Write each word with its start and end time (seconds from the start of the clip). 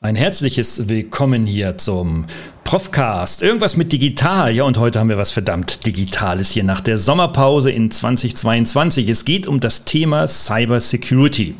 Ein 0.00 0.14
herzliches 0.14 0.88
Willkommen 0.88 1.44
hier 1.44 1.76
zum 1.76 2.26
Profcast. 2.62 3.42
Irgendwas 3.42 3.76
mit 3.76 3.92
digital. 3.92 4.54
Ja, 4.54 4.64
und 4.64 4.78
heute 4.78 5.00
haben 5.00 5.08
wir 5.08 5.18
was 5.18 5.32
verdammt 5.32 5.86
Digitales 5.86 6.50
hier 6.50 6.64
nach 6.64 6.82
der 6.82 6.98
Sommerpause 6.98 7.70
in 7.70 7.90
2022. 7.90 9.08
Es 9.08 9.24
geht 9.24 9.46
um 9.46 9.58
das 9.58 9.86
Thema 9.86 10.28
Cyber 10.28 10.78
Security. 10.78 11.56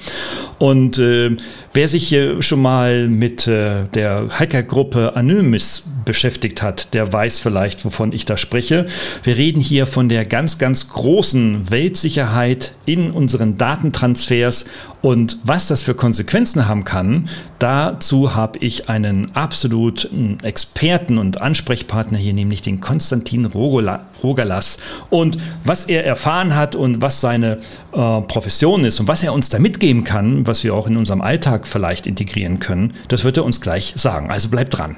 Und 0.59 0.99
äh, 0.99 1.35
wer 1.73 1.89
sich 1.89 2.07
hier 2.07 2.43
schon 2.43 2.61
mal 2.61 3.09
mit 3.09 3.47
äh, 3.47 3.85
der 3.95 4.29
Hackergruppe 4.31 5.17
Anonymous 5.17 5.85
beschäftigt 6.05 6.63
hat, 6.63 6.93
der 6.93 7.11
weiß 7.11 7.41
vielleicht, 7.41 7.87
wovon 7.87 8.13
ich 8.13 8.25
da 8.27 8.37
spreche. 8.37 8.87
Wir 9.23 9.37
reden 9.37 9.61
hier 9.61 9.87
von 9.87 10.09
der 10.09 10.27
ganz, 10.27 10.59
ganz 10.59 10.91
großen 10.91 11.71
Weltsicherheit 11.71 12.73
in 12.85 13.11
unseren 13.13 13.57
Datentransfers 13.57 14.67
und 15.01 15.39
was 15.45 15.69
das 15.69 15.83
für 15.83 15.95
Konsequenzen 15.95 16.69
haben 16.69 16.85
kann, 16.85 17.29
dazu 17.59 18.35
habe 18.35 18.59
ich 18.59 18.89
einen 18.89 19.35
absoluten 19.35 20.39
Experten 20.43 21.19
und 21.19 21.41
Ansprechpartner 21.41 22.19
hier, 22.19 22.33
nämlich 22.33 22.63
den 22.63 22.81
Konstantin 22.81 23.47
Rogalas. 23.47 24.79
Und 25.11 25.39
was 25.65 25.85
er 25.85 26.05
erfahren 26.05 26.55
hat 26.55 26.75
und 26.75 27.03
was 27.03 27.21
seine 27.21 27.59
äh, 27.93 28.21
Profession 28.23 28.85
ist 28.85 29.01
und 29.01 29.09
was 29.09 29.23
er 29.23 29.33
uns 29.33 29.49
da 29.49 29.59
mitgeben 29.59 30.05
kann, 30.05 30.47
was 30.47 30.65
wir 30.65 30.75
auch 30.75 30.87
in 30.87 30.97
unserem 30.97 31.21
Alltag 31.21 31.67
vielleicht 31.67 32.07
integrieren 32.07 32.61
können, 32.61 32.95
das 33.09 33.25
wird 33.25 33.37
er 33.37 33.45
uns 33.45 33.61
gleich 33.61 33.95
sagen. 33.97 34.31
Also 34.31 34.49
bleibt 34.49 34.77
dran. 34.79 34.97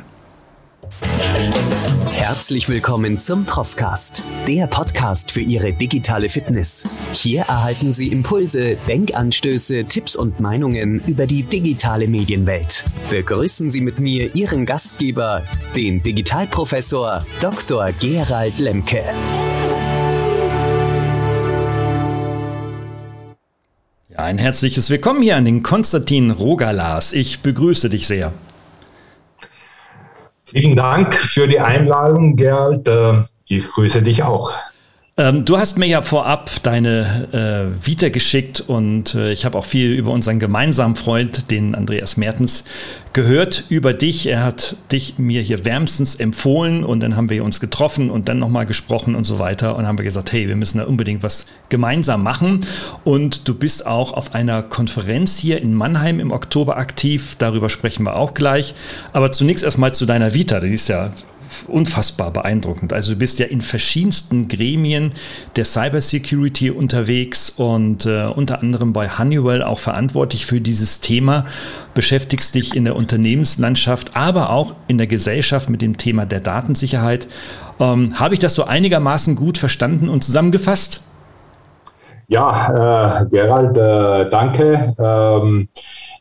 Herzlich 2.20 2.68
willkommen 2.68 3.16
zum 3.16 3.46
Profcast, 3.46 4.22
der 4.46 4.66
Podcast 4.66 5.32
für 5.32 5.40
Ihre 5.40 5.72
digitale 5.72 6.28
Fitness. 6.28 6.84
Hier 7.14 7.40
erhalten 7.44 7.92
Sie 7.92 8.08
Impulse, 8.08 8.76
Denkanstöße, 8.86 9.86
Tipps 9.86 10.16
und 10.16 10.38
Meinungen 10.38 11.02
über 11.06 11.26
die 11.26 11.44
digitale 11.44 12.06
Medienwelt. 12.08 12.84
Begrüßen 13.08 13.70
Sie 13.70 13.80
mit 13.80 14.00
mir 14.00 14.36
Ihren 14.36 14.66
Gastgeber, 14.66 15.44
den 15.74 16.02
Digitalprofessor 16.02 17.24
Dr. 17.40 17.88
Gerald 17.98 18.58
Lemke. 18.58 19.02
Ein 24.14 24.36
herzliches 24.36 24.90
Willkommen 24.90 25.22
hier 25.22 25.36
an 25.36 25.46
den 25.46 25.62
Konstantin 25.62 26.30
Rogalas. 26.30 27.14
Ich 27.14 27.40
begrüße 27.40 27.88
dich 27.88 28.06
sehr. 28.06 28.34
Vielen 30.50 30.74
Dank 30.74 31.14
für 31.14 31.46
die 31.46 31.60
Einladung, 31.60 32.34
Gerd. 32.34 32.88
Äh, 32.88 33.22
ich 33.46 33.68
grüße 33.68 34.02
dich 34.02 34.24
auch. 34.24 34.52
Ähm, 35.20 35.44
du 35.44 35.58
hast 35.58 35.76
mir 35.76 35.84
ja 35.84 36.00
vorab 36.00 36.50
deine 36.62 37.28
äh, 37.30 37.86
Vita 37.86 38.08
geschickt 38.08 38.64
und 38.66 39.14
äh, 39.14 39.32
ich 39.32 39.44
habe 39.44 39.58
auch 39.58 39.66
viel 39.66 39.92
über 39.92 40.12
unseren 40.12 40.38
gemeinsamen 40.38 40.96
Freund, 40.96 41.50
den 41.50 41.74
Andreas 41.74 42.16
Mertens, 42.16 42.64
gehört 43.12 43.64
über 43.68 43.92
dich. 43.92 44.28
Er 44.28 44.42
hat 44.42 44.76
dich 44.90 45.18
mir 45.18 45.42
hier 45.42 45.66
wärmstens 45.66 46.14
empfohlen 46.14 46.84
und 46.84 47.02
dann 47.02 47.16
haben 47.16 47.28
wir 47.28 47.44
uns 47.44 47.60
getroffen 47.60 48.08
und 48.08 48.30
dann 48.30 48.38
nochmal 48.38 48.64
gesprochen 48.64 49.14
und 49.14 49.24
so 49.24 49.38
weiter 49.38 49.76
und 49.76 49.86
haben 49.86 49.98
wir 49.98 50.06
gesagt, 50.06 50.32
hey, 50.32 50.48
wir 50.48 50.56
müssen 50.56 50.78
da 50.78 50.84
unbedingt 50.84 51.22
was 51.22 51.44
gemeinsam 51.68 52.22
machen. 52.22 52.66
Und 53.04 53.46
du 53.46 53.54
bist 53.54 53.86
auch 53.86 54.14
auf 54.14 54.34
einer 54.34 54.62
Konferenz 54.62 55.36
hier 55.36 55.60
in 55.60 55.74
Mannheim 55.74 56.18
im 56.18 56.32
Oktober 56.32 56.78
aktiv. 56.78 57.36
Darüber 57.36 57.68
sprechen 57.68 58.06
wir 58.06 58.16
auch 58.16 58.32
gleich. 58.32 58.74
Aber 59.12 59.32
zunächst 59.32 59.64
erstmal 59.64 59.92
zu 59.92 60.06
deiner 60.06 60.32
Vita. 60.32 60.60
Die 60.60 60.72
ist 60.72 60.88
ja 60.88 61.10
unfassbar 61.66 62.32
beeindruckend. 62.32 62.92
Also 62.92 63.12
du 63.12 63.18
bist 63.18 63.38
ja 63.38 63.46
in 63.46 63.60
verschiedensten 63.60 64.48
Gremien 64.48 65.12
der 65.56 65.64
Cybersecurity 65.64 66.70
unterwegs 66.70 67.50
und 67.50 68.06
äh, 68.06 68.26
unter 68.26 68.60
anderem 68.60 68.92
bei 68.92 69.08
Honeywell 69.08 69.62
auch 69.62 69.78
verantwortlich 69.78 70.46
für 70.46 70.60
dieses 70.60 71.00
Thema, 71.00 71.46
beschäftigst 71.94 72.54
dich 72.54 72.76
in 72.76 72.84
der 72.84 72.96
Unternehmenslandschaft, 72.96 74.16
aber 74.16 74.50
auch 74.50 74.76
in 74.88 74.98
der 74.98 75.06
Gesellschaft 75.06 75.70
mit 75.70 75.82
dem 75.82 75.96
Thema 75.96 76.26
der 76.26 76.40
Datensicherheit. 76.40 77.28
Ähm, 77.78 78.18
Habe 78.18 78.34
ich 78.34 78.40
das 78.40 78.54
so 78.54 78.64
einigermaßen 78.64 79.36
gut 79.36 79.58
verstanden 79.58 80.08
und 80.08 80.22
zusammengefasst? 80.22 81.02
Ja, 82.28 83.22
äh, 83.22 83.26
Gerald, 83.28 83.76
äh, 83.76 84.30
danke. 84.30 84.94
Ähm, 85.00 85.68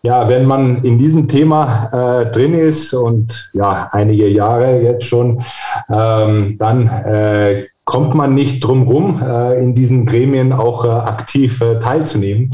ja, 0.02 0.30
wenn 0.30 0.46
man 0.46 0.82
in 0.84 0.98
diesem 0.98 1.28
Thema 1.28 1.90
äh, 1.92 2.32
drin 2.32 2.54
ist 2.54 2.94
und 2.94 3.50
ja, 3.54 3.90
einige 3.92 4.28
Jahre 4.28 4.82
jetzt 4.82 5.06
schon, 5.06 5.42
ähm, 5.90 6.56
dann 6.58 6.88
äh, 6.88 7.66
kommt 7.84 8.14
man 8.14 8.34
nicht 8.34 8.64
drum 8.64 8.84
rum, 8.84 9.22
äh, 9.22 9.62
in 9.62 9.76
diesen 9.76 10.06
Gremien 10.06 10.54
auch 10.54 10.86
äh, 10.86 10.90
aktiv 10.90 11.60
äh, 11.60 11.80
teilzunehmen. 11.80 12.54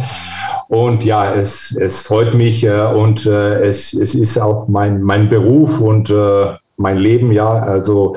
Und 0.69 1.03
ja, 1.03 1.33
es, 1.33 1.75
es 1.75 2.01
freut 2.01 2.33
mich 2.33 2.63
äh, 2.63 2.81
und 2.81 3.25
äh, 3.25 3.65
es, 3.65 3.93
es 3.93 4.15
ist 4.15 4.39
auch 4.39 4.67
mein, 4.67 5.01
mein 5.01 5.29
Beruf 5.29 5.81
und 5.81 6.09
äh, 6.09 6.55
mein 6.77 6.97
Leben, 6.97 7.31
ja. 7.31 7.49
Also 7.49 8.15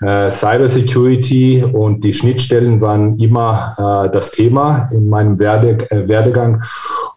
äh, 0.00 0.30
Cybersecurity 0.30 1.64
und 1.64 2.04
die 2.04 2.14
Schnittstellen 2.14 2.80
waren 2.80 3.18
immer 3.18 3.74
äh, 4.06 4.10
das 4.10 4.30
Thema 4.30 4.88
in 4.92 5.08
meinem 5.08 5.38
Werde, 5.38 5.90
äh, 5.90 6.08
Werdegang. 6.08 6.62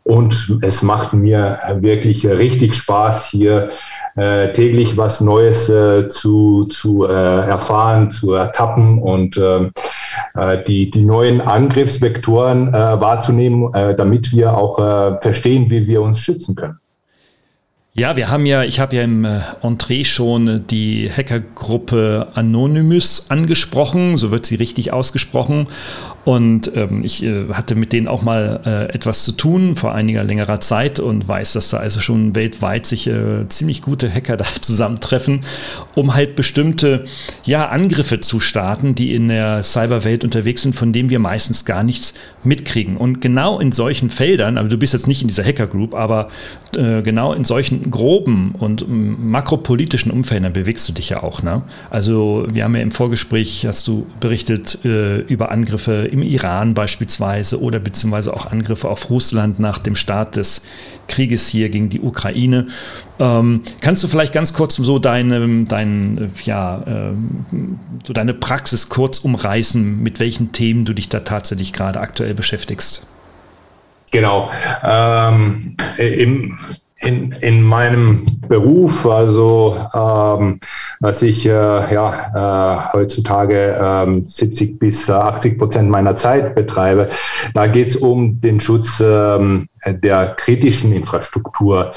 Und 0.03 0.57
es 0.61 0.81
macht 0.81 1.13
mir 1.13 1.59
wirklich 1.79 2.25
richtig 2.25 2.73
Spaß, 2.73 3.27
hier 3.27 3.69
äh, 4.15 4.51
täglich 4.51 4.97
was 4.97 5.21
Neues 5.21 5.69
äh, 5.69 6.07
zu, 6.09 6.63
zu 6.65 7.05
äh, 7.05 7.11
erfahren, 7.11 8.11
zu 8.11 8.33
ertappen 8.33 8.99
und 8.99 9.37
äh, 9.37 9.69
äh 10.35 10.63
die, 10.65 10.89
die 10.89 11.05
neuen 11.05 11.39
Angriffsvektoren 11.39 12.69
äh, 12.69 12.73
wahrzunehmen, 12.73 13.73
äh, 13.73 13.95
damit 13.95 14.31
wir 14.31 14.57
auch 14.57 14.77
verstehen, 15.21 15.69
wie 15.69 15.87
wir 15.87 16.01
uns 16.01 16.19
schützen 16.19 16.55
können. 16.55 16.79
Ja, 17.93 18.15
wir 18.15 18.29
haben 18.29 18.45
ja, 18.45 18.63
ich 18.63 18.79
habe 18.79 18.95
ja 18.95 19.03
im 19.03 19.27
Entree 19.61 20.05
schon 20.05 20.65
die 20.67 21.11
Hackergruppe 21.11 22.29
Anonymous 22.35 23.29
angesprochen, 23.29 24.15
so 24.15 24.31
wird 24.31 24.45
sie 24.45 24.55
richtig 24.55 24.93
ausgesprochen. 24.93 25.67
Und 26.23 26.71
ähm, 26.75 27.01
ich 27.03 27.23
äh, 27.23 27.47
hatte 27.51 27.73
mit 27.73 27.93
denen 27.93 28.07
auch 28.07 28.21
mal 28.21 28.61
äh, 28.65 28.93
etwas 28.93 29.23
zu 29.23 29.31
tun 29.31 29.75
vor 29.75 29.93
einiger 29.93 30.23
längerer 30.23 30.59
Zeit 30.59 30.99
und 30.99 31.27
weiß, 31.27 31.53
dass 31.53 31.71
da 31.71 31.77
also 31.77 31.99
schon 31.99 32.35
weltweit 32.35 32.85
sich 32.85 33.07
äh, 33.07 33.47
ziemlich 33.49 33.81
gute 33.81 34.11
Hacker 34.11 34.37
da 34.41 34.45
zusammentreffen, 34.61 35.41
um 35.95 36.13
halt 36.13 36.35
bestimmte 36.35 37.05
ja, 37.43 37.69
Angriffe 37.69 38.19
zu 38.19 38.39
starten, 38.39 38.93
die 38.93 39.15
in 39.15 39.29
der 39.29 39.63
Cyberwelt 39.63 40.23
unterwegs 40.23 40.61
sind, 40.61 40.75
von 40.75 40.93
denen 40.93 41.09
wir 41.09 41.19
meistens 41.19 41.65
gar 41.65 41.81
nichts 41.81 42.13
mitkriegen. 42.43 42.97
Und 42.97 43.19
genau 43.21 43.59
in 43.59 43.71
solchen 43.71 44.11
Feldern, 44.11 44.59
aber 44.59 44.67
du 44.67 44.77
bist 44.77 44.93
jetzt 44.93 45.07
nicht 45.07 45.23
in 45.23 45.27
dieser 45.27 45.43
Hacker 45.43 45.67
Group, 45.67 45.95
aber 45.95 46.29
äh, 46.75 47.01
genau 47.01 47.33
in 47.33 47.45
solchen 47.45 47.89
groben 47.89 48.53
und 48.59 48.85
makropolitischen 48.87 50.11
Umfeldern 50.11 50.53
bewegst 50.53 50.87
du 50.87 50.93
dich 50.93 51.09
ja 51.09 51.23
auch. 51.23 51.41
Ne? 51.41 51.63
Also 51.89 52.45
wir 52.51 52.63
haben 52.63 52.75
ja 52.75 52.81
im 52.81 52.91
Vorgespräch, 52.91 53.65
hast 53.65 53.87
du 53.87 54.05
berichtet 54.19 54.85
äh, 54.85 55.21
über 55.21 55.51
Angriffe 55.51 56.10
im 56.11 56.21
Iran 56.21 56.73
beispielsweise 56.73 57.61
oder 57.61 57.79
beziehungsweise 57.79 58.33
auch 58.33 58.45
Angriffe 58.45 58.89
auf 58.89 59.09
Russland 59.09 59.59
nach 59.59 59.77
dem 59.77 59.95
Start 59.95 60.35
des 60.35 60.65
Krieges 61.07 61.47
hier 61.47 61.69
gegen 61.69 61.89
die 61.89 62.01
Ukraine. 62.01 62.67
Ähm, 63.19 63.63
kannst 63.81 64.03
du 64.03 64.07
vielleicht 64.07 64.33
ganz 64.33 64.53
kurz 64.53 64.75
so 64.75 64.99
deine, 64.99 65.65
dein, 65.65 66.31
ja, 66.43 66.81
äh, 66.81 67.13
so 68.03 68.13
deine 68.13 68.33
Praxis 68.33 68.89
kurz 68.89 69.19
umreißen, 69.19 70.01
mit 70.01 70.19
welchen 70.19 70.51
Themen 70.51 70.85
du 70.85 70.93
dich 70.93 71.09
da 71.09 71.19
tatsächlich 71.21 71.73
gerade 71.73 71.99
aktuell 71.99 72.33
beschäftigst? 72.33 73.07
Genau. 74.11 74.51
Ähm, 74.83 75.75
im 75.97 76.59
in, 77.01 77.31
in 77.41 77.63
meinem 77.63 78.25
Beruf, 78.47 79.05
also 79.05 79.77
ähm, 79.93 80.59
was 80.99 81.21
ich 81.21 81.45
äh, 81.45 81.49
ja 81.49 82.89
äh, 82.91 82.93
heutzutage 82.93 83.77
ähm, 83.81 84.25
70 84.25 84.77
bis 84.77 85.09
80 85.09 85.57
Prozent 85.57 85.89
meiner 85.89 86.15
Zeit 86.15 86.53
betreibe, 86.53 87.09
da 87.53 87.67
geht 87.67 87.87
es 87.89 87.95
um 87.95 88.39
den 88.41 88.59
Schutz 88.59 89.01
ähm, 89.03 89.67
der 89.85 90.35
kritischen 90.35 90.93
Infrastruktur. 90.93 91.91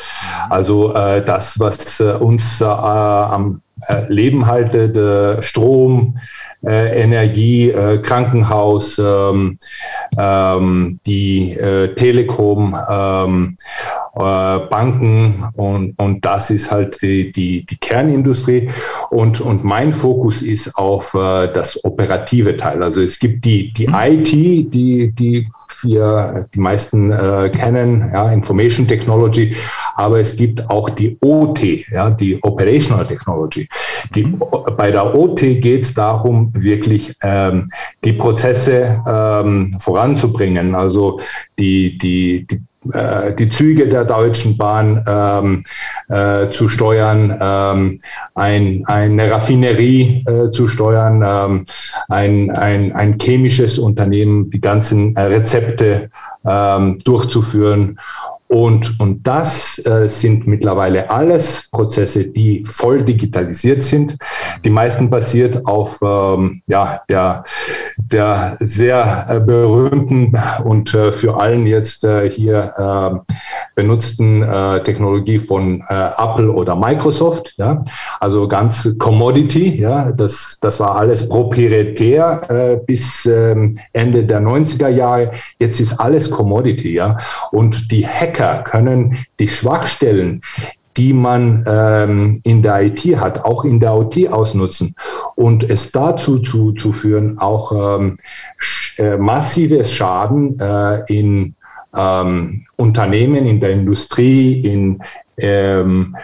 Also 0.48 0.94
äh, 0.94 1.24
das, 1.24 1.58
was 1.60 2.00
äh, 2.00 2.12
uns 2.12 2.60
äh, 2.60 2.64
am 2.64 3.60
äh, 3.88 4.04
Leben 4.08 4.46
haltet, 4.46 4.96
äh, 4.96 5.42
Strom, 5.42 6.16
äh, 6.64 7.02
Energie, 7.02 7.70
äh, 7.70 7.98
Krankenhaus, 7.98 8.98
ähm, 8.98 9.58
ähm, 10.16 10.98
die 11.04 11.52
äh, 11.52 11.94
Telekom, 11.94 12.76
ähm, 12.88 13.56
äh, 13.58 14.03
Banken 14.14 15.44
und, 15.54 15.98
und 15.98 16.24
das 16.24 16.50
ist 16.50 16.70
halt 16.70 17.00
die, 17.02 17.32
die, 17.32 17.66
die 17.66 17.76
Kernindustrie. 17.78 18.68
Und, 19.10 19.40
und 19.40 19.64
mein 19.64 19.92
Fokus 19.92 20.40
ist 20.40 20.76
auf 20.76 21.14
äh, 21.14 21.48
das 21.52 21.84
operative 21.84 22.56
Teil. 22.56 22.82
Also 22.82 23.00
es 23.02 23.18
gibt 23.18 23.44
die, 23.44 23.72
die 23.72 23.86
IT, 23.86 24.32
die, 24.32 25.12
die 25.12 25.48
wir 25.82 26.46
die 26.54 26.60
meisten 26.60 27.10
äh, 27.10 27.50
kennen, 27.54 28.10
ja, 28.12 28.30
Information 28.32 28.86
Technology, 28.86 29.54
aber 29.96 30.20
es 30.20 30.36
gibt 30.36 30.68
auch 30.70 30.88
die 30.90 31.16
OT, 31.20 31.88
ja, 31.90 32.10
die 32.10 32.42
Operational 32.42 33.06
Technology. 33.06 33.68
Die, 34.14 34.24
bei 34.76 34.90
der 34.90 35.14
OT 35.14 35.40
geht 35.40 35.82
es 35.82 35.94
darum, 35.94 36.50
wirklich 36.54 37.14
ähm, 37.22 37.68
die 38.04 38.12
Prozesse 38.12 39.02
ähm, 39.06 39.76
voranzubringen, 39.78 40.74
also 40.74 41.20
die, 41.58 41.98
die, 41.98 42.46
die 42.46 42.56
äh, 42.56 42.60
die 43.38 43.48
Züge 43.48 43.88
der 43.88 44.04
Deutschen 44.04 44.56
Bahn 44.56 45.02
ähm, 45.06 45.64
äh, 46.08 46.50
zu 46.50 46.68
steuern, 46.68 47.36
ähm, 47.40 47.98
ein, 48.34 48.84
eine 48.86 49.30
Raffinerie 49.30 50.24
äh, 50.26 50.50
zu 50.50 50.68
steuern, 50.68 51.22
ähm, 51.26 51.66
ein, 52.08 52.50
ein, 52.50 52.92
ein 52.92 53.18
chemisches 53.18 53.78
Unternehmen, 53.78 54.50
die 54.50 54.60
ganzen 54.60 55.16
äh, 55.16 55.22
Rezepte 55.22 56.10
ähm, 56.44 56.98
durchzuführen 57.04 57.98
und, 58.54 59.00
und 59.00 59.26
das 59.26 59.84
äh, 59.84 60.06
sind 60.06 60.46
mittlerweile 60.46 61.10
alles 61.10 61.68
Prozesse, 61.72 62.24
die 62.24 62.62
voll 62.64 63.02
digitalisiert 63.02 63.82
sind. 63.82 64.16
Die 64.64 64.70
meisten 64.70 65.10
basiert 65.10 65.66
auf 65.66 65.98
ähm, 66.00 66.62
ja, 66.68 67.00
der, 67.08 67.42
der 67.98 68.56
sehr 68.60 69.26
äh, 69.28 69.40
berühmten 69.40 70.38
und 70.62 70.94
äh, 70.94 71.10
für 71.10 71.36
allen 71.36 71.66
jetzt 71.66 72.04
äh, 72.04 72.30
hier 72.30 72.72
äh, 72.78 73.32
benutzten 73.74 74.44
äh, 74.44 74.80
Technologie 74.84 75.40
von 75.40 75.82
Apple 75.88 76.52
oder 76.52 76.76
Microsoft. 76.76 77.54
Ja? 77.56 77.82
Also 78.20 78.46
ganz 78.46 78.88
Commodity. 79.00 79.80
Ja? 79.80 80.12
Das, 80.12 80.58
das 80.60 80.78
war 80.78 80.94
alles 80.94 81.28
proprietär 81.28 82.80
bis 82.86 83.26
ähm, 83.26 83.76
Ende 83.92 84.22
der 84.22 84.40
90er 84.40 84.88
Jahre. 84.88 85.32
Jetzt 85.58 85.80
ist 85.80 85.94
alles 85.94 86.30
Commodity. 86.30 86.94
Ja? 86.94 87.16
Und 87.50 87.90
die 87.90 88.06
Hacker 88.06 88.43
Hacker 88.44 88.62
können 88.62 89.16
die 89.40 89.48
Schwachstellen, 89.48 90.40
die 90.96 91.12
man 91.12 91.64
ähm, 91.66 92.40
in 92.44 92.62
der 92.62 92.82
IT 92.82 93.00
hat, 93.16 93.44
auch 93.44 93.64
in 93.64 93.80
der 93.80 93.94
OT 93.94 94.28
ausnutzen. 94.28 94.94
Und 95.34 95.68
es 95.68 95.90
dazu 95.90 96.38
zu, 96.38 96.72
zu 96.72 96.92
führen, 96.92 97.38
auch 97.38 97.98
ähm, 97.98 98.16
äh, 98.98 99.16
massives 99.16 99.92
Schaden 99.92 100.58
äh, 100.60 101.00
in 101.08 101.54
ähm, 101.96 102.64
Unternehmen, 102.76 103.46
in 103.46 103.60
der 103.60 103.72
Industrie, 103.72 104.60
in, 104.60 105.02
ähm, 105.36 106.16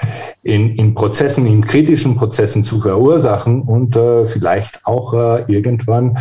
in, 0.42 0.74
in 0.76 0.94
Prozessen, 0.94 1.46
in 1.46 1.66
kritischen 1.66 2.16
Prozessen 2.16 2.64
zu 2.64 2.80
verursachen 2.80 3.62
und 3.62 3.96
äh, 3.96 4.26
vielleicht 4.26 4.84
auch 4.86 5.12
äh, 5.12 5.42
irgendwann 5.52 6.16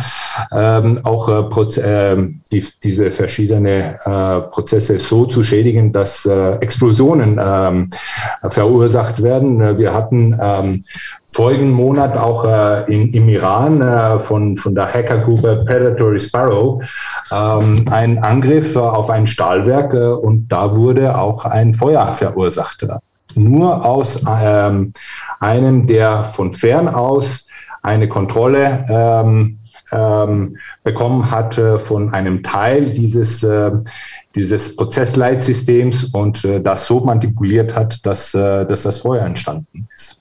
ähm, 0.52 1.00
auch 1.04 1.28
äh, 1.28 1.42
Proze 1.44 1.82
ähm, 1.84 2.40
die, 2.52 2.64
diese 2.82 3.10
verschiedenen 3.10 3.94
äh, 4.04 4.40
Prozesse 4.50 5.00
so 5.00 5.26
zu 5.26 5.42
schädigen, 5.42 5.92
dass 5.92 6.26
äh, 6.26 6.56
Explosionen 6.56 7.40
ähm, 7.42 7.90
verursacht 8.48 9.22
werden. 9.22 9.78
Wir 9.78 9.94
hatten 9.94 10.38
vorigen 11.32 11.70
Monat 11.70 12.16
auch 12.16 12.44
äh, 12.44 12.92
in, 12.92 13.10
im 13.10 13.28
Iran 13.28 13.80
äh, 13.80 14.18
von, 14.20 14.56
von 14.56 14.74
der 14.74 14.92
Hackergruppe 14.92 15.64
Predatory 15.66 16.18
Sparrow 16.18 16.82
ähm, 17.32 17.84
einen 17.90 18.18
Angriff 18.18 18.74
äh, 18.74 18.80
auf 18.80 19.10
ein 19.10 19.26
Stahlwerk 19.26 19.94
äh, 19.94 20.08
und 20.08 20.48
da 20.48 20.74
wurde 20.74 21.16
auch 21.16 21.44
ein 21.44 21.74
Feuer 21.74 22.06
verursacht 22.12 22.86
nur 23.34 23.84
aus 23.84 24.20
ähm, 24.26 24.92
einem, 25.40 25.86
der 25.86 26.24
von 26.24 26.52
fern 26.52 26.88
aus 26.88 27.46
eine 27.82 28.08
Kontrolle 28.08 28.84
ähm, 28.88 29.58
ähm, 29.92 30.56
bekommen 30.82 31.30
hatte 31.30 31.78
von 31.78 32.12
einem 32.12 32.42
Teil 32.42 32.90
dieses, 32.90 33.42
äh, 33.42 33.72
dieses 34.34 34.76
Prozessleitsystems 34.76 36.04
und 36.12 36.44
äh, 36.44 36.60
das 36.60 36.86
so 36.86 37.00
manipuliert 37.00 37.74
hat, 37.74 38.04
dass, 38.06 38.34
äh, 38.34 38.66
dass 38.66 38.82
das 38.82 39.00
Feuer 39.00 39.24
entstanden 39.24 39.88
ist. 39.92 40.19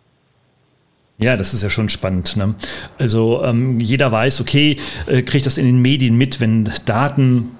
Ja, 1.19 1.35
das 1.35 1.53
ist 1.53 1.63
ja 1.63 1.69
schon 1.69 1.89
spannend. 1.89 2.37
Ne? 2.37 2.55
Also 2.97 3.43
ähm, 3.43 3.79
jeder 3.79 4.11
weiß, 4.11 4.39
okay, 4.39 4.77
äh, 5.07 5.21
kriegt 5.21 5.45
das 5.45 5.57
in 5.57 5.65
den 5.65 5.81
Medien 5.81 6.17
mit, 6.17 6.39
wenn 6.39 6.69
Daten 6.85 7.51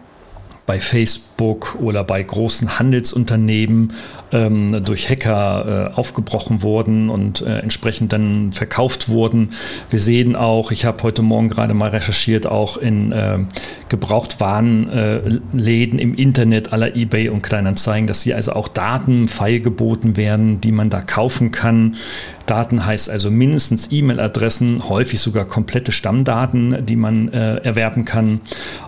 bei 0.65 0.79
Facebook 0.79 1.28
oder 1.39 2.03
bei 2.03 2.21
großen 2.21 2.79
Handelsunternehmen 2.79 3.93
ähm, 4.31 4.81
durch 4.83 5.09
Hacker 5.09 5.91
äh, 5.91 5.97
aufgebrochen 5.97 6.61
wurden 6.61 7.09
und 7.09 7.41
äh, 7.41 7.59
entsprechend 7.59 8.13
dann 8.13 8.51
verkauft 8.51 9.09
wurden. 9.09 9.51
Wir 9.89 9.99
sehen 9.99 10.35
auch, 10.35 10.71
ich 10.71 10.85
habe 10.85 11.01
heute 11.03 11.21
Morgen 11.21 11.49
gerade 11.49 11.73
mal 11.73 11.89
recherchiert, 11.89 12.47
auch 12.47 12.77
in 12.77 13.11
äh, 13.11 13.39
Gebrauchtwarenläden 13.89 15.99
im 15.99 16.15
Internet 16.15 16.71
aller 16.73 16.95
eBay 16.95 17.29
und 17.29 17.41
Kleinanzeigen, 17.41 18.07
dass 18.07 18.23
hier 18.23 18.35
also 18.35 18.53
auch 18.53 18.67
Daten 18.67 19.27
feilgeboten 19.27 20.17
werden, 20.17 20.61
die 20.61 20.71
man 20.71 20.89
da 20.89 21.01
kaufen 21.01 21.51
kann. 21.51 21.95
Daten 22.49 22.83
heißt 22.83 23.11
also 23.11 23.29
mindestens 23.29 23.91
E-Mail-Adressen, 23.91 24.89
häufig 24.89 25.21
sogar 25.21 25.45
komplette 25.45 25.91
Stammdaten, 25.91 26.83
die 26.83 26.95
man 26.95 27.29
äh, 27.29 27.57
erwerben 27.57 28.05
kann. 28.05 28.41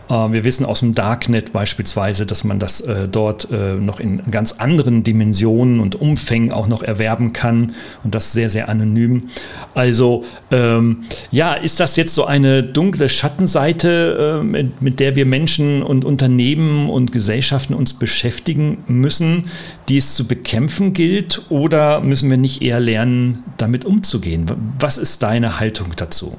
Äh, 0.10 0.14
wir 0.14 0.44
wissen 0.44 0.66
aus 0.66 0.80
dem 0.80 0.96
Darknet 0.96 1.54
beispielsweise, 1.54 2.26
dass 2.26 2.41
man 2.44 2.60
das 2.60 2.82
äh, 2.82 3.08
dort 3.08 3.50
äh, 3.52 3.76
noch 3.76 4.00
in 4.00 4.22
ganz 4.30 4.54
anderen 4.54 5.04
Dimensionen 5.04 5.80
und 5.80 6.00
Umfängen 6.00 6.52
auch 6.52 6.68
noch 6.68 6.84
erwerben 6.84 7.34
kann 7.34 7.74
und 8.04 8.16
das 8.16 8.34
sehr, 8.34 8.50
sehr 8.50 8.70
anonym. 8.70 9.30
Also 9.74 10.24
ähm, 10.52 11.04
ja, 11.32 11.54
ist 11.54 11.80
das 11.80 11.96
jetzt 11.96 12.14
so 12.14 12.26
eine 12.26 12.64
dunkle 12.64 13.10
Schattenseite, 13.10 14.40
äh, 14.42 14.44
mit, 14.44 14.82
mit 14.82 15.00
der 15.00 15.16
wir 15.16 15.26
Menschen 15.26 15.84
und 15.84 16.06
Unternehmen 16.06 16.90
und 16.90 17.12
Gesellschaften 17.12 17.74
uns 17.74 17.94
beschäftigen 17.94 18.84
müssen, 18.88 19.46
die 19.90 19.98
es 19.98 20.16
zu 20.16 20.28
bekämpfen 20.28 20.94
gilt 20.94 21.44
oder 21.50 22.02
müssen 22.02 22.30
wir 22.30 22.38
nicht 22.38 22.62
eher 22.62 22.80
lernen, 22.80 23.44
damit 23.58 23.86
umzugehen? 23.86 24.46
Was 24.80 24.98
ist 24.98 25.24
deine 25.24 25.60
Haltung 25.60 25.88
dazu? 25.96 26.38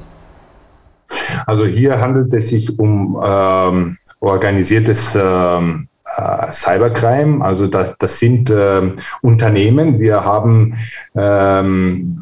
Also 1.47 1.67
hier 1.67 2.01
handelt 2.01 2.33
es 2.33 2.49
sich 2.49 2.79
um 2.79 3.21
ähm, 3.23 3.99
organisiertes 4.21 5.17
ähm, 5.21 5.89
äh, 5.89 5.92
Cybercrime. 6.51 7.45
Also 7.45 7.67
das, 7.67 7.97
das 7.99 8.19
sind 8.19 8.51
äh, 8.51 8.93
Unternehmen. 9.23 10.01
Wir 10.01 10.25
haben 10.25 10.75
ähm, 11.15 12.22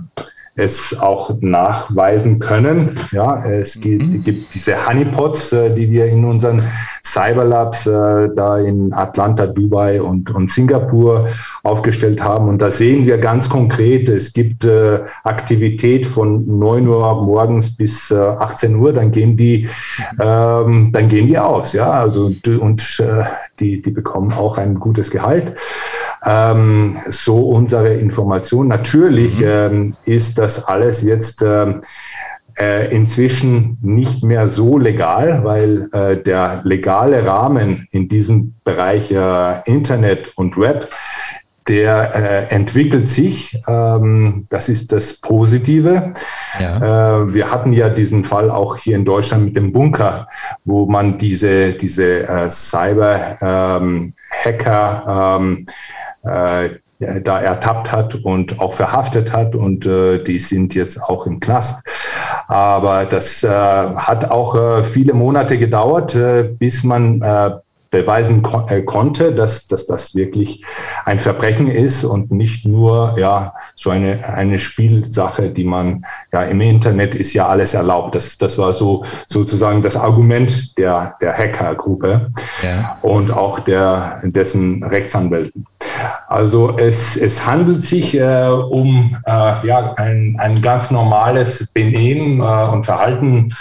es 0.61 0.99
auch 1.01 1.31
nachweisen 1.41 2.39
können. 2.39 3.01
Ja, 3.13 3.43
es 3.45 3.81
gibt, 3.81 4.03
mhm. 4.03 4.23
gibt 4.23 4.55
diese 4.55 4.75
Honeypots, 4.87 5.53
äh, 5.53 5.75
die 5.75 5.91
wir 5.91 6.07
in 6.07 6.25
unseren 6.25 6.63
Cyberlabs 7.03 7.87
äh, 7.87 8.29
da 8.37 8.59
in 8.59 8.93
Atlanta, 8.93 9.47
Dubai 9.47 10.01
und, 10.03 10.31
und 10.31 10.51
Singapur 10.51 11.27
aufgestellt 11.63 12.23
haben. 12.23 12.49
Und 12.49 12.61
da 12.61 12.71
sehen 12.71 13.07
wir 13.07 13.19
ganz 13.19 13.49
konkret, 13.49 14.09
es 14.09 14.33
gibt 14.33 14.65
äh, 14.65 15.01
Aktivität 15.25 16.07
von 16.07 16.45
9 16.47 16.87
Uhr 16.87 17.25
morgens 17.25 17.75
bis 17.75 18.13
18 18.13 18.77
Uhr, 18.77 18.93
dann 18.93 19.11
gehen 19.11 19.37
die, 19.37 19.67
ähm, 20.21 20.91
dann 20.93 21.09
gehen 21.09 21.27
die 21.27 21.39
aus. 21.39 21.73
Ja, 21.73 21.91
also 21.91 22.33
und 22.61 23.03
die, 23.61 23.81
die 23.81 23.91
bekommen 23.91 24.33
auch 24.33 24.59
ein 24.59 24.75
gutes 24.75 25.11
Gehalt. 25.11 25.55
Ähm, 26.25 26.99
so 27.07 27.49
unsere 27.49 27.95
Information. 27.95 28.69
Natürlich 28.69 29.41
mhm. 29.41 29.47
ähm, 29.47 29.95
ist 30.05 30.39
das 30.39 30.65
alles 30.65 31.03
jetzt 31.03 31.43
ähm, 31.43 31.81
äh, 32.59 32.95
inzwischen 32.95 33.79
nicht 33.81 34.23
mehr 34.23 34.49
so 34.49 34.77
legal, 34.77 35.45
weil 35.45 35.89
äh, 35.93 36.17
der 36.17 36.61
legale 36.65 37.25
Rahmen 37.25 37.87
in 37.91 38.09
diesem 38.09 38.55
Bereich 38.65 39.11
äh, 39.11 39.63
Internet 39.65 40.33
und 40.37 40.59
Web 40.59 40.91
der 41.69 42.15
äh, 42.15 42.55
entwickelt 42.55 43.09
sich. 43.09 43.57
Ähm, 43.69 44.45
das 44.51 44.69
ist 44.69 44.91
das 44.91 45.15
Positive. 45.15 46.13
Ja. 46.59 47.21
Äh, 47.23 47.33
wir 47.33 47.51
hatten 47.51 47.73
ja 47.73 47.89
diesen 47.89 48.25
Fall 48.25 48.51
auch 48.51 48.77
hier 48.77 48.97
in 48.97 49.05
Deutschland 49.05 49.45
mit 49.45 49.55
dem 49.57 49.71
Bunker, 49.71 50.27
wo 50.65 50.87
man 50.87 51.17
diese, 51.19 51.75
diese 51.75 52.27
äh, 52.29 52.51
Cyber-Hacker 52.51 53.39
ähm, 55.09 55.47
ähm, 55.47 55.65
äh, 56.23 56.71
da 57.23 57.41
ertappt 57.41 57.93
hat 57.93 58.15
und 58.15 58.61
auch 58.61 58.75
verhaftet 58.75 59.33
hat 59.33 59.55
und 59.55 59.87
äh, 59.87 60.23
die 60.23 60.39
sind 60.39 60.75
jetzt 60.75 61.03
auch 61.03 61.27
im 61.27 61.41
Knast. 61.41 61.83
Aber 62.49 63.07
das 63.07 63.43
äh, 63.43 63.49
hat 63.49 64.31
auch 64.31 64.55
äh, 64.55 64.83
viele 64.83 65.15
Monate 65.15 65.59
gedauert, 65.59 66.15
äh, 66.15 66.43
bis 66.43 66.85
man 66.85 67.23
äh, 67.23 67.53
beweisen 67.91 68.43
ko 68.43 68.67
äh, 68.69 68.83
konnte, 68.83 69.35
dass, 69.35 69.67
dass 69.67 69.87
das 69.87 70.15
wirklich 70.15 70.65
ein 71.05 71.19
Verbrechen 71.19 71.69
ist 71.69 72.05
und 72.05 72.31
nicht 72.31 72.67
nur 72.67 73.17
ja 73.19 73.55
so 73.75 73.91
eine 73.91 74.27
eine 74.29 74.59
Spielsache, 74.59 75.51
die 75.51 75.65
man 75.65 76.05
ja 76.33 76.43
im 76.45 76.61
Internet 76.61 77.15
ist 77.15 77.35
ja 77.35 77.47
alles 77.47 77.75
erlaubt. 77.75 78.15
Das 78.15 78.39
das 78.39 78.59
war 78.59 78.73
so 78.73 79.05
sozusagen 79.27 79.83
das 79.83 79.97
Argument 79.97 80.79
der 80.79 81.17
der 81.21 81.37
Hackergruppe 81.37 82.31
ja. 82.63 82.97
und 83.03 83.33
auch 83.33 83.59
der 83.59 84.21
dessen 84.23 84.85
Rechtsanwälten. 84.85 85.67
Also 86.29 86.79
es 86.79 87.17
es 87.17 87.45
handelt 87.45 87.83
sich 87.83 88.17
äh, 88.17 88.49
um 88.49 89.17
äh, 89.27 89.67
ja 89.67 89.95
ein 89.97 90.37
ein 90.39 90.63
ganz 90.63 90.93
normales 90.93 91.67
Benehmen 91.75 92.41
äh, 92.41 92.73
und 92.73 92.87
Verhalten 92.87 93.53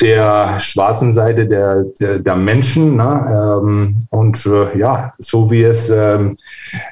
der 0.00 0.58
schwarzen 0.60 1.12
Seite 1.12 1.46
der, 1.46 1.84
der, 2.00 2.18
der 2.18 2.36
Menschen. 2.36 2.96
Ne? 2.96 3.60
Ähm, 3.62 4.00
und 4.10 4.44
äh, 4.46 4.78
ja, 4.78 5.14
so 5.18 5.50
wie 5.50 5.62
es 5.62 5.90
ähm, 5.90 6.36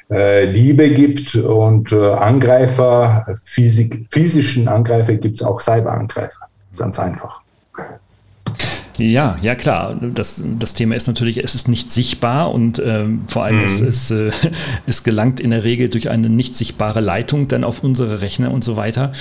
äh, 0.09 0.45
Liebe 0.45 0.89
gibt 0.89 1.35
und 1.35 1.91
äh, 1.91 2.11
Angreifer, 2.13 3.25
Physik, 3.43 4.07
physischen 4.11 4.67
Angreifer, 4.67 5.13
gibt 5.15 5.41
es 5.41 5.45
auch 5.45 5.59
Cyberangreifer. 5.59 6.47
Ganz 6.77 6.99
einfach. 6.99 7.42
Ja, 9.11 9.37
ja 9.41 9.55
klar. 9.55 9.99
Das, 10.13 10.43
das 10.59 10.73
Thema 10.73 10.95
ist 10.95 11.07
natürlich, 11.07 11.43
es 11.43 11.55
ist 11.55 11.67
nicht 11.67 11.91
sichtbar 11.91 12.51
und 12.51 12.79
äh, 12.79 13.05
vor 13.27 13.43
allem 13.43 13.57
mhm. 13.57 13.65
es, 13.65 13.81
es, 13.81 14.11
äh, 14.11 14.31
es 14.87 15.03
gelangt 15.03 15.39
in 15.39 15.51
der 15.51 15.63
Regel 15.63 15.89
durch 15.89 16.09
eine 16.09 16.29
nicht 16.29 16.55
sichtbare 16.55 17.01
Leitung 17.01 17.49
dann 17.49 17.63
auf 17.63 17.83
unsere 17.83 18.21
Rechner 18.21 18.51
und 18.51 18.63
so 18.63 18.77
weiter. 18.77 19.11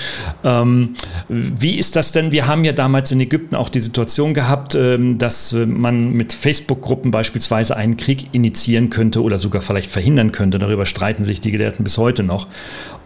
Ähm, 0.44 0.94
wie 1.28 1.78
ist 1.78 1.96
das 1.96 2.12
denn? 2.12 2.30
Wir 2.30 2.46
haben 2.46 2.64
ja 2.64 2.72
damals 2.72 3.10
in 3.10 3.20
Ägypten 3.20 3.56
auch 3.56 3.68
die 3.68 3.80
Situation 3.80 4.32
gehabt, 4.32 4.76
ähm, 4.76 5.18
dass 5.18 5.52
man 5.52 6.12
mit 6.12 6.32
Facebook-Gruppen 6.32 7.10
beispielsweise 7.10 7.76
einen 7.76 7.96
Krieg 7.96 8.28
initiieren 8.32 8.90
könnte 8.90 9.22
oder 9.22 9.38
sogar 9.38 9.62
vielleicht 9.62 9.90
verhindern 9.90 10.30
könnte. 10.30 10.58
Darüber 10.60 10.86
streiten 10.86 11.24
sich 11.24 11.40
die 11.40 11.50
Gelehrten 11.50 11.82
bis 11.82 11.98
heute 11.98 12.22
noch. 12.22 12.46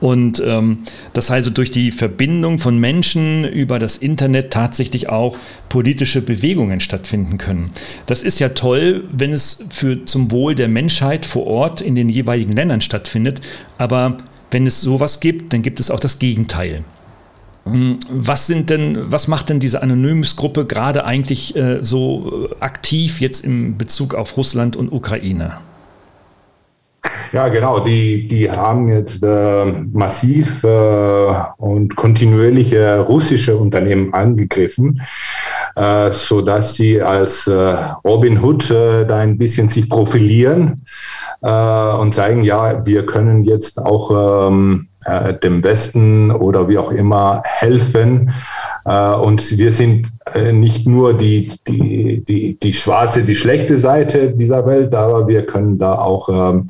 Und 0.01 0.43
ähm, 0.45 0.81
das 1.15 1.31
heißt, 1.31 1.47
also 1.47 1.55
durch 1.55 1.71
die 1.71 1.93
Verbindung 1.93 2.59
von 2.59 2.77
Menschen 2.77 3.45
über 3.45 3.79
das 3.79 3.99
Internet 3.99 4.53
tatsächlich 4.53 5.09
auch 5.09 5.37
politische 5.69 6.21
Bewegungen 6.21 6.66
stattfinden 6.81 7.39
können. 7.39 7.71
Das 8.07 8.23
ist 8.23 8.39
ja 8.39 8.51
toll, 8.51 9.05
wenn 9.13 9.33
es 9.33 9.65
für 9.71 10.05
zum 10.05 10.31
Wohl 10.31 10.55
der 10.55 10.69
Menschheit 10.69 11.27
vor 11.27 11.47
Ort 11.47 11.81
in 11.81 11.95
den 11.95 12.09
jeweiligen 12.09 12.53
Ländern 12.53 12.81
stattfindet. 12.81 13.41
Aber 13.79 14.17
wenn 14.51 14.67
es 14.67 14.81
sowas 14.81 15.21
gibt, 15.21 15.53
dann 15.53 15.63
gibt 15.63 15.81
es 15.81 15.91
auch 15.91 16.01
das 16.01 16.19
Gegenteil. 16.19 16.85
Hm, 17.65 17.99
was 18.09 18.47
sind 18.47 18.71
denn, 18.71 19.11
was 19.11 19.29
macht 19.29 19.49
denn 19.49 19.59
diese 19.59 19.83
Anonymous-Gruppe 19.83 20.67
gerade 20.67 21.05
eigentlich 21.05 21.57
äh, 21.57 21.83
so 21.83 22.49
aktiv 22.61 23.21
jetzt 23.21 23.45
im 23.45 23.77
Bezug 23.77 24.15
auf 24.15 24.37
Russland 24.37 24.77
und 24.77 24.93
Ukraine? 24.93 25.59
Ja, 27.33 27.49
genau. 27.49 27.81
Die, 27.81 28.27
die 28.29 28.51
haben 28.51 28.89
jetzt 28.89 29.23
äh, 29.23 29.65
massiv 29.93 30.63
äh, 30.65 31.35
und 31.59 31.97
kontinuierliche 31.97 33.01
russische 33.01 33.57
Unternehmen 33.57 34.15
angegriffen, 34.15 35.03
äh, 35.77 36.11
so 36.11 36.41
dass 36.41 36.75
sie 36.75 37.03
als 37.03 37.47
äh, 37.47 37.77
Robin 38.05 38.43
Hood 38.43 38.71
äh, 38.71 39.05
da 39.05 39.19
ein 39.19 39.37
bisschen 39.37 39.69
sich 39.69 39.89
profilieren 39.89 40.85
und 41.43 42.15
zeigen, 42.15 42.43
ja, 42.43 42.85
wir 42.87 43.05
können 43.05 43.43
jetzt 43.43 43.79
auch 43.79 44.49
ähm, 44.49 44.89
äh, 45.05 45.35
dem 45.35 45.63
Westen 45.63 46.31
oder 46.31 46.67
wie 46.67 46.79
auch 46.79 46.91
immer 46.91 47.43
helfen. 47.45 48.33
Und 48.85 49.59
wir 49.59 49.73
sind 49.73 50.09
nicht 50.53 50.87
nur 50.87 51.13
die, 51.13 51.53
die, 51.67 52.23
die, 52.23 52.57
die 52.57 52.73
schwarze, 52.73 53.23
die 53.23 53.35
schlechte 53.35 53.77
Seite 53.77 54.31
dieser 54.31 54.65
Welt, 54.65 54.95
aber 54.95 55.27
wir 55.27 55.45
können 55.45 55.77
da 55.77 55.97
auch 55.97 56.29
ähm, 56.29 56.67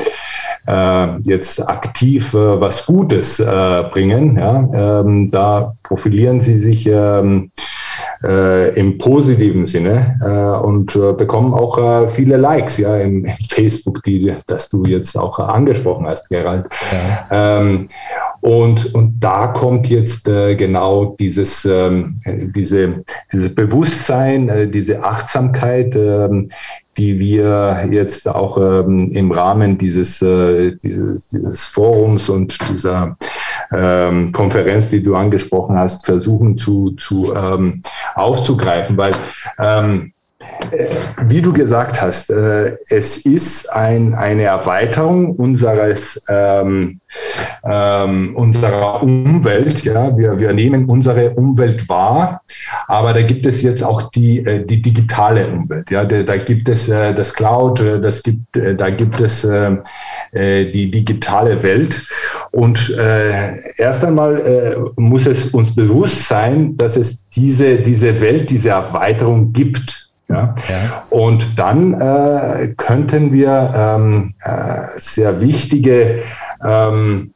äh, 0.66 1.18
jetzt 1.20 1.60
aktiv 1.68 2.34
äh, 2.34 2.60
was 2.60 2.86
Gutes 2.86 3.40
äh, 3.40 3.84
bringen. 3.90 4.36
Ja? 4.36 5.00
Ähm, 5.00 5.30
da 5.30 5.72
profilieren 5.84 6.40
sie 6.40 6.58
sich 6.58 6.86
ähm, 6.86 7.50
äh, 8.24 8.74
im 8.78 8.98
positiven 8.98 9.64
Sinne 9.64 10.18
äh, 10.22 10.64
und 10.64 10.94
äh, 10.96 11.12
bekommen 11.12 11.54
auch 11.54 11.78
äh, 11.78 12.08
viele 12.08 12.36
Likes 12.36 12.78
ja 12.78 12.96
im, 12.96 13.24
im, 13.24 13.34
Facebook, 13.48 14.02
die 14.02 14.34
das 14.46 14.68
du 14.68 14.84
jetzt 14.84 15.16
auch 15.16 15.38
angesprochen 15.38 16.06
hast, 16.06 16.28
Gerald. 16.28 16.66
Ja. 17.30 17.60
Ähm, 17.60 17.86
und, 18.40 18.94
und 18.94 19.18
da 19.18 19.48
kommt 19.48 19.88
jetzt 19.88 20.28
äh, 20.28 20.54
genau 20.54 21.16
dieses, 21.18 21.64
ähm, 21.64 22.16
diese, 22.26 23.02
dieses 23.32 23.54
Bewusstsein, 23.54 24.48
äh, 24.48 24.68
diese 24.68 25.02
Achtsamkeit, 25.02 25.96
ähm, 25.96 26.48
die 26.98 27.18
wir 27.18 27.88
jetzt 27.90 28.28
auch 28.28 28.56
ähm, 28.58 29.10
im 29.12 29.30
Rahmen 29.30 29.76
dieses, 29.78 30.22
äh, 30.22 30.76
dieses, 30.76 31.28
dieses 31.28 31.66
Forums 31.66 32.28
und 32.28 32.58
dieser 32.70 33.16
ähm, 33.72 34.32
Konferenz, 34.32 34.88
die 34.88 35.02
du 35.02 35.14
angesprochen 35.14 35.78
hast, 35.78 36.06
versuchen 36.06 36.56
zu, 36.56 36.92
zu 36.92 37.34
ähm, 37.34 37.80
aufzugreifen, 38.14 38.96
weil 38.96 39.12
ähm, 39.58 40.12
äh, 40.12 40.15
wie 41.28 41.40
du 41.40 41.52
gesagt 41.52 42.00
hast, 42.00 42.30
äh, 42.30 42.76
es 42.90 43.18
ist 43.18 43.72
ein, 43.72 44.14
eine 44.14 44.44
Erweiterung 44.44 45.34
unseres, 45.36 46.22
ähm, 46.28 47.00
ähm, 47.64 48.36
unserer 48.36 49.02
Umwelt. 49.02 49.84
Ja? 49.84 50.16
Wir, 50.16 50.38
wir 50.38 50.52
nehmen 50.52 50.86
unsere 50.86 51.30
Umwelt 51.30 51.88
wahr, 51.88 52.42
aber 52.86 53.14
da 53.14 53.22
gibt 53.22 53.46
es 53.46 53.62
jetzt 53.62 53.82
auch 53.82 54.10
die, 54.10 54.44
äh, 54.44 54.64
die 54.64 54.82
digitale 54.82 55.48
Umwelt. 55.48 55.90
Ja? 55.90 56.04
Da, 56.04 56.22
da 56.22 56.36
gibt 56.36 56.68
es 56.68 56.88
äh, 56.88 57.14
das 57.14 57.32
Cloud, 57.32 57.80
äh, 57.80 58.00
das 58.00 58.22
gibt, 58.22 58.56
äh, 58.56 58.74
da 58.74 58.90
gibt 58.90 59.20
es 59.20 59.44
äh, 59.44 59.76
die 60.32 60.90
digitale 60.90 61.62
Welt. 61.62 62.06
Und 62.52 62.94
äh, 62.98 63.72
erst 63.76 64.04
einmal 64.04 64.40
äh, 64.40 65.00
muss 65.00 65.26
es 65.26 65.46
uns 65.46 65.74
bewusst 65.74 66.28
sein, 66.28 66.76
dass 66.76 66.96
es 66.96 67.28
diese, 67.30 67.78
diese 67.78 68.20
Welt, 68.20 68.50
diese 68.50 68.70
Erweiterung 68.70 69.52
gibt. 69.52 70.05
Ja? 70.28 70.54
ja. 70.68 71.04
Und 71.10 71.58
dann 71.58 71.94
äh, 71.94 72.74
könnten 72.76 73.32
wir 73.32 73.72
ähm, 73.74 74.32
äh, 74.42 74.86
sehr 74.96 75.40
wichtige 75.40 76.22
ähm, 76.64 77.32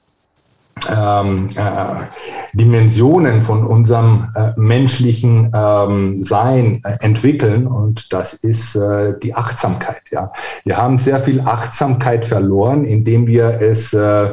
ähm, 0.89 1.47
äh, 1.57 2.07
Dimensionen 2.55 3.43
von 3.43 3.65
unserem 3.65 4.29
äh, 4.35 4.53
menschlichen 4.57 5.51
ähm, 5.55 6.17
Sein 6.17 6.81
äh, 6.85 6.97
entwickeln 7.01 7.67
und 7.67 8.13
das 8.13 8.35
ist 8.35 8.77
äh, 8.77 9.19
die 9.23 9.35
Achtsamkeit. 9.35 10.03
Ja, 10.11 10.33
wir 10.65 10.77
haben 10.77 10.99
sehr 10.99 11.21
viel 11.21 11.41
Achtsamkeit 11.41 12.25
verloren, 12.25 12.85
indem 12.85 13.27
wir 13.27 13.61
es 13.61 13.93
äh, 13.93 14.33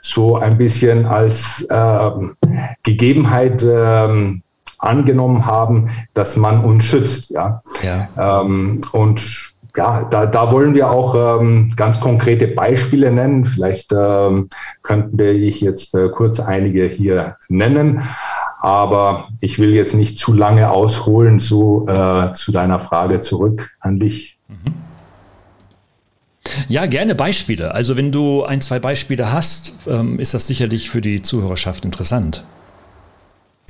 so 0.00 0.36
ein 0.36 0.58
bisschen 0.58 1.06
als 1.06 1.66
ähm, 1.70 2.36
Gegebenheit 2.82 3.64
ähm, 3.66 4.42
angenommen 4.78 5.46
haben, 5.46 5.88
dass 6.14 6.36
man 6.36 6.64
uns 6.64 6.84
schützt. 6.84 7.30
Ja. 7.30 7.62
ja. 7.82 8.08
Ähm, 8.42 8.80
und 8.92 9.54
ja, 9.76 10.04
da, 10.04 10.26
da 10.26 10.52
wollen 10.52 10.74
wir 10.74 10.90
auch 10.90 11.40
ähm, 11.40 11.72
ganz 11.76 12.00
konkrete 12.00 12.48
Beispiele 12.48 13.12
nennen. 13.12 13.44
Vielleicht 13.44 13.92
ähm, 13.92 14.48
könnten 14.82 15.18
wir 15.18 15.32
ich 15.32 15.60
jetzt 15.60 15.94
äh, 15.94 16.08
kurz 16.08 16.40
einige 16.40 16.86
hier 16.86 17.36
nennen. 17.48 18.02
Aber 18.60 19.28
ich 19.40 19.58
will 19.58 19.74
jetzt 19.74 19.94
nicht 19.94 20.18
zu 20.18 20.32
lange 20.32 20.70
ausholen 20.70 21.38
so, 21.38 21.86
äh, 21.88 22.32
zu 22.32 22.52
deiner 22.52 22.80
Frage 22.80 23.20
zurück 23.20 23.70
an 23.80 24.00
dich. 24.00 24.38
Mhm. 24.48 24.74
Ja, 26.68 26.86
gerne 26.86 27.14
Beispiele. 27.14 27.74
Also 27.74 27.96
wenn 27.96 28.12
du 28.12 28.44
ein, 28.44 28.60
zwei 28.60 28.78
Beispiele 28.78 29.32
hast, 29.32 29.74
ähm, 29.86 30.18
ist 30.18 30.32
das 30.32 30.46
sicherlich 30.46 30.90
für 30.90 31.00
die 31.00 31.20
Zuhörerschaft 31.20 31.84
interessant. 31.84 32.44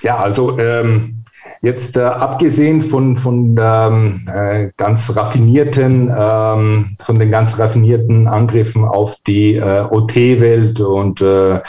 Ja, 0.02 0.18
also 0.18 0.58
ähm, 0.58 1.24
jetzt 1.62 1.96
äh, 1.96 2.02
abgesehen 2.02 2.82
von, 2.82 3.16
von 3.16 3.56
ähm, 3.58 4.26
äh, 4.32 4.70
ganz 4.76 5.14
raffinierten, 5.14 6.12
ähm, 6.16 6.96
von 7.02 7.18
den 7.18 7.30
ganz 7.30 7.58
raffinierten 7.58 8.26
Angriffen 8.26 8.84
auf 8.84 9.16
die 9.26 9.56
äh, 9.56 9.84
OT-Welt 9.90 10.80
und 10.80 11.20
äh, 11.20 11.60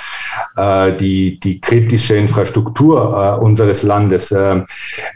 äh, 0.57 0.95
die, 0.97 1.39
die 1.39 1.61
kritische 1.61 2.15
Infrastruktur 2.15 3.37
äh, 3.39 3.43
unseres 3.43 3.83
Landes, 3.83 4.31
äh, 4.31 4.61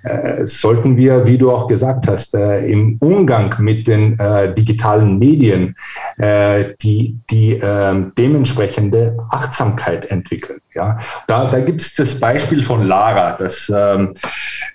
äh, 0.04 0.44
sollten 0.46 0.98
wir, 0.98 1.26
wie 1.26 1.38
du 1.38 1.52
auch 1.52 1.68
gesagt 1.68 2.08
hast, 2.08 2.34
äh, 2.34 2.66
im 2.66 2.98
Umgang 3.02 3.54
mit 3.60 3.88
den 3.88 4.18
äh, 4.20 4.54
digitalen 4.54 5.20
Medien 5.20 5.76
äh, 6.18 6.74
die, 6.82 7.18
die 7.30 7.60
dementsprechende 8.18 9.16
Achtsamkeit 9.30 10.06
entwickeln. 10.06 10.60
Ja, 10.74 10.98
da, 11.28 11.50
da 11.50 11.60
gibt 11.60 11.82
es 11.82 11.96
das 11.96 12.18
Beispiel 12.18 12.64
von 12.64 12.88
Lara, 12.88 13.34
das 13.34 13.70
ähm, 13.76 14.14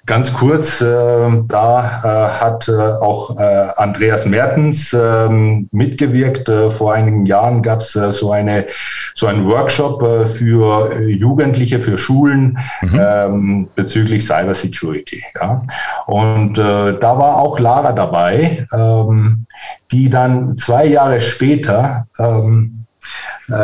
ganz 0.04 0.30
kurz, 0.30 0.82
äh, 0.82 1.42
da 1.48 2.02
äh, 2.04 2.40
hat 2.40 2.68
äh, 2.68 2.72
auch 2.72 3.34
äh, 3.38 3.68
Andreas 3.76 4.26
Mertens 4.26 4.92
ähm, 4.92 5.68
mitgewirkt. 5.72 6.50
Äh, 6.50 6.70
vor 6.70 6.92
einigen 6.92 7.24
Jahren 7.24 7.62
gab 7.62 7.80
es 7.80 7.96
äh, 7.96 8.12
so, 8.12 8.30
eine, 8.30 8.66
so 9.14 9.26
einen 9.26 9.48
Workshop 9.48 10.26
für 10.26 11.00
Jugendliche, 11.00 11.80
für 11.80 11.96
Schulen 11.96 12.58
mhm. 12.82 13.00
ähm, 13.00 13.68
bezüglich 13.74 14.26
Cybersecurity. 14.26 15.24
Ja. 15.40 15.62
Und 16.06 16.58
da 16.58 17.18
war 17.18 17.36
auch 17.36 17.58
Lara 17.58 17.92
dabei, 17.92 18.66
ähm, 18.72 19.46
die 19.90 20.10
dann 20.10 20.56
zwei 20.56 20.86
Jahre 20.86 21.20
später 21.20 22.06
ähm, 22.18 22.76
äh, 22.76 22.85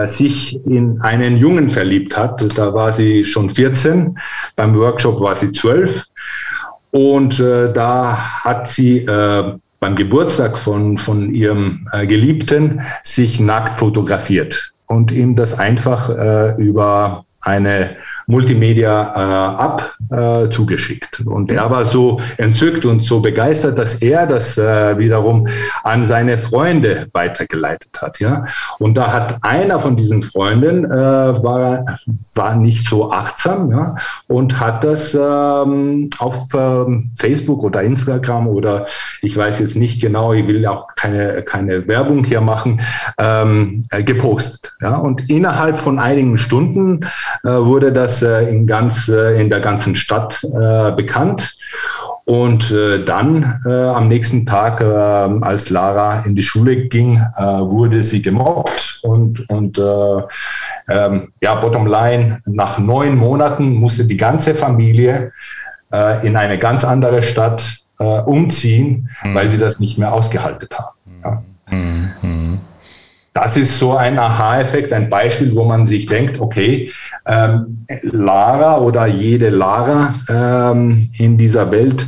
sich 0.07 0.65
in 0.65 1.01
einen 1.01 1.37
Jungen 1.37 1.69
verliebt 1.69 2.17
hat. 2.17 2.57
Da 2.57 2.73
war 2.73 2.93
sie 2.93 3.25
schon 3.25 3.51
14, 3.51 4.17
beim 4.55 4.77
Workshop 4.77 5.21
war 5.21 5.35
sie 5.35 5.51
12 5.51 6.07
und 6.93 7.41
äh, 7.41 7.73
da 7.73 8.17
hat 8.45 8.69
sie 8.69 8.99
äh, 8.99 9.55
beim 9.81 9.97
Geburtstag 9.97 10.57
von, 10.57 10.99
von 10.99 11.31
ihrem 11.35 11.89
äh, 11.93 12.07
Geliebten 12.07 12.83
sich 13.03 13.41
nackt 13.41 13.77
fotografiert 13.77 14.73
und 14.87 15.11
ihm 15.11 15.35
das 15.35 15.59
einfach 15.59 16.11
äh, 16.11 16.55
über 16.63 17.25
eine 17.41 17.97
Multimedia 18.27 19.13
äh, 19.15 19.63
ab 19.63 19.95
äh, 20.11 20.51
zugeschickt. 20.51 21.21
Und 21.21 21.51
er 21.51 21.71
war 21.71 21.85
so 21.85 22.21
entzückt 22.39 22.85
und 22.85 23.05
so 23.05 23.21
begeistert, 23.21 23.79
dass 23.79 23.95
er 23.97 24.27
das 24.27 24.59
äh, 24.59 24.99
wiederum 24.99 25.47
an 25.85 26.05
seine 26.05 26.39
Freunde 26.39 27.09
weitergeleitet 27.13 28.01
hat. 28.01 28.21
Ja? 28.21 28.45
Und 28.79 28.95
da 28.95 29.13
hat 29.13 29.39
einer 29.43 29.81
von 29.81 29.97
diesen 29.97 30.23
Freunden 30.23 30.85
äh, 30.85 30.91
war, 30.91 31.85
war 32.35 32.57
nicht 32.57 32.89
so 32.89 33.11
achtsam 33.11 33.71
ja? 33.71 33.95
und 34.29 34.59
hat 34.59 34.85
das 34.85 35.15
ähm, 35.15 36.11
auf 36.19 36.39
ähm, 36.55 37.11
Facebook 37.19 37.63
oder 37.63 37.83
Instagram 37.83 38.49
oder 38.49 38.87
ich 39.23 39.37
weiß 39.37 39.61
jetzt 39.61 39.77
nicht 39.77 40.01
genau, 40.01 40.33
ich 40.33 40.47
will 40.47 40.67
auch 40.67 40.89
keine, 40.97 41.43
keine 41.43 41.87
Werbung 41.89 42.25
hier 42.25 42.41
machen, 42.41 42.81
ähm, 43.19 43.85
äh, 43.91 44.03
gepostet. 44.03 44.75
Ja? 44.81 44.97
Und 44.97 45.29
innerhalb 45.31 45.79
von 45.79 45.99
einigen 45.99 46.37
Stunden 46.37 47.01
äh, 47.45 47.49
wurde 47.49 47.93
das 47.93 48.12
äh, 48.21 48.51
in, 48.51 48.67
ganz, 48.67 49.09
äh, 49.09 49.41
in 49.41 49.49
der 49.49 49.61
ganzen 49.61 49.97
Stadt 49.97 50.45
äh, 50.45 50.93
bekannt. 50.93 51.57
Und 52.25 52.71
äh, 52.71 53.05
dann 53.05 53.61
äh, 53.67 53.71
am 53.71 54.09
nächsten 54.09 54.47
Tag, 54.47 54.81
äh, 54.81 54.85
als 54.85 55.71
Lara 55.71 56.23
in 56.25 56.37
die 56.37 56.43
Schule 56.43 56.89
ging, 56.89 57.17
äh, 57.17 57.43
wurde 57.43 58.03
sie 58.03 58.23
gemobbt. 58.23 59.01
Und, 59.03 59.49
und 59.51 59.79
äh, 59.79 60.23
ähm, 60.89 61.33
ja, 61.43 61.55
bottom 61.55 61.87
line, 61.87 62.41
nach 62.47 62.79
neun 62.79 63.17
Monaten 63.17 63.73
musste 63.73 64.05
die 64.05 64.17
ganze 64.17 64.55
Familie 64.55 65.33
in 66.23 66.37
eine 66.37 66.59
ganz 66.59 66.85
andere 66.87 67.21
Stadt 67.21 67.85
umziehen, 67.99 69.11
mhm. 69.23 69.35
weil 69.35 69.51
sie 69.51 69.59
das 69.59 69.79
nicht 69.79 69.99
mehr 69.99 70.11
ausgehalten 70.11 70.69
haben. 70.73 71.43
Ja. 71.71 71.77
Mhm. 71.77 72.59
Das 73.33 73.57
ist 73.57 73.79
so 73.79 73.97
ein 73.97 74.19
Aha-Effekt, 74.19 74.93
ein 74.93 75.09
Beispiel, 75.09 75.55
wo 75.55 75.65
man 75.65 75.87
sich 75.87 76.07
denkt, 76.07 76.39
okay, 76.41 76.91
ähm, 77.27 77.87
Lara 78.03 78.79
oder 78.79 79.07
jede 79.07 79.49
Lara 79.49 80.15
ähm, 80.29 81.09
in 81.19 81.39
dieser 81.39 81.71
Welt 81.71 82.07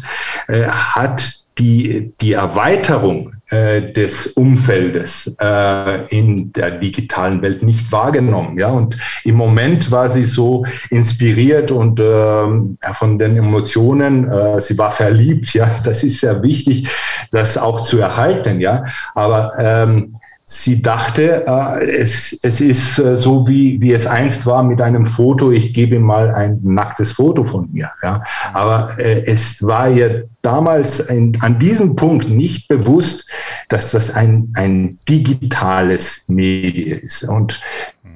äh, 0.49 0.65
hat 0.65 1.35
die, 1.59 2.13
die 2.21 2.33
Erweiterung 2.33 3.33
äh, 3.55 3.93
des 3.93 4.27
Umfeldes 4.29 5.37
äh, 5.41 6.07
in 6.09 6.53
der 6.53 6.73
digitalen 6.73 7.41
Welt 7.41 7.63
nicht 7.63 7.91
wahrgenommen. 7.93 8.59
Ja? 8.59 8.71
Und 8.71 8.99
im 9.25 9.37
Moment 9.37 9.91
war 9.91 10.09
sie 10.09 10.25
so 10.25 10.65
inspiriert 10.91 11.71
und 11.71 12.01
äh, 12.01 12.95
von 12.95 13.19
den 13.19 13.37
Emotionen, 13.37 14.29
äh, 14.29 14.61
sie 14.61 14.77
war 14.77 14.91
verliebt, 14.91 15.55
ja, 15.55 15.71
das 15.85 16.03
ist 16.03 16.21
sehr 16.21 16.43
wichtig, 16.43 16.89
das 17.31 17.57
auch 17.57 17.83
zu 17.83 17.99
erhalten, 18.01 18.61
ja. 18.61 18.85
Aber 19.15 19.53
ähm, 19.59 20.17
sie 20.47 20.83
dachte, 20.83 21.47
äh, 21.47 21.91
es, 21.91 22.39
es 22.43 22.61
ist 22.61 22.99
äh, 22.99 23.17
so, 23.17 23.49
wie, 23.49 23.81
wie 23.81 23.93
es 23.93 24.07
einst 24.07 24.45
war 24.45 24.63
mit 24.63 24.81
einem 24.81 25.07
Foto, 25.07 25.51
ich 25.51 25.73
gebe 25.73 25.99
mal 25.99 26.35
ein 26.35 26.61
nacktes 26.63 27.13
Foto 27.13 27.45
von 27.45 27.71
mir. 27.73 27.91
Ja. 28.03 28.23
Aber 28.53 28.91
äh, 28.99 29.25
es 29.27 29.63
war 29.63 29.89
ihr 29.91 30.29
damals 30.43 31.09
ein, 31.09 31.37
an 31.41 31.59
diesem 31.59 31.97
Punkt 31.97 32.29
nicht 32.29 32.69
bewusst, 32.69 33.27
dass 33.69 33.93
das 33.93 34.15
ein, 34.15 34.53
ein 34.55 34.99
digitales 35.09 36.25
Medium 36.29 37.01
ist 37.01 37.25
und 37.25 37.61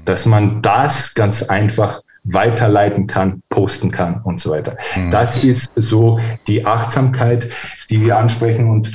dass 0.05 0.27
man 0.27 0.61
das 0.63 1.15
ganz 1.15 1.43
einfach 1.43 2.03
weiterleiten 2.33 3.07
kann, 3.07 3.43
posten 3.49 3.91
kann 3.91 4.21
und 4.25 4.41
so 4.41 4.51
weiter. 4.51 4.77
Mhm. 4.97 5.11
Das 5.11 5.45
ist 5.45 5.71
so 5.77 6.19
die 6.47 6.65
Achtsamkeit, 6.65 7.49
die 7.91 8.01
wir 8.01 8.17
ansprechen. 8.17 8.69
Und 8.69 8.93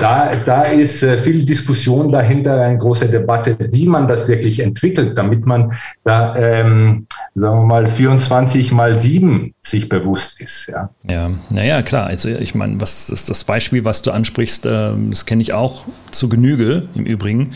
da, 0.00 0.30
da 0.44 0.62
ist 0.62 1.02
äh, 1.02 1.18
viel 1.18 1.44
Diskussion 1.44 2.12
dahinter, 2.12 2.60
eine 2.60 2.78
große 2.78 3.08
Debatte, 3.08 3.56
wie 3.72 3.86
man 3.86 4.06
das 4.06 4.28
wirklich 4.28 4.60
entwickelt, 4.60 5.18
damit 5.18 5.46
man 5.46 5.72
da, 6.04 6.34
ähm, 6.36 7.06
sagen 7.34 7.60
wir 7.60 7.66
mal, 7.66 7.86
24 7.88 8.72
mal 8.72 8.98
7 8.98 9.52
sich 9.62 9.88
bewusst 9.88 10.40
ist. 10.40 10.68
Ja, 10.68 10.90
ja 11.04 11.30
naja, 11.50 11.82
klar. 11.82 12.06
Also 12.06 12.28
ich 12.28 12.54
meine, 12.54 12.80
was 12.80 13.10
ist 13.10 13.28
das 13.28 13.44
Beispiel, 13.44 13.84
was 13.84 14.02
du 14.02 14.12
ansprichst, 14.12 14.66
äh, 14.66 14.92
das 15.10 15.26
kenne 15.26 15.42
ich 15.42 15.52
auch 15.52 15.84
zu 16.12 16.28
Genüge 16.28 16.88
im 16.94 17.04
Übrigen. 17.04 17.52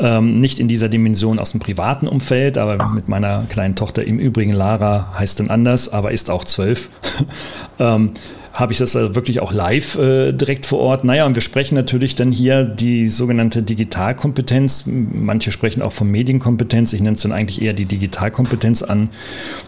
Ähm, 0.00 0.40
nicht 0.40 0.58
in 0.58 0.66
dieser 0.66 0.88
Dimension 0.88 1.38
aus 1.38 1.50
dem 1.50 1.60
privaten 1.60 2.08
Umfeld, 2.08 2.56
aber 2.56 2.88
mit 2.88 3.08
meiner 3.08 3.44
kleinen 3.48 3.74
Tochter 3.74 4.02
im 4.02 4.18
Übrigen, 4.18 4.52
Lara 4.52 5.12
heißt 5.18 5.40
dann 5.40 5.50
anders, 5.50 5.90
aber 5.90 6.10
ist 6.10 6.30
auch 6.30 6.44
zwölf. 6.44 6.88
ähm, 7.78 8.12
habe 8.52 8.72
ich 8.72 8.78
das 8.78 8.96
also 8.96 9.14
wirklich 9.14 9.40
auch 9.40 9.52
live 9.52 9.96
äh, 9.96 10.32
direkt 10.32 10.66
vor 10.66 10.80
Ort. 10.80 11.04
Naja, 11.04 11.26
und 11.26 11.34
wir 11.34 11.42
sprechen 11.42 11.74
natürlich 11.74 12.14
dann 12.14 12.32
hier 12.32 12.64
die 12.64 13.08
sogenannte 13.08 13.62
Digitalkompetenz. 13.62 14.84
Manche 14.86 15.52
sprechen 15.52 15.82
auch 15.82 15.92
von 15.92 16.10
Medienkompetenz. 16.10 16.92
Ich 16.92 17.00
nenne 17.00 17.16
es 17.16 17.22
dann 17.22 17.32
eigentlich 17.32 17.62
eher 17.62 17.74
die 17.74 17.84
Digitalkompetenz 17.84 18.82
an, 18.82 19.10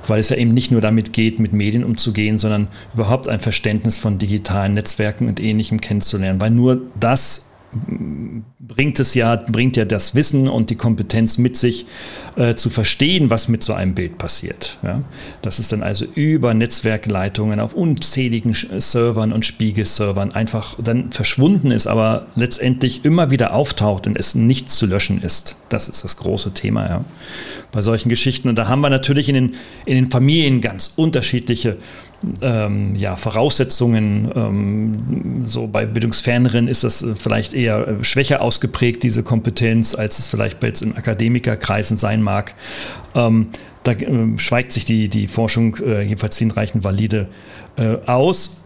weil 0.08 0.18
es 0.18 0.30
ja 0.30 0.36
eben 0.36 0.52
nicht 0.52 0.72
nur 0.72 0.80
damit 0.80 1.12
geht, 1.12 1.38
mit 1.38 1.52
Medien 1.52 1.84
umzugehen, 1.84 2.38
sondern 2.38 2.68
überhaupt 2.94 3.28
ein 3.28 3.40
Verständnis 3.40 3.98
von 3.98 4.18
digitalen 4.18 4.74
Netzwerken 4.74 5.28
und 5.28 5.40
Ähnlichem 5.40 5.80
kennenzulernen. 5.80 6.40
Weil 6.40 6.50
nur 6.50 6.82
das 6.98 7.51
bringt 7.72 9.00
es 9.00 9.14
ja, 9.14 9.36
bringt 9.36 9.76
ja 9.76 9.84
das 9.84 10.14
Wissen 10.14 10.48
und 10.48 10.70
die 10.70 10.76
Kompetenz 10.76 11.38
mit 11.38 11.56
sich, 11.56 11.86
äh, 12.36 12.54
zu 12.54 12.70
verstehen, 12.70 13.28
was 13.28 13.48
mit 13.48 13.62
so 13.62 13.72
einem 13.72 13.94
Bild 13.94 14.18
passiert. 14.18 14.78
Ja? 14.82 15.02
Das 15.42 15.58
ist 15.58 15.72
dann 15.72 15.82
also 15.82 16.04
über 16.14 16.54
Netzwerkleitungen 16.54 17.60
auf 17.60 17.74
unzähligen 17.74 18.54
Servern 18.54 19.32
und 19.32 19.44
Spiegelservern 19.44 20.32
einfach 20.32 20.76
dann 20.82 21.12
verschwunden 21.12 21.70
ist, 21.70 21.86
aber 21.86 22.26
letztendlich 22.34 23.04
immer 23.04 23.30
wieder 23.30 23.54
auftaucht 23.54 24.06
und 24.06 24.18
es 24.18 24.34
nicht 24.34 24.70
zu 24.70 24.86
löschen 24.86 25.22
ist. 25.22 25.56
Das 25.68 25.88
ist 25.88 26.04
das 26.04 26.16
große 26.16 26.54
Thema, 26.54 26.88
ja. 26.88 27.04
Bei 27.70 27.80
solchen 27.80 28.10
Geschichten. 28.10 28.48
Und 28.48 28.56
da 28.56 28.68
haben 28.68 28.82
wir 28.82 28.90
natürlich 28.90 29.28
in 29.30 29.34
den, 29.34 29.54
in 29.86 29.94
den 29.94 30.10
Familien 30.10 30.60
ganz 30.60 30.92
unterschiedliche 30.96 31.78
ähm, 32.40 32.94
ja, 32.94 33.16
Voraussetzungen. 33.16 34.30
Ähm, 34.34 35.44
so 35.44 35.66
bei 35.66 35.86
Bildungsferneren 35.86 36.68
ist 36.68 36.84
das 36.84 37.02
äh, 37.02 37.14
vielleicht 37.14 37.54
eher 37.54 37.86
äh, 37.86 38.04
schwächer 38.04 38.42
ausgeprägt, 38.42 39.02
diese 39.02 39.22
Kompetenz, 39.22 39.94
als 39.94 40.18
es 40.18 40.28
vielleicht 40.28 40.62
jetzt 40.62 40.82
in 40.82 40.96
Akademikerkreisen 40.96 41.96
sein 41.96 42.22
mag. 42.22 42.54
Ähm, 43.14 43.48
da 43.82 43.92
äh, 43.92 44.38
schweigt 44.38 44.72
sich 44.72 44.84
die, 44.84 45.08
die 45.08 45.28
Forschung 45.28 45.76
äh, 45.76 46.02
jedenfalls 46.02 46.38
hinreichend 46.38 46.84
valide 46.84 47.28
äh, 47.76 47.96
aus 48.06 48.62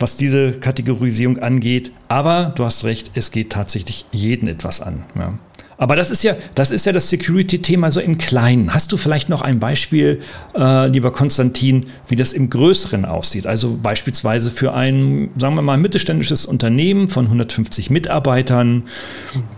was 0.00 0.16
diese 0.16 0.52
Kategorisierung 0.52 1.38
angeht. 1.38 1.92
Aber 2.08 2.52
du 2.56 2.64
hast 2.64 2.84
recht, 2.84 3.12
es 3.14 3.30
geht 3.30 3.52
tatsächlich 3.52 4.06
jeden 4.10 4.48
etwas 4.48 4.80
an. 4.80 5.04
Ja. 5.14 5.34
Aber 5.80 5.96
das 5.96 6.10
ist 6.10 6.22
ja, 6.22 6.36
das 6.54 6.72
ja 6.84 6.92
das 6.92 7.08
Security-Thema 7.08 7.90
so 7.90 8.00
im 8.00 8.18
Kleinen. 8.18 8.74
Hast 8.74 8.92
du 8.92 8.98
vielleicht 8.98 9.30
noch 9.30 9.40
ein 9.40 9.60
Beispiel, 9.60 10.20
äh, 10.54 10.88
lieber 10.88 11.10
Konstantin, 11.10 11.86
wie 12.06 12.16
das 12.16 12.34
im 12.34 12.50
Größeren 12.50 13.06
aussieht? 13.06 13.46
Also 13.46 13.78
beispielsweise 13.82 14.50
für 14.50 14.74
ein, 14.74 15.30
sagen 15.38 15.54
wir 15.54 15.62
mal, 15.62 15.78
mittelständisches 15.78 16.44
Unternehmen 16.44 17.08
von 17.08 17.24
150 17.24 17.88
Mitarbeitern, 17.88 18.82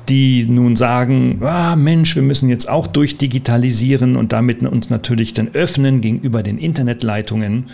die 0.09 0.47
nun 0.47 0.77
sagen, 0.77 1.41
ah, 1.43 1.75
Mensch, 1.75 2.15
wir 2.15 2.23
müssen 2.23 2.49
jetzt 2.49 2.69
auch 2.69 2.87
durchdigitalisieren 2.87 4.15
und 4.15 4.33
damit 4.33 4.63
uns 4.63 4.91
natürlich 4.91 5.33
dann 5.33 5.49
öffnen 5.55 6.01
gegenüber 6.01 6.45
den 6.45 6.57
Internetleitungen. 6.57 7.65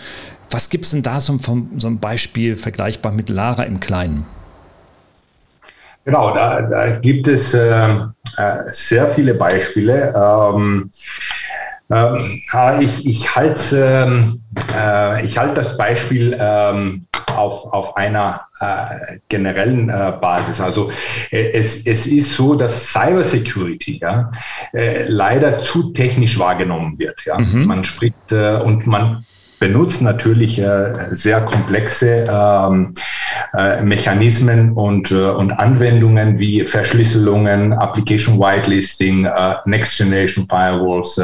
Was 0.49 0.71
gibt 0.71 0.85
es 0.85 0.91
denn 0.91 1.03
da 1.03 1.19
so, 1.19 1.37
so 1.77 1.87
ein 1.87 1.99
Beispiel 1.99 2.57
vergleichbar 2.57 3.11
mit 3.11 3.29
Lara 3.29 3.61
im 3.61 3.79
Kleinen? 3.79 4.25
Genau, 6.09 6.33
da, 6.33 6.63
da 6.63 6.89
gibt 6.97 7.27
es 7.27 7.53
äh, 7.53 7.87
äh, 7.87 8.63
sehr 8.69 9.07
viele 9.09 9.35
Beispiele. 9.35 10.11
Ähm, 10.15 10.89
äh, 11.91 12.83
ich, 12.83 13.05
ich 13.05 13.35
halte 13.35 14.07
ähm, 14.07 14.41
äh, 14.75 15.23
ich 15.23 15.37
halt 15.37 15.55
das 15.55 15.77
Beispiel 15.77 16.35
ähm, 16.39 17.05
auf, 17.35 17.71
auf 17.71 17.95
einer 17.95 18.41
äh, 18.59 19.17
generellen 19.27 19.89
äh, 19.89 20.13
Basis. 20.19 20.59
Also 20.59 20.89
äh, 21.29 21.51
es, 21.51 21.85
es 21.85 22.07
ist 22.07 22.35
so, 22.35 22.55
dass 22.55 22.87
Cybersecurity 22.87 23.99
ja, 24.01 24.31
leider 25.05 25.61
zu 25.61 25.93
technisch 25.93 26.39
wahrgenommen 26.39 26.97
wird. 26.97 27.23
Ja. 27.25 27.37
Mhm. 27.37 27.65
Man 27.65 27.83
spricht 27.83 28.31
und 28.31 28.87
man 28.87 29.27
benutzt 29.59 30.01
natürlich 30.01 30.59
äh, 30.59 30.93
sehr 31.11 31.41
komplexe 31.41 32.27
ähm, 32.29 32.93
äh, 33.57 33.81
Mechanismen 33.81 34.73
und, 34.73 35.11
äh, 35.11 35.29
und 35.29 35.51
Anwendungen 35.51 36.39
wie 36.39 36.65
Verschlüsselungen, 36.65 37.73
Application 37.73 38.39
Whitelisting, 38.39 39.25
äh, 39.25 39.55
Next 39.65 39.97
Generation 39.97 40.45
Firewalls, 40.45 41.19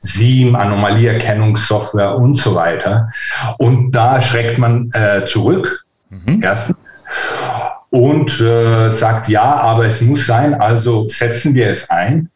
SIEM, 0.00 0.54
Anomalieerkennungssoftware 0.54 2.16
und 2.16 2.36
so 2.36 2.54
weiter. 2.54 3.08
Und 3.58 3.92
da 3.92 4.20
schreckt 4.20 4.58
man 4.58 4.90
zurück. 5.26 5.84
Mhm. 6.10 6.40
Erstens 6.42 6.76
und 7.90 8.40
äh, 8.40 8.90
sagt, 8.90 9.28
ja, 9.28 9.42
aber 9.42 9.86
es 9.86 10.00
muss 10.00 10.26
sein, 10.26 10.54
also 10.54 11.08
setzen 11.08 11.54
wir 11.54 11.68
es 11.68 11.88
ein 11.88 12.28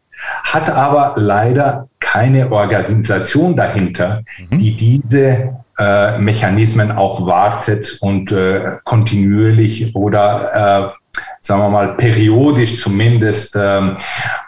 hat 0.45 0.71
aber 0.71 1.15
leider 1.17 1.89
keine 2.01 2.51
Organisation 2.51 3.57
dahinter, 3.57 4.23
mhm. 4.51 4.59
die 4.59 4.77
diese 4.77 5.55
äh, 5.79 6.19
Mechanismen 6.19 6.93
auch 6.93 7.27
wartet 7.27 7.99
und 8.01 8.33
äh, 8.33 8.79
kontinuierlich 8.85 9.95
oder 9.95 10.97
sagen 11.43 11.63
wir 11.63 11.71
mal, 11.71 11.97
periodisch 11.97 12.83
zumindest 12.83 13.57
ähm, 13.59 13.97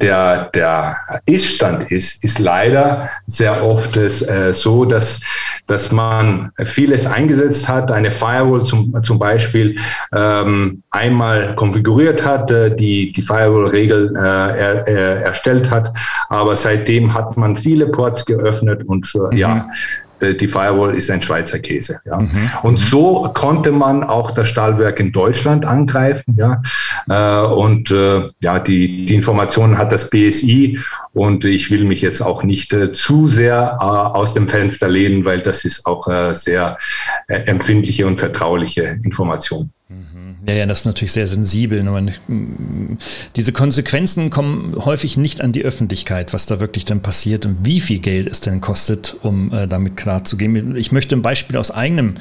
der, 0.00 0.44
der 0.54 0.96
Ist-Stand 1.26 1.90
ist, 1.90 2.24
ist 2.24 2.38
leider 2.38 3.08
sehr 3.26 3.62
oft 3.64 3.96
es, 3.96 4.22
äh, 4.22 4.54
so, 4.54 4.84
dass, 4.84 5.20
dass 5.66 5.92
man 5.92 6.50
vieles 6.64 7.06
eingesetzt 7.06 7.68
hat, 7.68 7.90
eine 7.90 8.10
Firewall 8.10 8.64
zum, 8.64 8.94
zum 9.02 9.18
Beispiel 9.18 9.76
ähm, 10.14 10.82
einmal 10.90 11.54
konfiguriert 11.56 12.24
hat, 12.24 12.50
äh, 12.50 12.74
die, 12.74 13.12
die 13.12 13.22
Firewall-Regel 13.22 14.14
er, 14.16 14.86
er, 14.86 15.22
erstellt 15.22 15.70
hat, 15.70 15.92
aber 16.28 16.56
seitdem 16.56 17.09
Seitdem 17.10 17.14
hat 17.14 17.36
man 17.36 17.56
viele 17.56 17.86
Ports 17.86 18.24
geöffnet 18.24 18.82
und 18.86 19.10
äh, 19.14 19.34
mhm. 19.34 19.38
ja, 19.38 19.68
äh, 20.20 20.34
die 20.34 20.48
Firewall 20.48 20.94
ist 20.94 21.10
ein 21.10 21.22
Schweizer 21.22 21.58
Käse. 21.58 21.98
Ja. 22.04 22.18
Mhm. 22.18 22.50
Und 22.62 22.78
so 22.78 23.30
konnte 23.34 23.72
man 23.72 24.04
auch 24.04 24.30
das 24.32 24.48
Stahlwerk 24.48 25.00
in 25.00 25.12
Deutschland 25.12 25.64
angreifen. 25.64 26.36
Ja. 26.38 26.62
Äh, 27.08 27.46
und 27.46 27.90
äh, 27.90 28.22
ja, 28.40 28.58
die, 28.58 29.04
die 29.04 29.14
Informationen 29.14 29.78
hat 29.78 29.92
das 29.92 30.10
BSI 30.10 30.78
und 31.12 31.44
ich 31.44 31.70
will 31.70 31.84
mich 31.84 32.02
jetzt 32.02 32.20
auch 32.20 32.44
nicht 32.44 32.74
zu 32.92 33.26
sehr 33.26 33.82
aus 33.82 34.34
dem 34.34 34.46
Fenster 34.46 34.86
lehnen, 34.86 35.24
weil 35.24 35.40
das 35.40 35.64
ist 35.64 35.84
auch 35.84 36.06
sehr 36.34 36.78
empfindliche 37.26 38.06
und 38.06 38.20
vertrauliche 38.20 39.00
Information. 39.02 39.72
Ja, 40.46 40.54
ja, 40.54 40.66
das 40.66 40.80
ist 40.80 40.86
natürlich 40.86 41.12
sehr 41.12 41.26
sensibel. 41.26 41.82
Man, 41.82 42.12
diese 43.36 43.52
Konsequenzen 43.52 44.30
kommen 44.30 44.74
häufig 44.84 45.18
nicht 45.18 45.42
an 45.42 45.52
die 45.52 45.62
Öffentlichkeit, 45.62 46.32
was 46.32 46.46
da 46.46 46.60
wirklich 46.60 46.86
dann 46.86 47.02
passiert 47.02 47.44
und 47.44 47.58
wie 47.62 47.80
viel 47.80 47.98
Geld 47.98 48.26
es 48.26 48.40
denn 48.40 48.62
kostet, 48.62 49.16
um 49.22 49.52
äh, 49.52 49.68
damit 49.68 49.98
klarzugehen. 49.98 50.76
Ich 50.76 50.92
möchte 50.92 51.14
ein 51.14 51.20
Beispiel 51.20 51.58
aus 51.58 51.70
eigenem, 51.70 52.14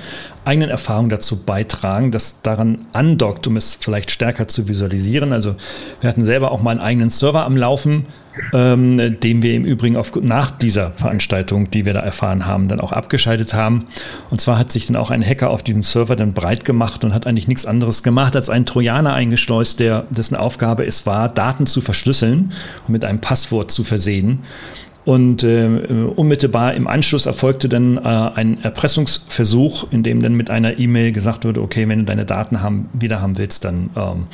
eigenen 0.44 0.70
Erfahrungen 0.70 1.10
dazu 1.10 1.44
beitragen, 1.44 2.12
das 2.12 2.42
daran 2.42 2.86
andockt, 2.92 3.48
um 3.48 3.56
es 3.56 3.76
vielleicht 3.76 4.12
stärker 4.12 4.50
zu 4.50 4.68
visualisieren. 4.68 5.32
Also 5.32 5.56
wir 6.02 6.10
hatten 6.10 6.26
selber 6.26 6.52
auch 6.52 6.62
mal 6.62 6.72
einen 6.72 6.82
eigenen 6.82 7.10
Server 7.10 7.46
am 7.46 7.56
Laufen 7.56 8.06
ähm, 8.54 9.20
den 9.20 9.42
wir 9.42 9.54
im 9.54 9.66
Übrigen 9.66 9.96
auf, 9.96 10.16
nach 10.22 10.52
dieser 10.52 10.92
Veranstaltung, 10.92 11.70
die 11.72 11.86
wir 11.86 11.94
da 11.94 12.00
erfahren 12.00 12.46
haben, 12.46 12.68
dann 12.68 12.80
auch 12.80 12.92
abgeschaltet 12.92 13.54
haben. 13.54 13.86
Und 14.30 14.42
zwar 14.42 14.58
hat 14.58 14.72
sich 14.72 14.88
dann 14.88 14.96
auch 14.96 15.12
ein 15.12 15.24
Hacker 15.24 15.50
auf 15.50 15.64
diesem 15.64 15.84
Server 15.84 16.16
dann 16.16 16.34
breit 16.34 16.66
gemacht 16.66 17.04
und 17.04 17.14
hat 17.14 17.28
eigentlich 17.28 17.48
nichts 17.48 17.66
anderes 17.66 18.04
gemacht, 18.04 18.36
als 18.36 18.50
einen 18.50 18.66
Trojaner 18.66 19.14
eingeschleust, 19.14 19.80
der, 19.80 20.06
dessen 20.10 20.36
Aufgabe 20.36 20.86
es 20.86 21.06
war, 21.06 21.30
Daten 21.30 21.66
zu 21.66 21.82
verschlüsseln 21.82 22.52
und 22.88 22.92
mit 22.92 23.06
einem 23.06 23.20
Passwort 23.20 23.72
zu 23.72 23.84
versehen. 23.84 24.40
Und 25.06 25.44
äh, 25.44 25.66
unmittelbar 26.16 26.76
im 26.76 26.86
Anschluss 26.86 27.26
erfolgte 27.26 27.70
dann 27.70 27.98
äh, 27.98 28.02
ein 28.02 28.62
Erpressungsversuch, 28.64 29.92
in 29.92 30.04
dem 30.04 30.22
dann 30.22 30.36
mit 30.36 30.50
einer 30.50 30.78
E-Mail 30.78 31.12
gesagt 31.14 31.46
wurde, 31.46 31.62
okay, 31.62 31.88
wenn 31.88 32.00
du 32.00 32.06
deine 32.06 32.26
Daten 32.26 32.62
haben, 32.62 32.90
wieder 32.94 33.22
haben 33.22 33.38
willst, 33.38 33.66
dann 33.66 33.90
ähm, 33.96 34.28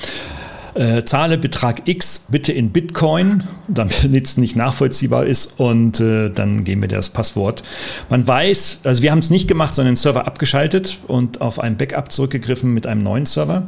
äh, 0.75 1.03
zahle 1.05 1.37
Betrag 1.37 1.83
X 1.85 2.27
bitte 2.29 2.51
in 2.51 2.71
Bitcoin, 2.71 3.43
damit 3.67 4.13
es 4.25 4.37
nicht 4.37 4.55
nachvollziehbar 4.55 5.25
ist 5.25 5.59
und 5.59 5.99
äh, 5.99 6.29
dann 6.29 6.63
geben 6.63 6.81
wir 6.81 6.87
dir 6.87 6.97
das 6.97 7.09
Passwort. 7.09 7.63
Man 8.09 8.27
weiß, 8.27 8.81
also 8.83 9.01
wir 9.01 9.11
haben 9.11 9.19
es 9.19 9.29
nicht 9.29 9.47
gemacht, 9.47 9.73
sondern 9.73 9.93
den 9.93 9.97
Server 9.97 10.27
abgeschaltet 10.27 10.99
und 11.07 11.41
auf 11.41 11.59
ein 11.59 11.77
Backup 11.77 12.11
zurückgegriffen 12.11 12.73
mit 12.73 12.85
einem 12.85 13.03
neuen 13.03 13.25
Server. 13.25 13.63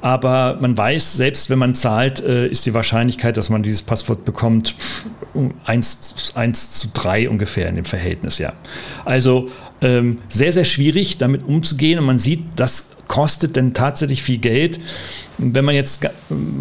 Aber 0.00 0.58
man 0.60 0.78
weiß, 0.78 1.14
selbst 1.14 1.50
wenn 1.50 1.58
man 1.58 1.74
zahlt, 1.74 2.20
äh, 2.20 2.46
ist 2.46 2.66
die 2.66 2.74
Wahrscheinlichkeit, 2.74 3.36
dass 3.36 3.50
man 3.50 3.62
dieses 3.62 3.82
Passwort 3.82 4.24
bekommt, 4.24 4.76
1, 5.64 6.32
1 6.34 6.70
zu 6.70 6.88
3 6.94 7.28
ungefähr 7.28 7.68
in 7.68 7.76
dem 7.76 7.84
Verhältnis, 7.84 8.38
ja. 8.38 8.52
Also 9.04 9.48
ähm, 9.80 10.18
sehr, 10.28 10.52
sehr 10.52 10.64
schwierig, 10.64 11.18
damit 11.18 11.46
umzugehen. 11.46 11.98
Und 11.98 12.06
man 12.06 12.18
sieht, 12.18 12.44
das 12.56 12.90
kostet 13.08 13.56
denn 13.56 13.74
tatsächlich 13.74 14.22
viel 14.22 14.38
Geld. 14.38 14.78
Wenn 15.38 15.64
man 15.64 15.74
jetzt, 15.76 16.06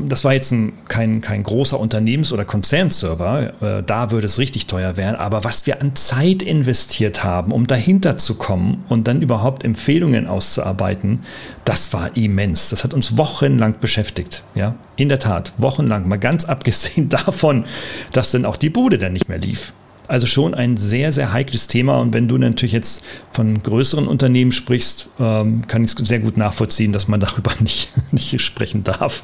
das 0.08 0.24
war 0.24 0.34
jetzt 0.34 0.52
ein, 0.52 0.74
kein, 0.88 1.22
kein 1.22 1.42
großer 1.42 1.80
Unternehmens- 1.80 2.32
oder 2.32 2.46
Konzernserver, 2.46 3.54
äh, 3.62 3.84
da 3.84 4.12
würde 4.12 4.28
es 4.28 4.38
richtig 4.38 4.68
teuer 4.68 4.98
werden, 4.98 5.16
aber 5.16 5.44
was 5.44 5.66
wir 5.66 5.82
an 5.82 5.96
Zeit 5.96 6.44
investiert 6.44 7.24
haben, 7.24 7.52
um 7.52 7.66
dahinter 7.66 8.18
zu 8.18 8.36
kommen 8.36 8.86
und 8.88 9.08
dann 9.08 9.22
überhaupt 9.24 9.63
Empfehlungen 9.63 10.28
auszuarbeiten, 10.28 11.22
das 11.66 11.92
war 11.92 12.16
immens. 12.16 12.70
Das 12.70 12.84
hat 12.84 12.94
uns 12.94 13.18
wochenlang 13.18 13.76
beschäftigt. 13.80 14.44
Ja, 14.54 14.76
in 14.96 15.10
der 15.10 15.20
Tat, 15.20 15.54
wochenlang. 15.58 16.08
Mal 16.08 16.20
ganz 16.20 16.46
abgesehen 16.50 17.10
davon, 17.10 17.66
dass 18.12 18.32
dann 18.32 18.46
auch 18.46 18.58
die 18.58 18.70
Bude 18.70 18.98
dann 19.00 19.13
nicht 19.13 19.28
mehr 19.28 19.40
lief. 19.40 19.74
Also 20.08 20.26
schon 20.26 20.54
ein 20.54 20.78
sehr, 20.78 21.12
sehr 21.12 21.34
heikles 21.34 21.67
Thema. 21.67 22.00
Und 22.00 22.13
wenn 22.13 22.28
du 22.28 22.38
natürlich 22.38 22.72
jetzt 22.72 23.04
von 23.32 23.62
größeren 23.62 24.08
Unternehmen 24.08 24.52
sprichst, 24.52 25.10
ähm, 25.20 25.67
kann 25.67 25.84
ich 25.84 25.91
es 25.91 26.08
sehr 26.08 26.20
gut 26.20 26.38
nachvollziehen, 26.38 26.93
dass 26.93 27.08
man 27.08 27.20
darüber 27.28 27.52
nicht, 27.60 27.91
nicht 28.12 28.41
sprechen 28.41 28.84
darf, 28.84 29.24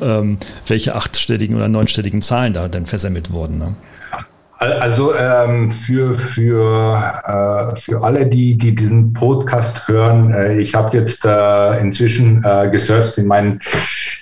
ähm, 0.00 0.38
welche 0.66 0.94
achtstelligen 0.94 1.56
oder 1.56 1.68
neunstelligen 1.68 2.22
Zahlen 2.22 2.52
da 2.52 2.68
dann 2.68 2.86
versemmelt 2.86 3.32
wurden. 3.32 3.58
Ne? 3.58 3.74
Also 4.60 5.14
ähm, 5.14 5.70
für, 5.70 6.12
für, 6.12 7.72
äh, 7.74 7.76
für 7.80 8.02
alle, 8.02 8.26
die, 8.26 8.58
die 8.58 8.74
diesen 8.74 9.10
Podcast 9.14 9.88
hören, 9.88 10.34
äh, 10.34 10.58
ich 10.60 10.74
habe 10.74 10.94
jetzt 10.98 11.24
äh, 11.24 11.80
inzwischen 11.80 12.44
äh, 12.44 12.68
gesurft 12.70 13.16
in 13.16 13.26
meinen 13.26 13.60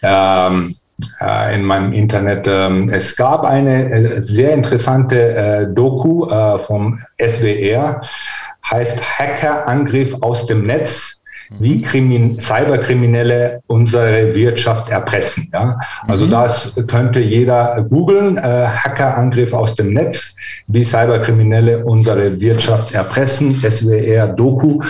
ähm, 0.03 0.69
äh, 0.69 0.75
in 1.55 1.63
meinem 1.63 1.93
Internet. 1.93 2.47
Ähm, 2.49 2.89
es 2.89 3.17
gab 3.17 3.45
eine 3.45 3.91
äh, 3.91 4.21
sehr 4.21 4.53
interessante 4.53 5.35
äh, 5.35 5.67
Doku 5.73 6.27
vom 6.59 6.99
SWR, 7.21 8.01
heißt 8.69 9.01
Hackerangriff 9.01 10.15
aus 10.23 10.47
dem 10.47 10.67
Netz 10.67 11.19
wie 11.59 11.81
Krimin 11.81 12.39
Cyberkriminelle 12.39 13.63
unsere 13.67 14.35
Wirtschaft 14.35 14.91
erpressen. 14.91 15.49
Ja? 15.53 15.81
Also 16.07 16.27
mhm. 16.27 16.31
das 16.31 16.75
könnte 16.87 17.21
jeder 17.21 17.87
googeln, 17.89 18.37
äh, 18.37 18.41
Hackerangriff 18.67 19.53
aus 19.53 19.75
dem 19.75 19.95
Netz, 19.95 20.35
wie 20.67 20.85
Cyberkriminelle 20.85 21.85
unsere 21.85 22.39
Wirtschaft 22.41 22.93
erpressen, 22.95 23.55
SWR 23.55 24.29
Doku. 24.29 24.83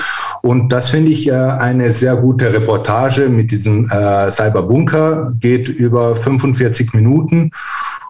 Und 0.42 0.70
das 0.70 0.90
finde 0.90 1.10
ich 1.10 1.28
äh, 1.28 1.32
eine 1.32 1.90
sehr 1.90 2.16
gute 2.16 2.52
Reportage 2.52 3.28
mit 3.28 3.50
diesem 3.50 3.88
äh, 3.90 4.30
Cyberbunker, 4.30 5.32
geht 5.40 5.68
über 5.68 6.14
45 6.14 6.92
Minuten. 6.92 7.50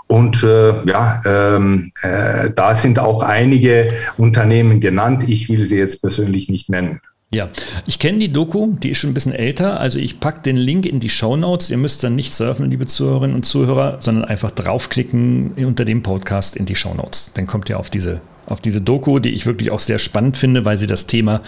Und 0.07 0.43
äh, 0.43 0.73
ja, 0.89 1.21
ähm, 1.27 1.93
äh, 2.03 2.51
da 2.57 2.75
sind 2.75 2.99
auch 2.99 3.23
einige 3.23 3.89
Unternehmen 4.17 4.81
genannt. 4.81 5.25
Ich 5.29 5.49
will 5.49 5.65
sie 5.65 5.77
jetzt 5.77 6.01
persönlich 6.01 6.49
nicht 6.49 6.71
nennen. 6.71 7.01
Ja, 7.31 7.51
ich 7.87 7.99
kenne 7.99 8.21
die 8.21 8.33
Doku, 8.33 8.75
die 8.83 8.91
ist 8.91 8.99
schon 8.99 9.11
ein 9.11 9.15
bisschen 9.15 9.35
älter. 9.35 9.79
Also 9.81 9.99
ich 9.99 10.19
packe 10.19 10.41
den 10.41 10.57
Link 10.57 10.87
in 10.87 10.99
die 10.99 11.11
Show 11.11 11.37
Notes. 11.37 11.69
Ihr 11.69 11.77
müsst 11.77 12.03
dann 12.03 12.15
nicht 12.15 12.33
surfen, 12.33 12.71
liebe 12.71 12.87
Zuhörerinnen 12.87 13.37
und 13.37 13.43
Zuhörer, 13.45 13.99
sondern 14.01 14.25
einfach 14.25 14.51
draufklicken 14.51 15.53
unter 15.59 15.85
dem 15.85 16.03
Podcast 16.03 16.57
in 16.57 16.65
die 16.65 16.75
Show 16.75 16.95
Notes. 16.95 17.35
Dann 17.35 17.47
kommt 17.47 17.69
ihr 17.69 17.79
auf 17.79 17.91
diese, 17.91 18.23
auf 18.49 18.61
diese 18.61 18.81
Doku, 18.81 19.19
die 19.19 19.31
ich 19.31 19.47
wirklich 19.47 19.71
auch 19.71 19.81
sehr 19.81 19.99
spannend 19.99 20.37
finde, 20.37 20.65
weil 20.65 20.79
sie 20.79 20.87
das 20.87 21.07
Thema 21.07 21.41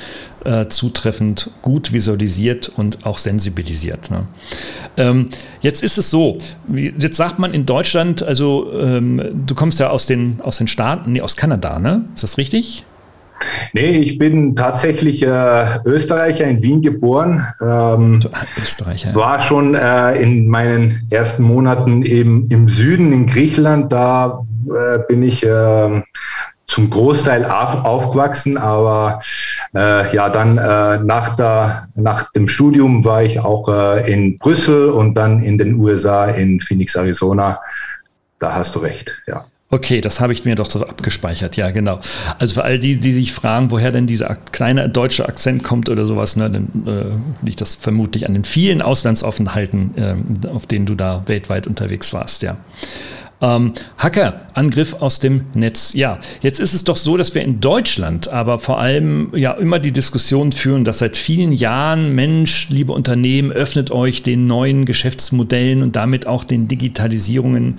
äh, 0.45 0.67
zutreffend 0.69 1.51
gut 1.63 1.93
visualisiert 1.93 2.71
und 2.77 3.05
auch 3.07 3.19
sensibilisiert. 3.19 4.11
Ne? 4.11 4.27
Ähm, 4.97 5.31
jetzt 5.61 5.83
ist 5.83 5.99
es 5.99 6.11
so, 6.11 6.39
jetzt 6.75 7.17
sagt 7.17 7.39
man 7.39 7.55
in 7.55 7.67
Deutschland, 7.67 8.23
also 8.23 8.73
ähm, 8.79 9.45
du 9.47 9.55
kommst 9.55 9.81
ja 9.81 9.91
aus 9.91 10.07
den, 10.07 10.41
aus 10.43 10.59
den 10.59 10.69
Staaten, 10.69 11.13
nee, 11.13 11.21
aus 11.21 11.37
Kanada, 11.37 11.79
ne? 11.79 12.05
Ist 12.15 12.23
das 12.23 12.39
richtig? 12.39 12.85
Nee, 13.73 13.99
ich 13.99 14.19
bin 14.19 14.55
tatsächlich 14.55 15.23
äh, 15.23 15.79
Österreicher 15.85 16.45
in 16.45 16.63
Wien 16.63 16.83
geboren. 16.83 17.47
Ähm, 17.63 18.21
Österreicher. 18.61 19.15
War 19.15 19.41
schon 19.41 19.75
äh, 19.75 20.21
in 20.21 20.47
meinen 20.47 21.07
ersten 21.11 21.45
Monaten 21.45 22.03
eben 22.03 22.47
im 22.51 22.69
Süden 22.69 23.13
in 23.13 23.27
Griechenland. 23.27 23.91
Da 23.91 24.45
äh, 24.67 24.99
bin 25.09 25.23
ich 25.23 25.45
ähm, 25.47 26.05
zum 26.71 26.89
Großteil 26.89 27.45
auf, 27.45 27.85
aufgewachsen, 27.85 28.57
aber 28.57 29.19
äh, 29.75 30.15
ja, 30.15 30.29
dann 30.29 30.57
äh, 30.57 30.99
nach, 31.03 31.35
der, 31.35 31.89
nach 31.97 32.31
dem 32.33 32.47
Studium 32.47 33.05
war 33.05 33.25
ich 33.25 33.41
auch 33.41 33.69
äh, 33.69 34.13
in 34.13 34.39
Brüssel 34.39 34.91
und 34.91 35.15
dann 35.15 35.41
in 35.41 35.59
den 35.59 35.75
USA 35.75 36.27
in 36.27 36.61
Phoenix, 36.61 36.95
Arizona. 36.95 37.61
Da 38.39 38.55
hast 38.55 38.77
du 38.77 38.79
recht, 38.79 39.13
ja. 39.27 39.45
Okay, 39.73 40.01
das 40.01 40.19
habe 40.19 40.33
ich 40.33 40.45
mir 40.45 40.57
doch 40.57 40.69
so 40.69 40.85
abgespeichert, 40.85 41.57
ja, 41.57 41.71
genau. 41.71 42.01
Also 42.39 42.55
für 42.55 42.65
all 42.65 42.79
die, 42.79 42.97
die 42.97 43.13
sich 43.13 43.33
fragen, 43.33 43.71
woher 43.71 43.93
denn 43.93 44.09
dieser 44.09 44.37
kleine 44.51 44.89
deutsche 44.89 45.29
Akzent 45.29 45.63
kommt 45.63 45.89
oder 45.89 46.07
sowas, 46.07 46.37
ne, 46.37 46.51
dann 46.51 46.69
äh, 46.87 47.45
liegt 47.47 47.61
das 47.61 47.77
vermutlich 47.77 48.27
an 48.27 48.35
den 48.35 48.43
vielen 48.43 48.83
Auslandsaufenthalten, 48.83 49.97
äh, 49.97 50.49
auf 50.49 50.67
denen 50.67 50.87
du 50.87 50.97
da 50.97 51.23
weltweit 51.27 51.69
unterwegs 51.69 52.13
warst, 52.13 52.43
ja. 52.43 52.57
Ähm, 53.43 53.73
Hackerangriff 53.97 54.95
aus 55.01 55.19
dem 55.19 55.47
Netz. 55.55 55.95
Ja, 55.95 56.19
jetzt 56.43 56.61
ist 56.61 56.75
es 56.75 56.85
doch 56.85 56.97
so, 56.97 57.17
dass 57.17 57.35
wir 57.35 57.43
in 57.43 57.61
Deutschland 57.61 58.29
aber 58.29 58.59
vor 58.59 58.79
allem 58.79 59.33
ja 59.35 59.53
immer 59.53 59.79
die 59.79 59.93
Diskussion 59.93 60.53
führen, 60.53 60.85
dass 60.85 60.99
seit 60.99 61.17
vielen 61.17 61.53
Jahren, 61.53 62.15
Mensch, 62.15 62.69
liebe 62.69 62.93
Unternehmen, 62.93 63.51
öffnet 63.51 63.91
euch 63.91 64.23
den 64.23 64.47
neuen 64.47 64.85
Geschäftsmodellen 64.85 65.83
und 65.83 65.97
damit 65.97 66.27
auch 66.27 66.45
den 66.45 66.69
Digitalisierungen 66.69 67.79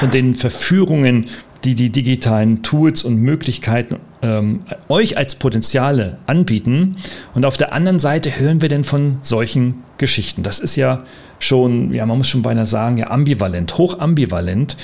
und 0.00 0.14
den 0.14 0.34
Verführungen, 0.34 1.26
die 1.64 1.74
die 1.74 1.90
digitalen 1.90 2.62
Tools 2.62 3.04
und 3.04 3.16
Möglichkeiten 3.16 3.96
ähm, 4.22 4.60
euch 4.88 5.16
als 5.18 5.34
Potenziale 5.34 6.18
anbieten. 6.26 6.96
Und 7.34 7.44
auf 7.44 7.56
der 7.56 7.72
anderen 7.72 7.98
Seite 7.98 8.38
hören 8.38 8.62
wir 8.62 8.68
denn 8.68 8.84
von 8.84 9.18
solchen 9.20 9.82
Geschichten. 9.98 10.42
Das 10.42 10.60
ist 10.60 10.76
ja 10.76 11.04
schon, 11.38 11.92
ja, 11.92 12.06
man 12.06 12.18
muss 12.18 12.28
schon 12.28 12.42
beinahe 12.42 12.66
sagen, 12.66 12.96
ja, 12.98 13.10
ambivalent, 13.10 13.76
hochambivalent. 13.76 14.76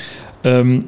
Ähm, 0.44 0.86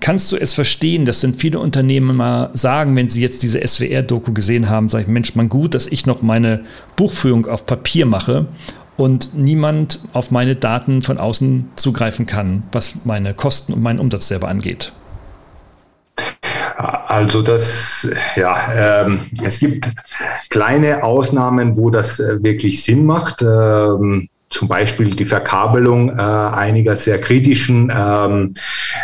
kannst 0.00 0.32
du 0.32 0.36
es 0.36 0.52
verstehen, 0.52 1.04
dass 1.04 1.20
denn 1.20 1.34
viele 1.34 1.58
Unternehmen 1.58 2.16
mal 2.16 2.50
sagen, 2.54 2.96
wenn 2.96 3.08
sie 3.08 3.22
jetzt 3.22 3.42
diese 3.42 3.66
SWR-Doku 3.66 4.32
gesehen 4.32 4.68
haben, 4.68 4.88
sage 4.88 5.04
ich, 5.04 5.08
Mensch, 5.08 5.34
man 5.34 5.48
gut, 5.48 5.74
dass 5.74 5.86
ich 5.86 6.06
noch 6.06 6.22
meine 6.22 6.64
Buchführung 6.96 7.46
auf 7.46 7.66
Papier 7.66 8.06
mache 8.06 8.46
und 8.96 9.34
niemand 9.34 10.00
auf 10.12 10.30
meine 10.30 10.56
Daten 10.56 11.02
von 11.02 11.18
außen 11.18 11.68
zugreifen 11.76 12.26
kann, 12.26 12.62
was 12.72 12.96
meine 13.04 13.34
Kosten 13.34 13.72
und 13.74 13.82
meinen 13.82 13.98
Umsatz 13.98 14.28
selber 14.28 14.48
angeht? 14.48 14.92
Also 16.76 17.40
das, 17.40 18.06
ja, 18.34 19.04
ähm, 19.06 19.20
es 19.42 19.60
gibt 19.60 19.88
kleine 20.50 21.02
Ausnahmen, 21.02 21.76
wo 21.76 21.88
das 21.88 22.20
äh, 22.20 22.42
wirklich 22.42 22.84
Sinn 22.84 23.06
macht. 23.06 23.40
Ähm, 23.40 24.28
zum 24.50 24.68
Beispiel 24.68 25.10
die 25.10 25.24
Verkabelung 25.24 26.10
äh, 26.10 26.22
einiger 26.22 26.94
sehr 26.94 27.20
kritischen 27.20 27.92
ähm, 27.94 28.54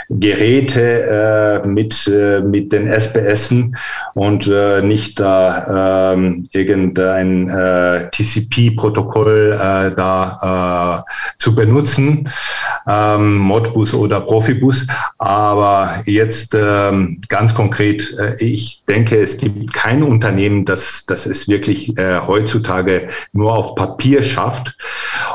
Geräte 0.09 1.63
äh, 1.63 1.67
mit, 1.67 2.07
äh, 2.07 2.41
mit 2.41 2.73
den 2.73 2.87
SBSen 2.87 3.77
und 4.15 4.47
äh, 4.47 4.83
nicht 4.83 5.19
da 5.19 6.13
ähm, 6.13 6.49
irgendein 6.53 7.49
äh, 7.49 8.09
TCP-Protokoll 8.11 9.53
äh, 9.53 9.95
da 9.97 11.05
äh, 11.07 11.13
zu 11.39 11.55
benutzen, 11.55 12.29
ähm, 12.87 13.39
Modbus 13.39 13.95
oder 13.95 14.21
Profibus. 14.21 14.87
Aber 15.19 16.03
jetzt 16.07 16.55
ähm, 16.55 17.21
ganz 17.29 17.55
konkret, 17.55 18.17
äh, 18.19 18.37
ich 18.37 18.83
denke, 18.89 19.21
es 19.21 19.39
gibt 19.39 19.73
kein 19.73 20.03
Unternehmen, 20.03 20.65
das, 20.65 21.05
das 21.07 21.27
es 21.27 21.49
wirklich 21.49 21.97
äh, 21.99 22.21
heutzutage 22.27 23.09
nur 23.33 23.53
auf 23.53 23.75
Papier 23.75 24.23
schafft. 24.23 24.77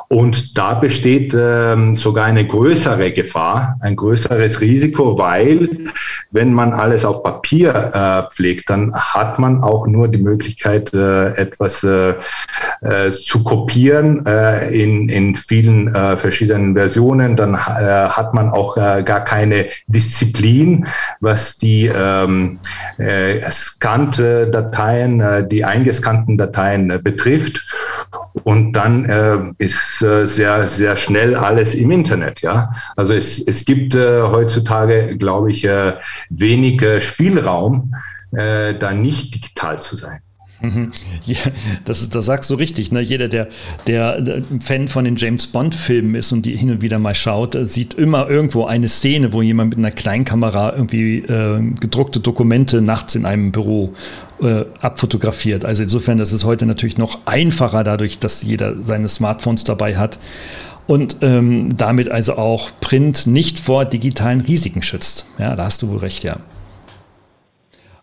Und 0.10 0.58
da 0.58 0.74
besteht 0.76 1.36
ähm, 1.38 1.94
sogar 1.96 2.26
eine 2.26 2.48
größere 2.48 3.12
Gefahr, 3.12 3.76
ein 3.82 3.98
größeres 3.98 4.62
Risiko, 4.62 5.18
weil 5.18 5.92
wenn 6.32 6.54
man 6.54 6.72
alles 6.72 7.04
auf 7.04 7.24
Papier 7.24 7.92
äh, 7.94 8.34
pflegt, 8.34 8.70
dann 8.70 8.94
hat 8.94 9.38
man 9.38 9.62
auch 9.62 9.86
nur 9.86 10.08
die 10.08 10.20
Möglichkeit, 10.20 10.94
äh, 10.94 11.34
etwas 11.34 11.84
äh, 11.84 12.14
äh 12.82 13.12
zu 13.12 13.44
kopieren 13.44 14.26
äh, 14.26 14.70
in, 14.70 15.10
in 15.10 15.36
vielen 15.36 15.94
äh, 15.94 16.16
verschiedenen 16.16 16.74
Versionen. 16.76 17.36
Dann 17.36 17.58
hat 17.58 18.34
man 18.34 18.50
auch 18.50 18.76
gar 18.76 19.24
keine 19.24 19.68
Disziplin, 19.88 20.86
was 21.20 21.58
die 21.58 21.88
ähm, 21.94 22.60
scannte 23.50 24.50
Dateien, 24.50 25.48
die 25.50 25.64
eingescannten 25.64 26.38
Dateien 26.38 27.02
betrifft. 27.04 27.66
Und 28.44 28.74
dann 28.74 29.06
ist 29.58 30.02
äh, 30.02 30.26
sehr, 30.26 30.68
sehr 30.68 30.96
schnell 30.96 31.36
alles 31.36 31.76
im 31.76 31.92
Internet. 31.92 32.42
Ja? 32.42 32.70
Also 32.96 33.14
es, 33.14 33.40
es 33.40 33.66
gibt 33.66 33.96
äh, 33.96 34.22
heutzutage, 34.22 35.18
glaube 35.18 35.52
ich, 35.52 35.66
äh, 35.66 35.94
wenig 36.30 36.82
Spielraum, 37.04 37.94
äh, 38.32 38.74
da 38.76 38.94
nicht 38.94 39.36
digital 39.36 39.82
zu 39.82 39.96
sein. 39.96 40.20
Mhm. 40.62 40.92
Ja, 41.26 41.38
das, 41.86 42.10
das 42.10 42.26
sagst 42.26 42.50
du 42.50 42.56
richtig. 42.56 42.92
Ne? 42.92 43.02
Jeder, 43.02 43.28
der, 43.28 43.48
der 43.86 44.42
Fan 44.60 44.88
von 44.88 45.06
den 45.06 45.16
James 45.16 45.48
Bond-Filmen 45.48 46.16
ist 46.16 46.32
und 46.32 46.46
die 46.46 46.56
hin 46.56 46.72
und 46.72 46.82
wieder 46.82 46.98
mal 46.98 47.14
schaut, 47.14 47.54
äh, 47.56 47.66
sieht 47.66 47.94
immer 47.94 48.30
irgendwo 48.30 48.66
eine 48.66 48.88
Szene, 48.88 49.34
wo 49.34 49.42
jemand 49.42 49.72
mit 49.72 49.80
einer 49.80 49.92
Kleinkamera 49.92 50.74
irgendwie 50.74 51.20
äh, 51.20 51.62
gedruckte 51.80 52.20
Dokumente 52.20 52.82
nachts 52.82 53.16
in 53.16 53.26
einem 53.26 53.52
Büro 53.52 53.94
äh, 54.42 54.66
abfotografiert. 54.82 55.64
Also 55.64 55.84
insofern, 55.84 56.18
das 56.18 56.34
ist 56.34 56.44
heute 56.44 56.66
natürlich 56.66 56.98
noch 56.98 57.20
einfacher, 57.26 57.84
dadurch, 57.84 58.18
dass 58.20 58.42
jeder 58.42 58.76
seine 58.84 59.10
Smartphones 59.10 59.64
dabei 59.64 59.98
hat 59.98 60.18
und 60.88 61.18
ähm, 61.22 61.78
damit 61.78 62.10
also 62.10 62.38
auch 62.38 62.72
Print 62.82 63.28
nicht 63.28 63.60
vor 63.60 63.86
digitalen 63.86 64.42
Risiken 64.42 64.82
schützt. 64.82 65.28
Ja, 65.38 65.56
da 65.56 65.66
hast 65.66 65.82
du 65.82 65.90
wohl 65.90 66.00
recht, 66.00 66.24
ja. 66.24 66.38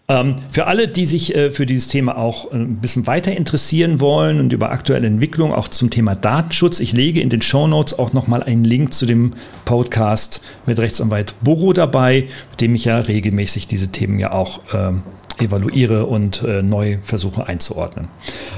Ähm, 0.06 0.36
für 0.50 0.66
alle, 0.66 0.86
die 0.86 1.06
sich 1.06 1.34
äh, 1.34 1.50
für 1.50 1.64
dieses 1.64 1.88
Thema 1.88 2.18
auch 2.18 2.52
äh, 2.52 2.56
ein 2.56 2.76
bisschen 2.76 3.06
weiter 3.06 3.34
interessieren 3.34 4.00
wollen 4.00 4.38
und 4.38 4.52
über 4.52 4.70
aktuelle 4.70 5.06
Entwicklung, 5.06 5.54
auch 5.54 5.66
zum 5.66 5.88
Thema 5.88 6.14
Datenschutz, 6.14 6.80
ich 6.80 6.92
lege 6.92 7.22
in 7.22 7.30
den 7.30 7.40
Show 7.40 7.66
Notes 7.66 7.98
auch 7.98 8.12
nochmal 8.12 8.42
einen 8.42 8.64
Link 8.64 8.92
zu 8.92 9.06
dem 9.06 9.32
Podcast 9.64 10.42
mit 10.66 10.78
Rechtsanwalt 10.78 11.34
Boro 11.40 11.72
dabei, 11.72 12.28
mit 12.50 12.60
dem 12.60 12.74
ich 12.74 12.84
ja 12.84 12.98
regelmäßig 12.98 13.66
diese 13.66 13.88
Themen 13.88 14.18
ja 14.18 14.32
auch 14.32 14.60
ähm, 14.74 15.04
evaluiere 15.38 16.06
und 16.06 16.42
äh, 16.42 16.62
neu 16.62 16.98
versuche 17.02 17.46
einzuordnen. 17.46 18.08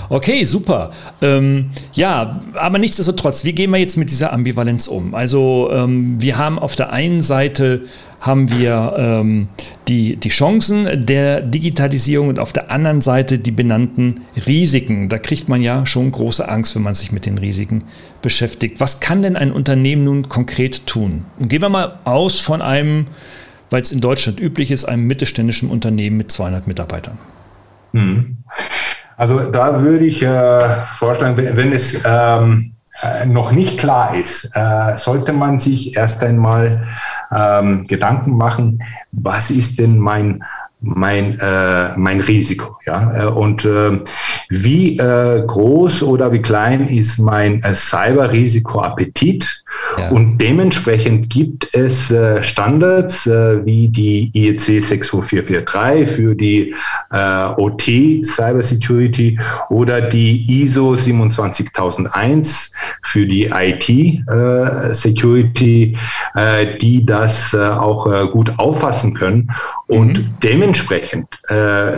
Okay, 0.08 0.44
super. 0.44 0.90
Ähm, 1.22 1.70
ja, 1.94 2.40
aber 2.54 2.78
nichtsdestotrotz, 2.78 3.44
wie 3.44 3.52
gehen 3.52 3.70
wir 3.70 3.78
jetzt 3.78 3.96
mit 3.96 4.10
dieser 4.10 4.32
Ambivalenz 4.32 4.86
um? 4.86 5.14
Also 5.14 5.70
ähm, 5.72 6.20
wir 6.20 6.38
haben 6.38 6.58
auf 6.58 6.76
der 6.76 6.92
einen 6.92 7.20
Seite 7.22 7.82
haben 8.20 8.50
wir 8.50 8.94
ähm, 8.96 9.48
die, 9.88 10.16
die 10.16 10.28
Chancen 10.28 11.06
der 11.06 11.40
Digitalisierung 11.40 12.28
und 12.28 12.38
auf 12.38 12.52
der 12.52 12.70
anderen 12.70 13.00
Seite 13.00 13.38
die 13.38 13.50
benannten 13.50 14.22
Risiken. 14.46 15.08
Da 15.08 15.18
kriegt 15.18 15.48
man 15.48 15.62
ja 15.62 15.86
schon 15.86 16.10
große 16.10 16.48
Angst, 16.48 16.74
wenn 16.74 16.82
man 16.82 16.94
sich 16.94 17.12
mit 17.12 17.26
den 17.26 17.38
Risiken 17.38 17.84
beschäftigt. 18.22 18.80
Was 18.80 19.00
kann 19.00 19.22
denn 19.22 19.36
ein 19.36 19.52
Unternehmen 19.52 20.04
nun 20.04 20.28
konkret 20.28 20.86
tun? 20.86 21.24
Und 21.38 21.48
gehen 21.48 21.62
wir 21.62 21.68
mal 21.68 21.98
aus 22.04 22.40
von 22.40 22.62
einem, 22.62 23.06
weil 23.70 23.82
es 23.82 23.92
in 23.92 24.00
Deutschland 24.00 24.40
üblich 24.40 24.70
ist, 24.70 24.84
einem 24.84 25.06
mittelständischen 25.06 25.70
Unternehmen 25.70 26.16
mit 26.16 26.32
200 26.32 26.66
Mitarbeitern. 26.66 27.18
Hm. 27.92 28.38
Also 29.16 29.50
da 29.50 29.82
würde 29.82 30.04
ich 30.04 30.22
äh, 30.22 30.60
vorschlagen, 30.98 31.36
wenn, 31.36 31.56
wenn 31.56 31.72
es 31.72 32.00
ähm 32.04 32.75
äh, 33.02 33.26
noch 33.26 33.52
nicht 33.52 33.78
klar 33.78 34.14
ist, 34.16 34.50
äh, 34.54 34.96
sollte 34.96 35.32
man 35.32 35.58
sich 35.58 35.96
erst 35.96 36.22
einmal 36.22 36.86
ähm, 37.34 37.84
Gedanken 37.86 38.36
machen, 38.36 38.82
was 39.12 39.50
ist 39.50 39.78
denn 39.78 39.98
mein 39.98 40.42
mein, 40.80 41.40
äh, 41.40 41.96
mein 41.96 42.20
Risiko. 42.20 42.78
Ja? 42.84 43.24
Äh, 43.24 43.26
und 43.26 43.64
äh, 43.64 44.00
wie 44.50 44.98
äh, 44.98 45.42
groß 45.46 46.02
oder 46.02 46.32
wie 46.32 46.42
klein 46.42 46.88
ist 46.88 47.18
mein 47.18 47.62
äh, 47.62 47.74
Cyberrisikoappetit 47.74 49.64
Ja. 49.98 50.08
Und 50.10 50.38
dementsprechend 50.38 51.30
gibt 51.30 51.74
es 51.74 52.10
äh, 52.10 52.42
Standards 52.42 53.26
äh, 53.26 53.64
wie 53.64 53.88
die 53.88 54.30
IEC 54.34 54.82
62443 54.82 56.08
für 56.08 56.34
die 56.34 56.74
äh, 57.10 57.46
OT 57.56 58.24
Cyber 58.24 58.62
Security 58.62 59.38
oder 59.70 60.00
die 60.00 60.44
ISO 60.62 60.94
27001 60.94 62.72
für 63.02 63.26
die 63.26 63.46
IT 63.46 63.88
äh, 63.88 64.94
Security, 64.94 65.96
äh, 66.34 66.78
die 66.78 67.04
das 67.04 67.54
äh, 67.54 67.58
auch 67.58 68.06
gut 68.30 68.52
auffassen 68.58 69.14
können. 69.14 69.50
Und 69.86 70.18
mhm. 70.18 70.34
dementsprechend, 70.42 71.26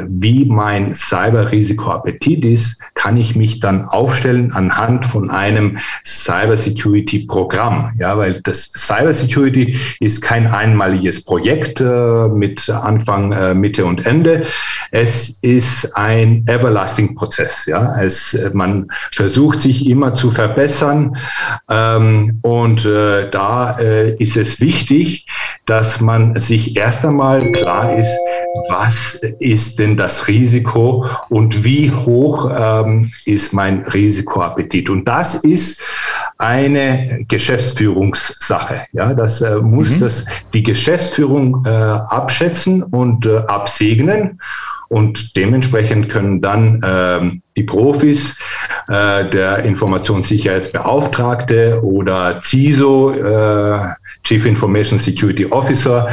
wie 0.09 0.45
mein 0.45 0.93
Cyber-Risikoappetit 0.93 2.45
ist, 2.45 2.81
kann 2.95 3.17
ich 3.17 3.35
mich 3.37 3.61
dann 3.61 3.87
aufstellen 3.87 4.53
anhand 4.53 5.07
von 5.07 5.31
einem 5.31 5.79
Cyber-Security-Programm. 6.05 7.67
Ja, 7.98 8.16
weil 8.16 8.40
das 8.42 8.70
Cyber-Security 8.76 9.78
ist 10.00 10.22
kein 10.22 10.46
einmaliges 10.46 11.24
Projekt 11.24 11.81
äh, 11.81 12.28
mit 12.28 12.68
Anfang, 12.70 13.33
äh, 13.33 13.54
Mitte 13.54 13.85
und 13.85 14.07
Ende. 14.07 14.42
Es 14.90 15.31
ist 15.42 15.96
ein 15.96 16.44
everlasting 16.46 17.14
Prozess. 17.14 17.66
Ja, 17.66 18.00
es, 18.00 18.38
man 18.52 18.88
versucht 19.12 19.61
sich 19.61 19.87
immer 19.88 20.14
zu 20.14 20.31
verbessern. 20.31 21.16
Ähm, 21.68 22.38
und 22.42 22.85
äh, 22.85 23.28
da 23.31 23.78
äh, 23.78 24.14
ist 24.16 24.37
es 24.37 24.61
wichtig, 24.61 25.26
dass 25.66 26.00
man 26.00 26.38
sich 26.38 26.76
erst 26.76 27.04
einmal 27.04 27.40
klar 27.52 27.94
ist, 27.94 28.16
was 28.68 29.14
ist 29.38 29.78
denn 29.78 29.96
das 29.96 30.28
Risiko 30.28 31.07
und 31.28 31.64
wie 31.64 31.90
hoch 31.90 32.50
ähm, 32.57 33.11
ist 33.26 33.52
mein 33.52 33.83
Risikoappetit. 33.83 34.90
Und 34.90 35.07
das 35.07 35.35
ist 35.35 35.81
eine 36.38 37.24
Geschäftsführungssache. 37.29 38.87
Ja, 38.92 39.14
das 39.14 39.40
äh, 39.40 39.57
muss 39.57 39.96
mhm. 39.96 40.01
das 40.01 40.24
die 40.55 40.62
Geschäftsführung 40.62 41.64
äh, 41.66 41.68
abschätzen 41.68 42.85
und 42.85 43.27
äh, 43.27 43.38
absegnen. 43.48 44.38
Und 44.88 45.37
dementsprechend 45.37 46.09
können 46.09 46.40
dann 46.40 46.81
ähm, 46.83 47.42
die 47.57 47.64
Profis, 47.64 48.38
äh, 48.88 49.29
der 49.29 49.62
Informationssicherheitsbeauftragte 49.64 51.81
oder 51.83 52.40
CISO, 52.40 53.12
äh, 53.12 53.81
Chief 54.24 54.46
Information 54.46 54.98
Security 54.98 55.44
Officer, 55.46 56.09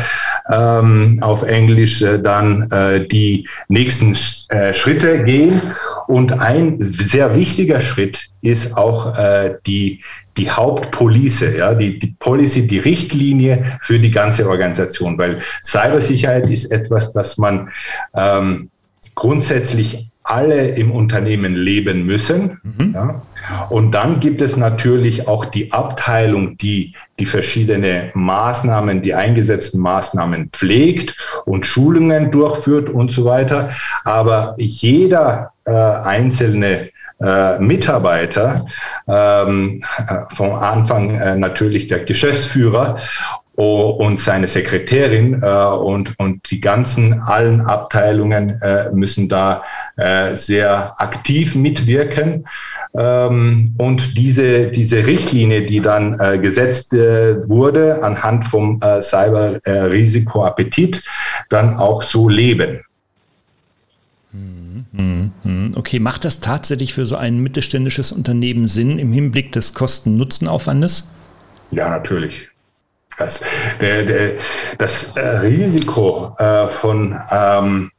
ähm, 0.51 1.19
auf 1.21 1.43
Englisch 1.43 2.01
äh, 2.01 2.19
dann 2.19 2.69
äh, 2.71 3.08
die 3.08 3.47
nächsten 3.67 4.15
äh, 4.49 4.73
Schritte 4.73 5.23
gehen. 5.23 5.62
Und 6.08 6.34
ein 6.34 6.75
sehr 6.79 7.36
wichtiger 7.36 7.79
Schritt 7.79 8.29
ist 8.41 8.77
auch 8.77 9.17
äh, 9.17 9.55
die, 9.65 10.01
die 10.38 10.49
Hauptpolice, 10.49 11.58
ja, 11.58 11.73
die, 11.73 11.97
die 11.97 12.15
Policy, 12.19 12.67
die 12.67 12.79
Richtlinie 12.79 13.63
für 13.81 13.99
die 13.99 14.12
ganze 14.12 14.47
Organisation, 14.47 15.17
weil 15.17 15.39
Cybersicherheit 15.63 16.49
ist 16.49 16.71
etwas, 16.71 17.13
das 17.13 17.38
man 17.38 17.69
ähm, 18.15 18.69
grundsätzlich 19.15 20.10
alle 20.25 20.69
im 20.69 20.91
Unternehmen 20.91 21.55
leben 21.55 22.05
müssen. 22.05 22.59
Mhm. 22.63 22.93
Ja. 22.93 23.21
Und 23.69 23.91
dann 23.91 24.19
gibt 24.19 24.41
es 24.41 24.57
natürlich 24.57 25.27
auch 25.27 25.45
die 25.45 25.71
Abteilung, 25.71 26.57
die 26.57 26.95
die 27.19 27.25
verschiedenen 27.25 28.09
Maßnahmen, 28.13 29.01
die 29.01 29.13
eingesetzten 29.13 29.79
Maßnahmen 29.79 30.49
pflegt 30.51 31.15
und 31.45 31.65
Schulungen 31.65 32.31
durchführt 32.31 32.89
und 32.89 33.11
so 33.11 33.23
weiter. 33.23 33.69
Aber 34.03 34.55
jeder 34.57 35.51
äh, 35.65 35.71
einzelne 35.71 36.89
äh, 37.21 37.59
Mitarbeiter, 37.59 38.65
ähm, 39.07 39.83
äh, 40.07 40.35
vom 40.35 40.53
Anfang 40.53 41.15
äh, 41.15 41.38
natürlich 41.38 41.88
der 41.88 42.03
Geschäftsführer 42.03 42.97
und 43.55 44.19
seine 44.19 44.47
Sekretärin 44.47 45.41
äh, 45.41 45.47
und, 45.47 46.19
und 46.19 46.49
die 46.51 46.59
ganzen 46.59 47.21
allen 47.21 47.61
Abteilungen 47.61 48.61
äh, 48.61 48.91
müssen 48.91 49.29
da 49.29 49.63
äh, 49.95 50.35
sehr 50.35 50.99
aktiv 50.99 51.55
mitwirken. 51.55 52.45
Ähm, 52.93 53.73
und 53.77 54.17
diese, 54.17 54.67
diese 54.67 55.05
Richtlinie, 55.05 55.65
die 55.65 55.79
dann 55.79 56.19
äh, 56.19 56.37
gesetzt 56.37 56.93
äh, 56.93 57.47
wurde 57.47 58.03
anhand 58.03 58.45
vom 58.45 58.81
äh, 58.81 59.01
Cyber-Risikoappetit, 59.01 61.01
dann 61.49 61.77
auch 61.77 62.01
so 62.01 62.27
leben. 62.27 62.81
Mhm. 64.33 65.31
Mhm. 65.43 65.73
Okay, 65.75 65.99
macht 65.99 66.25
das 66.25 66.41
tatsächlich 66.41 66.93
für 66.93 67.05
so 67.05 67.15
ein 67.15 67.39
mittelständisches 67.39 68.11
Unternehmen 68.11 68.67
Sinn 68.67 68.99
im 68.99 69.13
Hinblick 69.13 69.51
des 69.51 69.73
Kosten-Nutzen-Aufwandes? 69.73 71.11
Ja, 71.71 71.89
natürlich. 71.89 72.49
Das, 73.17 73.41
der, 73.80 74.04
der, 74.04 74.32
das 74.78 75.15
äh, 75.15 75.21
Risiko 75.39 76.36
äh, 76.38 76.67
von 76.67 77.17
ähm, 77.32 77.91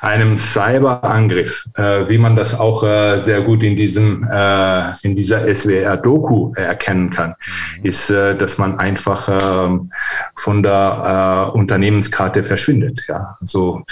einem 0.00 0.38
Cyberangriff, 0.38 1.64
äh, 1.76 2.08
wie 2.08 2.18
man 2.18 2.34
das 2.34 2.58
auch 2.58 2.82
äh, 2.82 3.18
sehr 3.18 3.42
gut 3.42 3.62
in 3.62 3.76
diesem 3.76 4.28
äh, 4.30 4.90
in 5.02 5.14
dieser 5.14 5.42
SWR-Doku 5.54 6.52
erkennen 6.54 7.10
kann, 7.10 7.30
mhm. 7.78 7.84
ist, 7.84 8.10
äh, 8.10 8.36
dass 8.36 8.58
man 8.58 8.78
einfach 8.78 9.28
ähm, 9.28 9.90
von 10.36 10.62
der 10.62 11.52
Unternehmenskarte 11.54 12.42
verschwindet. 12.42 13.04
Ja, 13.08 13.36
also 13.40 13.84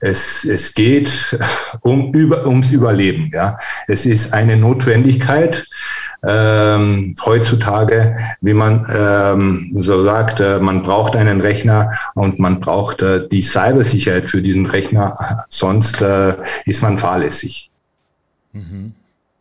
es, 0.00 0.44
es 0.44 0.72
geht 0.74 1.38
um 1.82 2.12
über, 2.12 2.46
ums 2.46 2.70
Überleben. 2.70 3.30
Ja, 3.32 3.56
es 3.86 4.06
ist 4.06 4.32
eine 4.32 4.56
Notwendigkeit 4.56 5.66
ähm, 6.24 7.14
heutzutage, 7.24 8.16
wie 8.40 8.54
man 8.54 8.86
ähm, 8.94 9.74
so 9.78 10.04
sagt, 10.04 10.40
äh, 10.40 10.60
man 10.60 10.82
braucht 10.82 11.16
einen 11.16 11.40
Rechner 11.40 11.92
und 12.14 12.38
man 12.38 12.60
braucht 12.60 13.02
äh, 13.02 13.28
die 13.28 13.42
Cybersicherheit 13.42 14.30
für 14.30 14.40
diesen 14.40 14.66
Rechner, 14.66 15.44
sonst 15.48 16.00
äh, 16.00 16.34
ist 16.64 16.82
man 16.82 16.98
fahrlässig. 16.98 17.70
Mhm. 18.52 18.92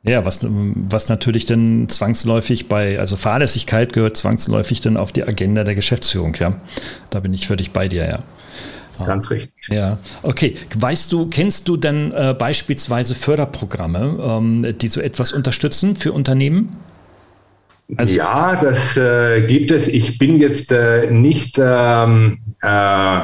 Ja, 0.03 0.25
was, 0.25 0.47
was 0.49 1.09
natürlich 1.09 1.45
dann 1.45 1.87
zwangsläufig 1.87 2.67
bei, 2.67 2.99
also 2.99 3.17
Fahrlässigkeit 3.17 3.93
gehört 3.93 4.17
zwangsläufig 4.17 4.81
dann 4.81 4.97
auf 4.97 5.11
die 5.11 5.23
Agenda 5.23 5.63
der 5.63 5.75
Geschäftsführung, 5.75 6.33
ja. 6.39 6.53
Da 7.11 7.19
bin 7.19 7.35
ich 7.35 7.45
völlig 7.45 7.71
bei 7.71 7.87
dir, 7.87 8.07
ja. 8.07 8.19
Ganz 9.05 9.29
richtig. 9.29 9.53
Ja, 9.69 9.97
okay. 10.23 10.55
Weißt 10.77 11.11
du, 11.11 11.27
kennst 11.27 11.67
du 11.67 11.77
denn 11.77 12.11
äh, 12.11 12.35
beispielsweise 12.37 13.15
Förderprogramme, 13.15 14.17
ähm, 14.21 14.75
die 14.79 14.87
so 14.87 15.01
etwas 15.01 15.33
unterstützen 15.33 15.95
für 15.95 16.11
Unternehmen? 16.13 16.77
Also 17.97 18.15
ja, 18.15 18.55
das 18.61 18.95
äh, 18.95 19.41
gibt 19.47 19.71
es. 19.71 19.87
Ich 19.87 20.17
bin 20.17 20.39
jetzt 20.39 20.71
äh, 20.71 21.11
nicht 21.11 21.59
ähm, 21.61 22.39
äh, 22.61 23.19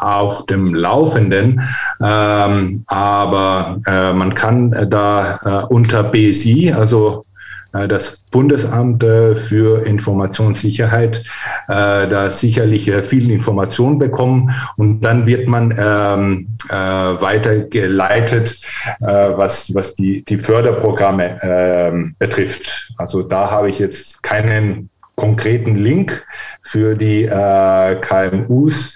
auf 0.00 0.46
dem 0.46 0.74
Laufenden, 0.74 1.62
ähm, 2.02 2.82
aber 2.88 3.80
äh, 3.86 4.12
man 4.12 4.34
kann 4.34 4.72
da 4.90 5.38
äh, 5.44 5.72
unter 5.72 6.02
BSI, 6.02 6.72
also 6.72 7.24
das 7.72 8.24
Bundesamt 8.30 9.02
äh, 9.02 9.34
für 9.34 9.86
Informationssicherheit 9.86 11.24
äh, 11.68 12.08
da 12.08 12.30
sicherlich 12.30 12.90
viel 12.90 13.30
Information 13.30 13.98
bekommen 13.98 14.52
und 14.76 15.00
dann 15.00 15.26
wird 15.26 15.48
man 15.48 15.74
ähm, 15.78 16.48
äh, 16.68 16.74
weitergeleitet, 16.74 18.60
äh, 19.00 19.06
was, 19.06 19.74
was 19.74 19.94
die, 19.94 20.24
die 20.24 20.38
Förderprogramme 20.38 21.42
äh, 21.42 22.12
betrifft. 22.18 22.92
Also 22.98 23.22
da 23.22 23.50
habe 23.50 23.70
ich 23.70 23.78
jetzt 23.78 24.22
keinen 24.22 24.90
konkreten 25.16 25.76
Link 25.76 26.24
für 26.62 26.94
die 26.94 27.24
äh, 27.24 27.96
KMUs. 28.00 28.94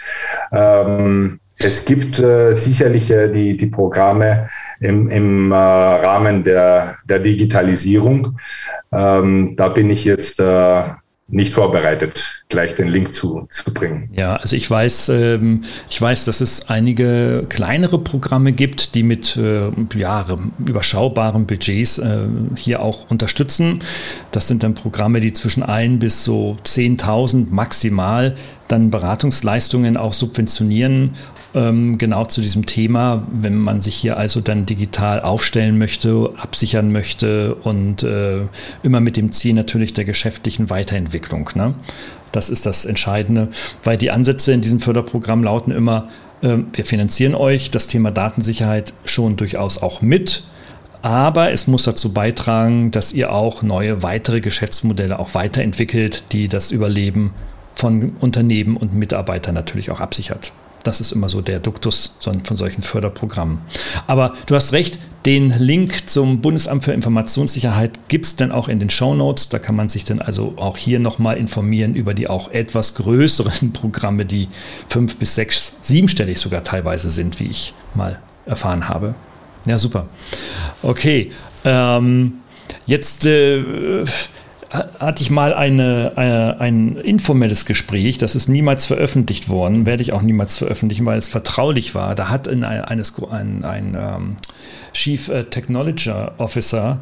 Ähm, 0.53 1.41
es 1.59 1.85
gibt 1.85 2.19
äh, 2.19 2.53
sicherlich 2.55 3.11
äh, 3.11 3.31
die, 3.31 3.57
die 3.57 3.66
Programme 3.66 4.49
im, 4.81 5.09
im 5.09 5.53
äh, 5.53 5.55
Rahmen 5.55 6.45
der, 6.45 6.97
der 7.09 7.19
Digitalisierung. 7.19 8.38
Ähm, 8.92 9.55
da 9.57 9.69
bin 9.69 9.88
ich 9.90 10.05
jetzt 10.05 10.38
äh, 10.40 10.85
nicht 11.29 11.53
vorbereitet, 11.53 12.45
gleich 12.49 12.77
den 12.77 12.87
Link 12.87 13.12
zu, 13.12 13.49
zu 13.51 13.75
bringen. 13.75 14.09
Ja, 14.12 14.37
also 14.37 14.55
ich 14.55 14.71
weiß, 14.71 15.09
ähm, 15.09 15.62
ich 15.90 16.01
weiß, 16.01 16.25
dass 16.27 16.40
es 16.40 16.69
einige 16.69 17.47
kleinere 17.49 17.99
Programme 17.99 18.53
gibt, 18.53 18.95
die 18.95 19.03
mit 19.03 19.37
äh, 19.37 19.71
ja, 19.97 20.25
überschaubaren 20.64 21.47
Budgets 21.47 21.99
äh, 21.99 22.29
hier 22.55 22.81
auch 22.81 23.11
unterstützen. 23.11 23.81
Das 24.31 24.47
sind 24.47 24.62
dann 24.62 24.75
Programme, 24.75 25.19
die 25.19 25.33
zwischen 25.33 25.64
ein 25.64 25.99
bis 25.99 26.23
so 26.23 26.59
10.000 26.64 27.47
maximal 27.51 28.37
dann 28.69 28.90
Beratungsleistungen 28.90 29.97
auch 29.97 30.12
subventionieren 30.12 31.14
ähm, 31.57 31.99
genau 31.99 32.27
zu 32.27 32.40
diesem 32.40 32.66
Thema, 32.66 33.27
wenn 33.33 33.57
man 33.57 33.81
sich 33.81 33.97
hier 33.97 34.19
also 34.19 34.40
dann 34.40 34.66
digital 34.66 35.21
aufstellen 35.21 35.79
möchte, 35.79 36.31
absichern 36.37 36.92
möchte 36.92 37.55
und 37.55 38.03
äh, 38.03 38.42
immer 38.83 39.01
mit 39.01 39.16
dem 39.16 39.33
Ziel 39.33 39.55
natürlich 39.55 39.95
der 39.95 40.05
geschäftlichen 40.05 40.71
Weiterentwicklung. 40.71 41.51
Ne? 41.55 41.75
Das 42.31 42.51
ist 42.51 42.66
das 42.66 42.85
Entscheidende, 42.85 43.49
weil 43.83 43.97
die 43.97 44.11
Ansätze 44.11 44.53
in 44.53 44.61
diesem 44.61 44.81
Förderprogramm 44.81 45.42
lauten 45.42 45.73
immer, 45.73 46.09
äh, 46.42 46.59
wir 46.73 46.85
finanzieren 46.85 47.35
euch 47.35 47.71
das 47.71 47.88
Thema 47.88 48.11
Datensicherheit 48.11 48.92
schon 49.07 49.37
durchaus 49.37 49.83
auch 49.83 50.03
mit 50.03 50.45
aber 51.03 51.53
es 51.53 51.69
muss 51.69 51.85
dazu 51.85 52.12
beitragen, 52.12 52.90
dass 52.90 53.12
ihr 53.12 53.31
auch 53.31 53.62
neue 53.62 54.03
weitere 54.03 54.40
Geschäftsmodelle 54.40 55.21
auch 55.21 55.35
weiterentwickelt, 55.35 56.33
die 56.33 56.49
das 56.49 56.73
Überleben 56.73 57.33
von 57.74 58.16
Unternehmen 58.18 58.76
und 58.76 58.93
Mitarbeitern 58.93 59.55
natürlich 59.55 59.93
auch 59.93 60.01
absichert. 60.01 60.53
Das 60.87 61.01
ist 61.01 61.11
immer 61.11 61.28
so 61.28 61.41
der 61.41 61.59
Duktus 61.59 62.16
von 62.20 62.43
solchen 62.53 62.82
Förderprogrammen. 62.82 63.59
Aber 64.07 64.34
du 64.47 64.55
hast 64.55 64.72
recht, 64.72 65.01
den 65.24 65.51
Link 65.59 66.09
zum 66.09 66.41
Bundesamt 66.41 66.84
für 66.84 66.93
Informationssicherheit 66.93 67.99
gibt 68.07 68.26
es 68.26 68.37
dann 68.37 68.53
auch 68.53 68.68
in 68.68 68.78
den 68.78 68.91
Show 68.91 69.12
Notes. 69.16 69.49
Da 69.49 69.59
kann 69.59 69.74
man 69.74 69.89
sich 69.89 70.05
dann 70.05 70.20
also 70.20 70.55
auch 70.55 70.76
hier 70.76 71.01
nochmal 71.01 71.39
informieren 71.39 71.97
über 71.97 72.14
die 72.14 72.28
auch 72.28 72.53
etwas 72.53 72.95
größeren 72.95 73.72
Programme, 73.72 74.24
die 74.24 74.49
fünf 74.89 75.16
bis 75.16 75.34
sechs, 75.34 75.74
siebenstellig 75.82 76.39
sogar 76.39 76.62
teilweise 76.62 77.11
sind, 77.11 77.41
wie 77.41 77.49
ich 77.49 77.74
mal 77.95 78.20
erfahren 78.47 78.89
habe. 78.89 79.16
Ja, 79.64 79.78
super. 79.78 80.07
Okay. 80.82 81.32
Ähm, 81.64 82.34
jetzt 82.87 83.26
äh, 83.26 84.05
hatte 84.71 85.23
ich 85.23 85.31
mal 85.31 85.55
eine, 85.55 86.12
eine, 86.17 86.57
äh, 86.59 86.62
ein 86.62 86.97
informelles 86.97 87.67
Gespräch, 87.67 88.19
das 88.19 88.35
ist 88.35 88.49
niemals 88.49 88.87
veröffentlicht 88.87 89.49
worden, 89.49 89.87
werde 89.87 90.03
ich 90.03 90.12
auch 90.12 90.23
niemals 90.23 90.57
veröffentlichen, 90.57 91.07
weil 91.07 91.19
es 91.19 91.29
vertraulich 91.29 91.95
war. 91.95 92.14
Da 92.14 92.29
hat 92.29 92.49
ein, 92.49 92.64
eines, 92.64 93.14
ein, 93.31 93.64
ein 93.64 93.97
um, 93.97 94.37
Chief 94.93 95.29
äh, 95.29 95.45
Technology 95.45 96.11
Officer 96.39 97.01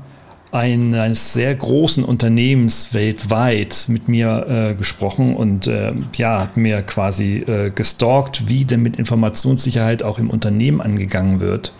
eines 0.55 1.32
sehr 1.32 1.52
großen 1.52 2.05
Unternehmens 2.05 2.94
weltweit 2.94 3.86
mit 3.88 4.09
mir 4.09 4.46
äh, 4.48 4.74
gesprochen 4.74 5.34
und 5.34 5.66
äh, 5.66 5.92
ja, 6.16 6.42
hat 6.42 6.57
mir 6.57 6.82
quasi 6.82 7.38
äh, 7.38 7.70
gestalkt, 7.70 8.48
wie 8.48 8.64
denn 8.64 8.80
mit 8.80 8.96
Informationssicherheit 8.96 10.05
auch 10.05 10.20
im 10.20 10.30
Unternehmen 10.30 10.80
angegangen 10.80 11.40
wird. 11.40 11.72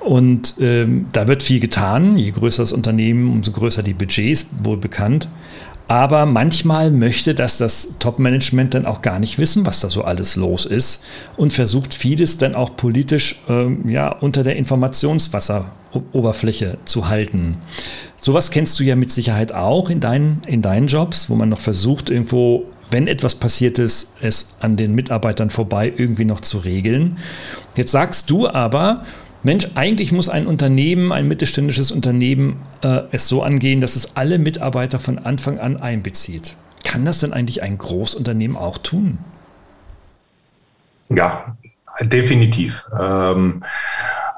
Und 0.00 0.56
ähm, 0.58 1.06
da 1.12 1.28
wird 1.28 1.44
viel 1.44 1.60
getan. 1.60 2.16
Je 2.16 2.32
größer 2.32 2.64
das 2.64 2.72
Unternehmen, 2.72 3.30
umso 3.30 3.52
größer 3.52 3.84
die 3.84 3.94
Budgets, 3.94 4.46
wohl 4.64 4.78
bekannt. 4.78 5.28
Aber 5.86 6.26
manchmal 6.26 6.90
möchte 6.90 7.34
das 7.34 7.56
das 7.58 7.94
Top-Management 8.00 8.74
dann 8.74 8.84
auch 8.84 9.00
gar 9.00 9.20
nicht 9.20 9.38
wissen, 9.38 9.64
was 9.64 9.80
da 9.80 9.88
so 9.88 10.02
alles 10.02 10.34
los 10.34 10.66
ist 10.66 11.04
und 11.36 11.52
versucht 11.52 11.94
vieles 11.94 12.36
dann 12.36 12.56
auch 12.56 12.76
politisch 12.76 13.40
ähm, 13.48 13.88
ja, 13.88 14.08
unter 14.10 14.42
der 14.42 14.56
Informationswasseroberfläche 15.92 16.78
zu 16.84 17.08
halten. 17.08 17.58
Sowas 18.16 18.50
kennst 18.50 18.78
du 18.78 18.84
ja 18.84 18.96
mit 18.96 19.10
Sicherheit 19.10 19.52
auch 19.52 19.90
in 19.90 20.00
deinen, 20.00 20.42
in 20.46 20.62
deinen 20.62 20.86
Jobs, 20.86 21.30
wo 21.30 21.34
man 21.34 21.48
noch 21.48 21.60
versucht, 21.60 22.10
irgendwo, 22.10 22.66
wenn 22.90 23.06
etwas 23.06 23.34
passiert 23.34 23.78
ist, 23.78 24.16
es 24.20 24.56
an 24.60 24.76
den 24.76 24.94
Mitarbeitern 24.94 25.50
vorbei 25.50 25.92
irgendwie 25.96 26.24
noch 26.24 26.40
zu 26.40 26.58
regeln. 26.58 27.18
Jetzt 27.76 27.92
sagst 27.92 28.30
du 28.30 28.48
aber, 28.48 29.04
Mensch, 29.42 29.68
eigentlich 29.76 30.10
muss 30.10 30.28
ein 30.28 30.46
Unternehmen, 30.46 31.12
ein 31.12 31.28
mittelständisches 31.28 31.92
Unternehmen 31.92 32.56
äh, 32.82 33.02
es 33.12 33.28
so 33.28 33.42
angehen, 33.42 33.80
dass 33.80 33.94
es 33.94 34.16
alle 34.16 34.38
Mitarbeiter 34.38 34.98
von 34.98 35.18
Anfang 35.18 35.60
an 35.60 35.76
einbezieht. 35.76 36.54
Kann 36.84 37.04
das 37.04 37.20
denn 37.20 37.32
eigentlich 37.32 37.62
ein 37.62 37.78
Großunternehmen 37.78 38.56
auch 38.56 38.78
tun? 38.78 39.18
Ja, 41.08 41.56
definitiv. 42.00 42.84
Ähm, 42.98 43.62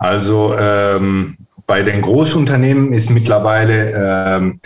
also 0.00 0.56
ähm, 0.58 1.36
bei 1.66 1.82
den 1.82 2.00
Großunternehmen 2.02 2.92
ist 2.92 3.10
mittlerweile 3.10 3.92
ähm, 3.94 4.58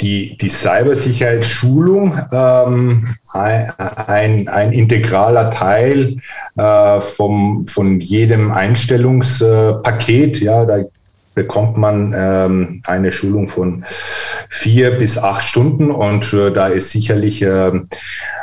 die, 0.00 0.36
die 0.36 0.50
Cybersicherheitsschulung 0.50 2.16
ähm, 2.30 3.16
ein, 3.32 4.46
ein 4.46 4.72
integraler 4.72 5.50
Teil 5.50 6.18
äh, 6.56 7.00
vom, 7.00 7.66
von 7.66 7.98
jedem 7.98 8.52
Einstellungspaket. 8.52 10.40
Ja, 10.40 10.64
da 10.64 10.84
bekommt 11.34 11.76
man 11.76 12.14
ähm, 12.16 12.82
eine 12.84 13.10
Schulung 13.10 13.48
von 13.48 13.84
vier 14.50 14.98
bis 14.98 15.16
acht 15.16 15.42
Stunden 15.42 15.90
und 15.90 16.32
äh, 16.34 16.52
da 16.52 16.68
ist 16.68 16.90
sicherlich 16.90 17.42
äh, 17.42 17.72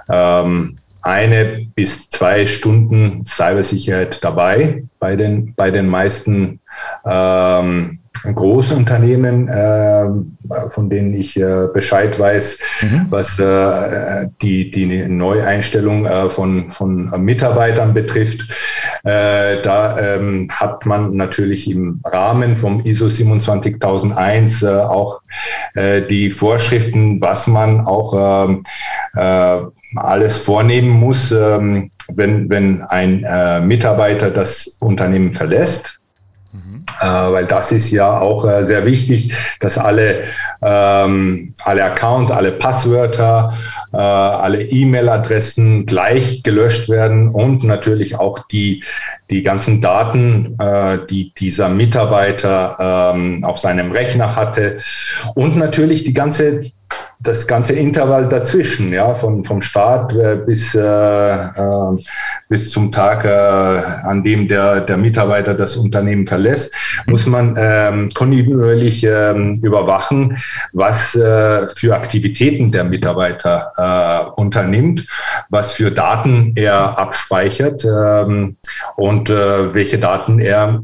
ähm, 0.10 0.76
eine 1.06 1.68
bis 1.76 2.10
zwei 2.10 2.48
Stunden 2.48 3.24
Cybersicherheit 3.24 4.24
dabei 4.24 4.84
bei 5.00 5.16
den, 5.16 5.54
bei 5.56 5.70
den 5.70 5.88
meisten 5.88 6.60
ähm, 7.06 8.00
Großunternehmen, 8.34 9.48
äh, 9.48 10.06
von 10.72 10.90
denen 10.90 11.14
ich 11.14 11.40
äh, 11.40 11.68
Bescheid 11.74 12.20
weiß, 12.20 12.58
mhm. 12.82 13.06
was 13.10 13.38
äh, 13.38 14.28
die, 14.42 14.72
die 14.72 15.08
Neueinstellung 15.08 16.08
äh, 16.08 16.30
von, 16.30 16.72
von 16.72 17.12
Mitarbeitern 17.24 17.94
betrifft. 17.94 18.42
Äh, 19.04 19.62
da 19.62 20.00
ähm, 20.00 20.50
hat 20.52 20.88
man 20.88 21.16
natürlich 21.16 21.70
im 21.70 22.02
Rahmen 22.04 22.56
vom 22.56 22.80
ISO 22.80 23.10
27001 23.10 24.64
äh, 24.64 24.70
auch 24.70 25.22
die 26.10 26.32
Vorschriften, 26.32 27.20
was 27.20 27.48
man 27.48 27.82
auch 27.86 28.14
ähm, 28.18 28.64
alles 29.96 30.40
vornehmen 30.40 30.90
muss, 30.90 31.32
ähm, 31.32 31.92
wenn, 32.14 32.50
wenn 32.50 32.84
ein 32.84 33.26
Mitarbeiter 33.68 34.30
das 34.30 34.78
Unternehmen 34.80 35.34
verlässt. 35.34 36.00
Äh, 37.02 37.06
weil 37.06 37.46
das 37.46 37.72
ist 37.72 37.92
ja 37.92 38.20
auch 38.20 38.46
äh, 38.46 38.64
sehr 38.64 38.86
wichtig, 38.86 39.34
dass 39.60 39.78
alle, 39.78 40.26
ähm, 40.62 41.54
alle 41.64 41.84
Accounts, 41.84 42.32
alle 42.32 42.54
Passwörter, 42.54 43.54
äh, 43.92 43.98
alle 43.98 44.62
E-Mail-Adressen 44.62 45.86
gleich 45.86 46.44
gelöscht 46.44 46.88
werden 46.88 47.30
und 47.30 47.64
natürlich 47.64 48.16
auch 48.18 48.40
die, 48.48 48.84
die 49.30 49.44
ganzen 49.44 49.82
Daten, 49.82 50.56
äh, 50.60 51.00
die 51.10 51.34
dieser 51.38 51.70
Mitarbeiter 51.70 53.14
ähm, 53.14 53.44
auf 53.44 53.60
seinem 53.60 53.92
Rechner 53.92 54.36
hatte. 54.36 54.78
Und 55.34 55.58
natürlich 55.58 56.04
die 56.04 56.14
ganze 56.14 56.62
das 57.28 57.48
ganze 57.48 57.74
Intervall 57.74 58.28
dazwischen, 58.28 58.94
ja, 58.94 59.14
von, 59.14 59.44
vom 59.44 59.62
Start 59.62 60.14
äh, 60.14 60.38
bis, 60.46 60.76
äh, 60.76 60.82
äh, 60.82 61.98
bis 62.50 62.72
zum 62.72 62.92
Tag, 62.92 63.26
äh, 63.26 63.30
an 63.30 64.24
dem 64.24 64.48
der, 64.48 64.82
der 64.82 64.98
Mitarbeiter 64.98 65.54
das 65.54 65.76
Unternehmen 65.76 66.28
verlässt, 66.28 66.74
muss 67.08 67.26
man 67.26 67.56
ähm, 67.58 68.10
kontinuierlich 68.14 69.04
ähm, 69.04 69.60
überwachen, 69.64 70.38
was 70.74 71.16
äh, 71.16 71.68
für 71.76 71.96
Aktivitäten 71.96 72.72
der 72.72 72.84
Mitarbeiter 72.84 73.72
äh, 73.78 74.40
unternimmt, 74.40 75.06
was 75.50 75.74
für 75.74 75.92
Daten 75.92 76.54
er 76.56 76.98
abspeichert 76.98 77.84
ähm, 77.86 78.58
und 78.96 79.30
äh, 79.30 79.74
welche 79.74 79.98
Daten 79.98 80.40
er 80.40 80.82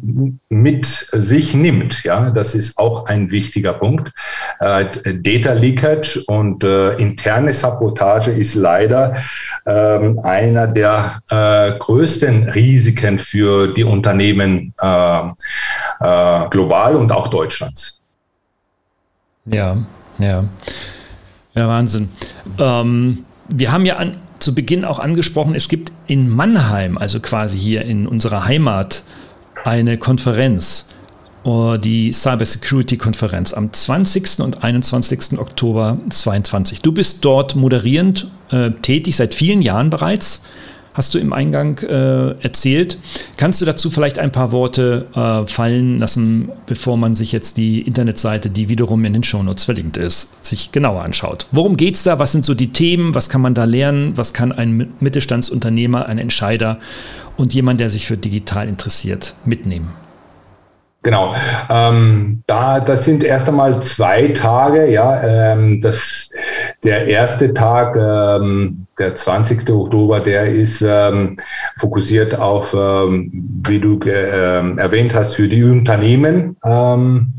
mit 0.49 0.85
sich 0.85 1.53
nimmt. 1.53 2.03
Ja, 2.03 2.31
das 2.31 2.55
ist 2.55 2.77
auch 2.77 3.05
ein 3.05 3.31
wichtiger 3.31 3.73
Punkt. 3.73 4.11
Äh, 4.59 4.85
Data 5.21 5.53
Leakage 5.53 6.23
und 6.31 6.63
äh, 6.63 6.93
interne 6.93 7.51
Sabotage 7.51 8.31
ist 8.31 8.55
leider 8.55 9.17
ähm, 9.65 10.17
einer 10.19 10.65
der 10.67 11.21
äh, 11.29 11.77
größten 11.77 12.49
Risiken 12.51 13.19
für 13.19 13.73
die 13.73 13.83
Unternehmen 13.83 14.73
äh, 14.81 15.19
äh, 15.19 16.49
global 16.49 16.95
und 16.95 17.11
auch 17.11 17.27
Deutschlands. 17.27 18.01
Ja, 19.45 19.75
ja. 20.19 20.45
Ja, 21.53 21.67
Wahnsinn. 21.67 22.07
Ähm, 22.57 23.25
wir 23.49 23.73
haben 23.73 23.85
ja 23.85 23.97
an, 23.97 24.15
zu 24.39 24.55
Beginn 24.55 24.85
auch 24.85 24.99
angesprochen, 24.99 25.53
es 25.53 25.67
gibt 25.67 25.91
in 26.07 26.29
Mannheim, 26.29 26.97
also 26.97 27.19
quasi 27.19 27.59
hier 27.59 27.83
in 27.83 28.07
unserer 28.07 28.45
Heimat, 28.45 29.03
eine 29.65 29.97
Konferenz 29.97 30.87
die 31.43 32.11
Cybersecurity-Konferenz 32.13 33.53
am 33.53 33.73
20. 33.73 34.41
und 34.41 34.63
21. 34.63 35.39
Oktober 35.39 35.97
2022. 36.09 36.81
Du 36.81 36.91
bist 36.91 37.25
dort 37.25 37.55
moderierend 37.55 38.27
äh, 38.51 38.71
tätig, 38.81 39.15
seit 39.15 39.33
vielen 39.33 39.61
Jahren 39.61 39.89
bereits, 39.89 40.43
hast 40.93 41.13
du 41.13 41.19
im 41.19 41.33
Eingang 41.33 41.79
äh, 41.79 42.31
erzählt. 42.41 42.97
Kannst 43.37 43.61
du 43.61 43.65
dazu 43.65 43.89
vielleicht 43.89 44.19
ein 44.19 44.31
paar 44.31 44.51
Worte 44.51 45.07
äh, 45.15 45.47
fallen 45.47 45.99
lassen, 45.99 46.51
bevor 46.65 46.97
man 46.97 47.15
sich 47.15 47.31
jetzt 47.31 47.57
die 47.57 47.81
Internetseite, 47.81 48.49
die 48.49 48.69
wiederum 48.69 49.03
in 49.05 49.13
den 49.13 49.23
Shownotes 49.23 49.65
verlinkt 49.65 49.97
ist, 49.97 50.45
sich 50.45 50.71
genauer 50.71 51.01
anschaut? 51.01 51.47
Worum 51.51 51.77
geht 51.77 51.95
es 51.95 52.03
da? 52.03 52.19
Was 52.19 52.33
sind 52.33 52.45
so 52.45 52.53
die 52.53 52.71
Themen? 52.71 53.15
Was 53.15 53.29
kann 53.29 53.41
man 53.41 53.53
da 53.53 53.63
lernen? 53.63 54.17
Was 54.17 54.33
kann 54.33 54.51
ein 54.51 54.93
Mittelstandsunternehmer, 54.99 56.05
ein 56.05 56.17
Entscheider 56.17 56.79
und 57.37 57.53
jemand, 57.53 57.79
der 57.79 57.89
sich 57.89 58.05
für 58.05 58.17
digital 58.17 58.67
interessiert, 58.67 59.33
mitnehmen? 59.45 59.89
Genau. 61.03 61.33
Ähm, 61.69 62.43
da, 62.45 62.79
das 62.79 63.05
sind 63.05 63.23
erst 63.23 63.47
einmal 63.47 63.81
zwei 63.81 64.27
Tage. 64.29 64.87
Ja, 64.87 65.21
ähm, 65.23 65.81
das, 65.81 66.29
der 66.83 67.07
erste 67.07 67.53
Tag, 67.53 67.95
ähm, 67.95 68.85
der 69.01 69.15
20. 69.15 69.67
Oktober, 69.69 70.19
der 70.19 70.45
ist 70.45 70.81
ähm, 70.81 71.35
fokussiert 71.77 72.35
auf, 72.37 72.73
ähm, 72.73 73.31
wie 73.65 73.79
du 73.79 73.99
äh, 74.05 74.77
erwähnt 74.77 75.15
hast, 75.15 75.35
für 75.35 75.49
die 75.49 75.63
Unternehmen. 75.63 76.55
Ähm, 76.63 77.33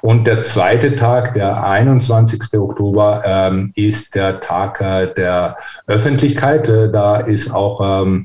Und 0.00 0.26
der 0.28 0.42
zweite 0.42 0.94
Tag, 0.94 1.34
der 1.34 1.64
21. 1.64 2.40
Oktober, 2.54 3.22
ähm, 3.26 3.72
ist 3.74 4.14
der 4.14 4.40
Tag 4.40 4.80
äh, 4.80 5.12
der 5.14 5.56
Öffentlichkeit. 5.88 6.68
Äh, 6.68 6.90
da 6.92 7.16
ist 7.16 7.52
auch 7.52 7.80
ähm, 8.02 8.24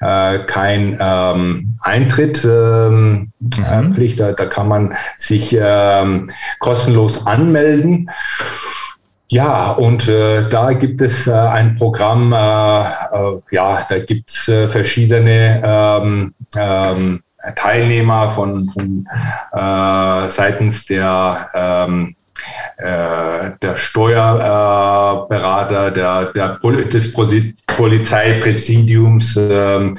äh, 0.00 0.38
kein 0.46 0.96
ähm, 0.98 1.74
Eintritt 1.82 2.42
ähm, 2.44 3.32
mhm. 3.40 3.92
Pflicht. 3.92 4.18
Da, 4.18 4.32
da, 4.32 4.46
kann 4.46 4.68
man 4.68 4.94
sich 5.18 5.54
ähm, 5.60 6.30
kostenlos 6.58 7.26
anmelden. 7.26 8.08
Ja, 9.32 9.70
und 9.70 10.08
äh, 10.08 10.48
da 10.48 10.72
gibt 10.72 11.00
es 11.00 11.28
äh, 11.28 11.32
ein 11.32 11.76
Programm, 11.76 12.32
äh, 12.32 12.36
äh 12.36 13.40
ja, 13.52 13.86
da 13.88 14.00
gibt 14.00 14.28
es 14.28 14.48
äh, 14.48 14.66
verschiedene 14.66 15.62
ähm, 15.64 16.34
ähm, 16.56 17.22
Teilnehmer 17.54 18.30
von, 18.30 18.68
von 18.70 19.08
äh, 19.52 20.28
seitens 20.28 20.84
der 20.86 21.48
ähm, 21.54 22.16
äh, 22.78 23.50
der 23.60 23.76
Steuerberater, 23.76 25.90
der, 25.90 26.26
der 26.26 26.60
des 26.92 27.12
Polizeipräsidiums 27.66 29.36
ähm, 29.40 29.96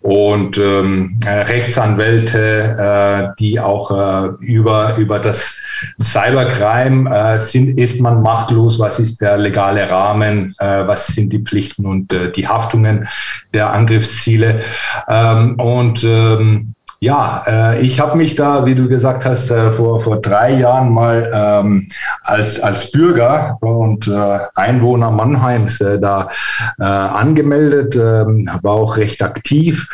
und 0.00 0.56
ähm, 0.58 1.18
Rechtsanwälte, 1.24 2.76
äh, 2.78 3.28
die 3.38 3.60
auch 3.60 3.90
äh, 3.90 4.28
über, 4.40 4.96
über 4.96 5.18
das 5.18 5.56
Cybercrime 6.00 7.10
äh, 7.10 7.38
sind, 7.38 7.78
ist 7.78 8.00
man 8.00 8.22
machtlos, 8.22 8.78
was 8.78 8.98
ist 8.98 9.20
der 9.20 9.36
legale 9.36 9.90
Rahmen, 9.90 10.54
äh, 10.58 10.86
was 10.86 11.08
sind 11.08 11.30
die 11.32 11.40
Pflichten 11.40 11.86
und 11.86 12.12
äh, 12.12 12.30
die 12.32 12.48
Haftungen 12.48 13.06
der 13.54 13.72
Angriffsziele. 13.72 14.62
Ähm, 15.08 15.58
und 15.58 16.04
ähm, 16.04 16.74
ja, 17.06 17.44
äh, 17.46 17.80
ich 17.82 18.00
habe 18.00 18.16
mich 18.16 18.34
da, 18.34 18.66
wie 18.66 18.74
du 18.74 18.88
gesagt 18.88 19.24
hast, 19.24 19.48
äh, 19.52 19.70
vor, 19.70 20.00
vor 20.00 20.20
drei 20.20 20.58
Jahren 20.58 20.92
mal 20.92 21.30
ähm, 21.32 21.88
als, 22.22 22.58
als 22.58 22.90
Bürger 22.90 23.56
und 23.60 24.08
äh, 24.08 24.38
Einwohner 24.56 25.12
Mannheims 25.12 25.80
äh, 25.80 26.00
da 26.00 26.28
äh, 26.80 26.82
angemeldet, 26.82 27.94
ähm, 27.94 28.50
war 28.62 28.72
auch 28.72 28.96
recht 28.96 29.22
aktiv 29.22 29.88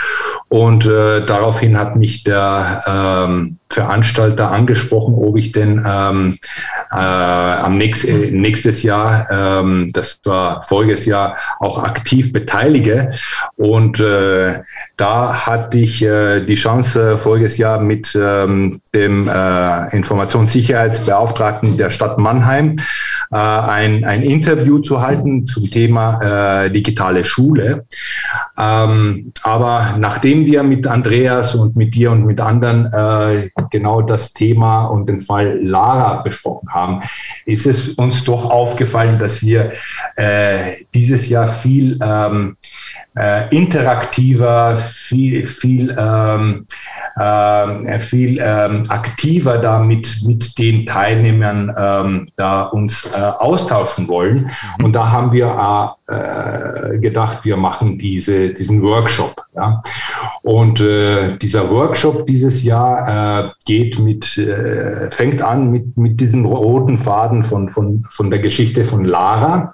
und 0.49 0.87
äh, 0.87 1.25
daraufhin 1.27 1.79
hat 1.79 1.97
mich 1.97 2.25
der 2.25 2.83
ähm, 2.87 3.59
Veranstalter 3.69 4.51
angesprochen, 4.51 5.15
ob 5.15 5.37
ich 5.37 5.53
denn 5.53 5.85
ähm, 5.87 6.39
äh, 6.93 6.97
am 6.97 7.79
nächst, 7.79 8.07
nächstes 8.07 8.83
Jahr, 8.83 9.27
ähm, 9.31 9.91
das 9.95 10.21
war 10.25 10.63
voriges 10.63 11.07
Jahr, 11.07 11.37
auch 11.59 11.83
aktiv 11.83 12.33
beteilige. 12.35 13.13
Und 13.57 13.99
da 15.03 15.47
hatte 15.47 15.79
ich 15.79 16.01
äh, 16.05 16.45
die 16.45 16.55
Chance, 16.55 17.19
voriges 17.19 17.59
Jahr 17.59 17.81
mit 17.81 18.15
ähm, 18.15 18.81
dem 18.95 19.29
äh, 19.29 19.97
Informationssicherheitsbeauftragten 19.97 21.77
der 21.77 21.91
Stadt 21.91 22.19
Mannheim 22.19 22.77
äh, 23.33 23.37
ein, 23.37 24.05
ein 24.05 24.23
Interview 24.23 24.79
zu 24.79 25.03
halten 25.03 25.45
zum 25.45 25.69
Thema 25.69 26.21
äh, 26.67 26.71
digitale 26.71 27.25
Schule. 27.25 27.85
Ähm, 28.57 29.33
aber 29.43 29.97
nachdem 29.99 30.47
wir 30.47 30.63
mit 30.63 30.87
Andreas 30.87 31.57
und 31.57 31.75
mit 31.75 31.97
dir 31.97 32.13
und 32.13 32.25
mit 32.25 32.41
anderen 32.41 32.87
äh, 32.93 33.51
genau 33.73 34.03
das 34.03 34.33
Thema 34.33 34.85
und 34.85 35.09
den 35.09 35.21
Fall 35.21 35.59
Lara 35.65 36.23
besprochen 36.23 36.69
haben, 36.73 37.03
ist 37.45 37.67
es 37.67 37.89
uns 37.95 38.23
doch 38.23 38.49
aufgefallen, 38.49 39.19
dass 39.19 39.43
wir 39.43 39.73
äh, 40.15 40.75
dieses 40.95 41.29
Jahr 41.29 41.49
viel 41.49 41.99
ähm, 42.01 42.57
äh, 43.15 43.55
interaktiver, 43.55 44.79
viel, 44.79 45.47
viel, 45.47 45.95
ähm, 45.99 46.67
äh, 47.17 47.99
viel 47.99 48.41
ähm, 48.43 48.85
aktiver 48.89 49.59
da 49.59 49.81
mit, 49.81 50.23
mit 50.25 50.59
den 50.59 50.87
Teilnehmern 50.87 51.75
ähm, 51.77 52.29
da 52.37 52.63
uns 52.65 53.09
äh, 53.15 53.19
austauschen 53.19 54.09
wollen. 54.09 54.51
Mhm. 54.79 54.85
Und 54.85 54.93
da 54.95 55.11
haben 55.11 55.33
wir 55.33 55.97
äh, 56.09 56.99
gedacht, 56.99 57.45
wir 57.45 57.57
machen 57.57 57.99
diese, 57.99 58.51
diesen 58.51 58.83
Workshop. 58.83 59.37
Ja? 59.55 59.81
Und 60.43 60.81
äh, 60.81 61.37
dieser 61.37 61.71
Workshop 61.71 62.27
dieses 62.27 62.63
Jahr 62.63 63.45
äh, 63.45 63.49
geht 63.67 63.99
mit, 63.99 64.39
äh, 64.39 65.11
fängt 65.11 65.43
an 65.43 65.71
mit, 65.71 65.97
mit 65.97 66.21
diesem 66.21 66.45
roten 66.45 66.99
Faden 66.99 67.45
von, 67.45 67.69
von, 67.69 68.03
von 68.11 68.31
der 68.31 68.41
Geschichte 68.41 68.85
von 68.85 69.05
Lara. 69.05 69.71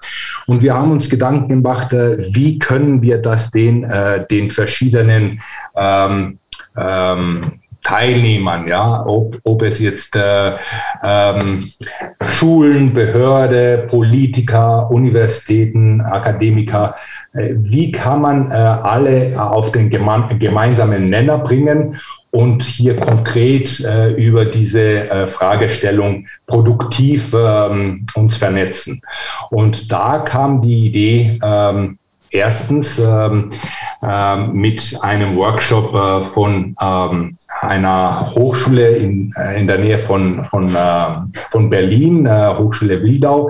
Und 0.47 0.61
wir 0.61 0.73
haben 0.73 0.91
uns 0.91 1.09
Gedanken 1.09 1.49
gemacht, 1.49 1.93
äh, 1.93 2.17
wie 2.33 2.59
können 2.59 3.01
wir 3.01 3.21
das 3.29 3.51
den, 3.51 3.83
äh, 3.83 4.25
den 4.27 4.49
verschiedenen 4.49 5.41
ähm, 5.75 6.39
ähm, 6.77 7.59
Teilnehmern, 7.83 8.67
ja, 8.67 9.05
ob, 9.05 9.39
ob 9.43 9.61
es 9.61 9.79
jetzt 9.79 10.15
äh, 10.15 10.57
ähm, 11.01 11.71
Schulen, 12.21 12.93
Behörde, 12.93 13.87
Politiker, 13.89 14.91
Universitäten, 14.91 16.01
Akademiker, 16.01 16.95
äh, 17.33 17.53
wie 17.55 17.91
kann 17.91 18.21
man 18.21 18.51
äh, 18.51 18.53
alle 18.53 19.33
auf 19.41 19.71
den 19.71 19.89
geme 19.89 20.27
gemeinsamen 20.37 21.09
Nenner 21.09 21.37
bringen 21.37 21.97
und 22.31 22.63
hier 22.63 22.97
konkret 22.97 23.79
äh, 23.79 24.11
über 24.11 24.45
diese 24.45 25.09
äh, 25.09 25.27
Fragestellung 25.27 26.27
produktiv 26.47 27.33
ähm, 27.33 28.05
uns 28.13 28.37
vernetzen. 28.37 29.01
Und 29.49 29.91
da 29.91 30.19
kam 30.19 30.61
die 30.61 30.85
Idee, 30.85 31.39
ähm, 31.41 31.97
Erstens 32.31 32.99
ähm, 32.99 33.49
ähm, 34.03 34.53
mit 34.53 34.95
einem 35.01 35.35
Workshop 35.35 35.93
äh, 35.95 36.23
von 36.23 36.75
ähm, 36.79 37.35
einer 37.61 38.31
Hochschule 38.35 38.97
in, 38.97 39.33
äh, 39.35 39.59
in 39.59 39.67
der 39.67 39.79
Nähe 39.79 39.97
von, 39.97 40.43
von, 40.43 40.69
äh, 40.69 41.05
von 41.49 41.69
Berlin, 41.69 42.27
äh, 42.27 42.53
Hochschule 42.55 43.01
Wildau, 43.01 43.49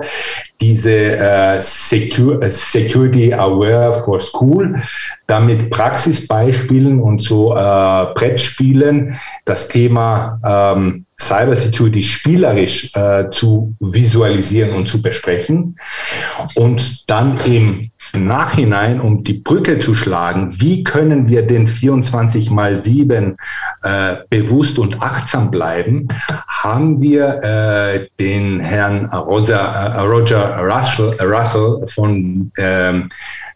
diese 0.60 1.18
äh, 1.18 1.60
Secure, 1.60 2.42
äh, 2.42 2.50
Security 2.50 3.34
Aware 3.34 4.02
for 4.02 4.18
School, 4.18 4.80
damit 5.26 5.70
Praxisbeispielen 5.70 7.00
und 7.00 7.22
so 7.22 7.50
Brettspielen 7.50 9.14
das 9.44 9.68
Thema 9.68 10.40
ähm, 10.44 11.04
Cybersecurity 11.20 12.02
spielerisch 12.02 12.92
zu 13.30 13.72
visualisieren 13.78 14.72
und 14.74 14.88
zu 14.88 15.00
besprechen. 15.00 15.76
Und 16.56 17.08
dann 17.08 17.38
im 17.44 17.88
Nachhinein, 18.14 19.00
um 19.00 19.22
die 19.22 19.34
Brücke 19.34 19.80
zu 19.80 19.94
schlagen, 19.94 20.60
wie 20.60 20.84
können 20.84 21.28
wir 21.28 21.42
den 21.42 21.68
24 21.68 22.50
mal 22.50 22.76
7 22.76 23.36
äh, 23.82 24.16
bewusst 24.28 24.78
und 24.78 25.02
achtsam 25.02 25.50
bleiben, 25.50 26.08
haben 26.48 27.00
wir 27.00 27.42
äh, 27.42 28.08
den 28.18 28.60
Herrn 28.60 29.06
Roger, 29.06 29.60
äh, 29.60 30.00
Roger 30.00 30.58
Russell, 30.58 31.14
Russell 31.20 31.86
von 31.88 32.50
ähm, 32.58 33.08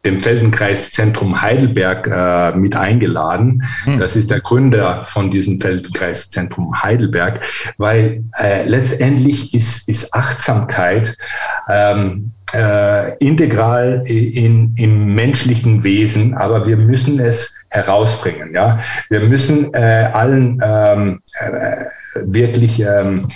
dem 0.05 0.21
Feldenkreiszentrum 0.21 1.41
Heidelberg 1.41 2.07
äh, 2.07 2.57
mit 2.57 2.77
eingeladen. 2.77 3.63
Hm. 3.85 3.99
Das 3.99 4.17
ist 4.17 4.31
der 4.31 4.41
Gründer 4.41 5.05
von 5.07 5.31
diesem 5.31 5.61
Feldenkreiszentrum 5.61 6.83
Heidelberg, 6.83 7.41
weil 7.79 8.23
äh, 8.39 8.69
letztendlich 8.69 9.55
ist, 9.55 9.89
ist 9.89 10.13
Achtsamkeit 10.13 11.17
ähm, 11.69 12.34
äh, 12.53 13.17
integral 13.19 14.03
in, 14.07 14.75
im 14.77 15.15
menschlichen 15.15 15.83
Wesen, 15.83 16.35
aber 16.35 16.67
wir 16.67 16.77
müssen 16.77 17.19
es 17.19 17.57
herausbringen. 17.69 18.55
Ja? 18.55 18.79
Wir 19.11 19.21
müssen 19.21 19.73
äh, 19.75 20.11
allen 20.13 20.61
ähm, 20.65 21.21
äh, 21.41 21.87
wirklich 22.25 22.81
ähm, 22.81 23.27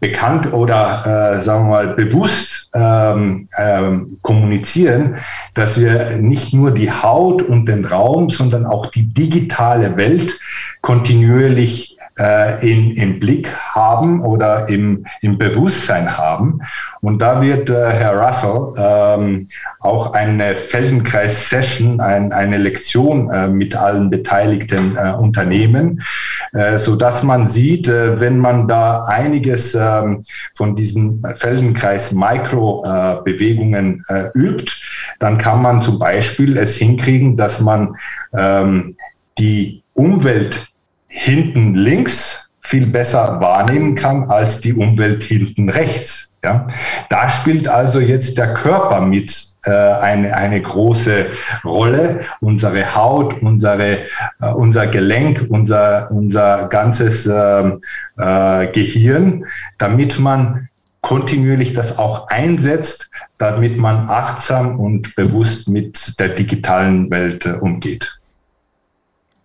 bekannt 0.00 0.52
oder 0.52 1.36
äh, 1.36 1.40
sagen 1.40 1.64
wir 1.64 1.70
mal 1.70 1.88
bewusst 1.88 2.70
ähm, 2.74 3.46
ähm, 3.56 4.18
kommunizieren, 4.22 5.16
dass 5.54 5.80
wir 5.80 6.18
nicht 6.18 6.52
nur 6.52 6.72
die 6.72 6.90
Haut 6.90 7.42
und 7.42 7.66
den 7.66 7.84
Raum, 7.84 8.28
sondern 8.28 8.66
auch 8.66 8.86
die 8.86 9.06
digitale 9.06 9.96
Welt 9.96 10.38
kontinuierlich 10.82 11.93
äh, 12.18 12.68
in, 12.68 12.96
im 12.96 13.20
Blick 13.20 13.54
haben 13.54 14.20
oder 14.20 14.68
im, 14.68 15.06
im 15.20 15.38
Bewusstsein 15.38 16.16
haben. 16.16 16.60
Und 17.00 17.20
da 17.20 17.42
wird 17.42 17.68
äh, 17.70 17.90
Herr 17.90 18.16
Russell 18.16 18.72
ähm, 18.76 19.46
auch 19.80 20.12
eine 20.12 20.54
Feldenkreis-Session, 20.54 22.00
ein, 22.00 22.32
eine 22.32 22.58
Lektion 22.58 23.28
äh, 23.30 23.48
mit 23.48 23.74
allen 23.76 24.10
beteiligten 24.10 24.96
äh, 24.96 25.10
Unternehmen, 25.12 26.02
äh, 26.52 26.78
so 26.78 26.94
dass 26.96 27.22
man 27.22 27.48
sieht, 27.48 27.88
äh, 27.88 28.20
wenn 28.20 28.38
man 28.38 28.68
da 28.68 29.04
einiges 29.04 29.74
ähm, 29.74 30.22
von 30.54 30.76
diesen 30.76 31.22
Feldenkreis-Mikro-Bewegungen 31.34 34.04
äh, 34.08 34.26
übt, 34.34 34.72
dann 35.18 35.38
kann 35.38 35.62
man 35.62 35.80
zum 35.82 35.98
Beispiel 35.98 36.56
es 36.56 36.76
hinkriegen, 36.76 37.36
dass 37.36 37.60
man 37.60 37.96
ähm, 38.32 38.94
die 39.38 39.82
Umwelt 39.94 40.73
hinten 41.14 41.74
links 41.74 42.50
viel 42.60 42.86
besser 42.88 43.40
wahrnehmen 43.40 43.94
kann 43.94 44.28
als 44.30 44.60
die 44.60 44.74
Umwelt 44.74 45.22
hinten 45.22 45.68
rechts. 45.68 46.34
Ja? 46.42 46.66
Da 47.08 47.28
spielt 47.30 47.68
also 47.68 48.00
jetzt 48.00 48.36
der 48.36 48.52
Körper 48.54 49.00
mit 49.00 49.46
äh, 49.64 49.70
eine, 49.70 50.34
eine 50.36 50.60
große 50.60 51.26
Rolle. 51.64 52.20
Unsere 52.40 52.94
Haut, 52.96 53.40
unsere, 53.42 53.98
äh, 54.40 54.52
unser 54.56 54.88
Gelenk, 54.88 55.46
unser, 55.50 56.10
unser 56.10 56.66
ganzes 56.68 57.26
äh, 57.26 57.72
äh, 58.18 58.66
Gehirn, 58.72 59.46
damit 59.78 60.18
man 60.18 60.68
kontinuierlich 61.00 61.74
das 61.74 61.98
auch 61.98 62.28
einsetzt, 62.28 63.10
damit 63.38 63.76
man 63.76 64.08
achtsam 64.08 64.80
und 64.80 65.14
bewusst 65.14 65.68
mit 65.68 66.18
der 66.18 66.30
digitalen 66.30 67.10
Welt 67.10 67.46
äh, 67.46 67.52
umgeht. 67.52 68.18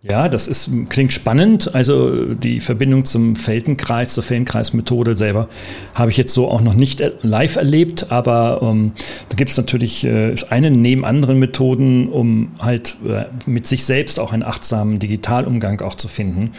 Ja, 0.01 0.29
das 0.29 0.47
ist, 0.47 0.69
klingt 0.87 1.11
spannend. 1.11 1.75
Also 1.75 2.33
die 2.33 2.61
Verbindung 2.61 3.03
zum 3.03 3.35
Feldenkreis, 3.35 4.13
zur 4.13 4.23
Feldenkreismethode 4.23 5.17
selber 5.17 5.49
habe 5.93 6.09
ich 6.09 6.15
jetzt 6.15 6.33
so 6.33 6.47
auch 6.47 6.61
noch 6.61 6.73
nicht 6.73 7.03
live 7.21 7.57
erlebt, 7.57 8.09
aber 8.09 8.61
ähm, 8.63 8.93
da 9.27 9.35
gibt 9.35 9.49
es 9.49 9.57
natürlich 9.57 10.05
äh, 10.05 10.33
eine 10.49 10.71
neben 10.71 11.03
anderen 11.03 11.37
Methoden, 11.37 12.07
um 12.07 12.53
halt 12.61 12.95
äh, 13.05 13.25
mit 13.45 13.67
sich 13.67 13.83
selbst 13.83 14.21
auch 14.21 14.31
einen 14.31 14.43
achtsamen 14.43 14.99
Digitalumgang 14.99 15.81
auch 15.81 15.95
zu 15.95 16.07
finden, 16.07 16.51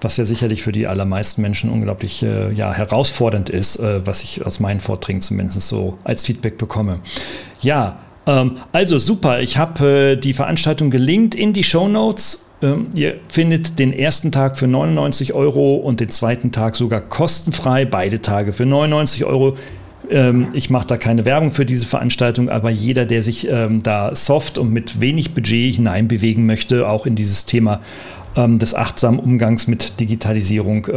was 0.00 0.16
ja 0.16 0.24
sicherlich 0.24 0.62
für 0.62 0.72
die 0.72 0.86
allermeisten 0.86 1.42
Menschen 1.42 1.68
unglaublich 1.68 2.22
äh, 2.22 2.50
ja, 2.54 2.72
herausfordernd 2.72 3.50
ist, 3.50 3.76
äh, 3.76 4.06
was 4.06 4.22
ich 4.22 4.46
aus 4.46 4.58
meinen 4.58 4.80
Vorträgen 4.80 5.20
zumindest 5.20 5.68
so 5.68 5.98
als 6.02 6.24
Feedback 6.24 6.56
bekomme. 6.56 7.00
Ja, 7.60 7.98
ähm, 8.26 8.56
also 8.72 8.96
super, 8.96 9.42
ich 9.42 9.58
habe 9.58 10.14
äh, 10.14 10.16
die 10.16 10.32
Veranstaltung 10.32 10.88
gelinkt 10.88 11.34
in 11.34 11.52
die 11.52 11.62
Show 11.62 11.88
Notes 11.88 12.45
ähm, 12.62 12.86
ihr 12.94 13.16
findet 13.28 13.78
den 13.78 13.92
ersten 13.92 14.32
Tag 14.32 14.56
für 14.56 14.66
99 14.66 15.34
Euro 15.34 15.76
und 15.76 16.00
den 16.00 16.08
zweiten 16.08 16.52
Tag 16.52 16.74
sogar 16.74 17.00
kostenfrei, 17.00 17.84
beide 17.84 18.20
Tage 18.22 18.52
für 18.52 18.64
99 18.64 19.24
Euro. 19.26 19.56
Ähm, 20.10 20.48
ich 20.54 20.70
mache 20.70 20.86
da 20.86 20.96
keine 20.96 21.26
Werbung 21.26 21.50
für 21.50 21.66
diese 21.66 21.86
Veranstaltung, 21.86 22.48
aber 22.48 22.70
jeder, 22.70 23.04
der 23.04 23.22
sich 23.22 23.46
ähm, 23.48 23.82
da 23.82 24.14
soft 24.16 24.56
und 24.56 24.72
mit 24.72 25.00
wenig 25.00 25.34
Budget 25.34 25.74
hineinbewegen 25.74 26.46
möchte, 26.46 26.88
auch 26.88 27.06
in 27.06 27.14
dieses 27.14 27.44
Thema 27.44 27.80
des 28.38 28.74
achtsamen 28.74 29.18
Umgangs 29.18 29.66
mit 29.66 29.98
Digitalisierung. 29.98 30.88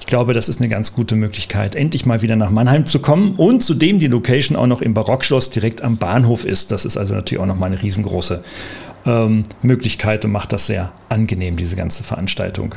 ich 0.00 0.06
glaube, 0.08 0.34
das 0.34 0.48
ist 0.48 0.60
eine 0.60 0.68
ganz 0.68 0.92
gute 0.92 1.14
Möglichkeit, 1.14 1.76
endlich 1.76 2.04
mal 2.04 2.20
wieder 2.20 2.34
nach 2.34 2.50
Mannheim 2.50 2.84
zu 2.84 2.98
kommen 2.98 3.36
und 3.36 3.62
zudem 3.62 4.00
die 4.00 4.08
Location 4.08 4.56
auch 4.56 4.66
noch 4.66 4.82
im 4.82 4.92
Barockschloss 4.92 5.50
direkt 5.50 5.82
am 5.82 5.98
Bahnhof 5.98 6.44
ist. 6.44 6.72
Das 6.72 6.84
ist 6.84 6.96
also 6.96 7.14
natürlich 7.14 7.40
auch 7.40 7.46
noch 7.46 7.54
mal 7.54 7.66
eine 7.66 7.80
riesengroße 7.80 8.42
ähm, 9.06 9.44
Möglichkeit 9.62 10.24
und 10.24 10.32
macht 10.32 10.52
das 10.52 10.66
sehr 10.66 10.92
angenehm, 11.08 11.56
diese 11.56 11.76
ganze 11.76 12.02
Veranstaltung. 12.02 12.74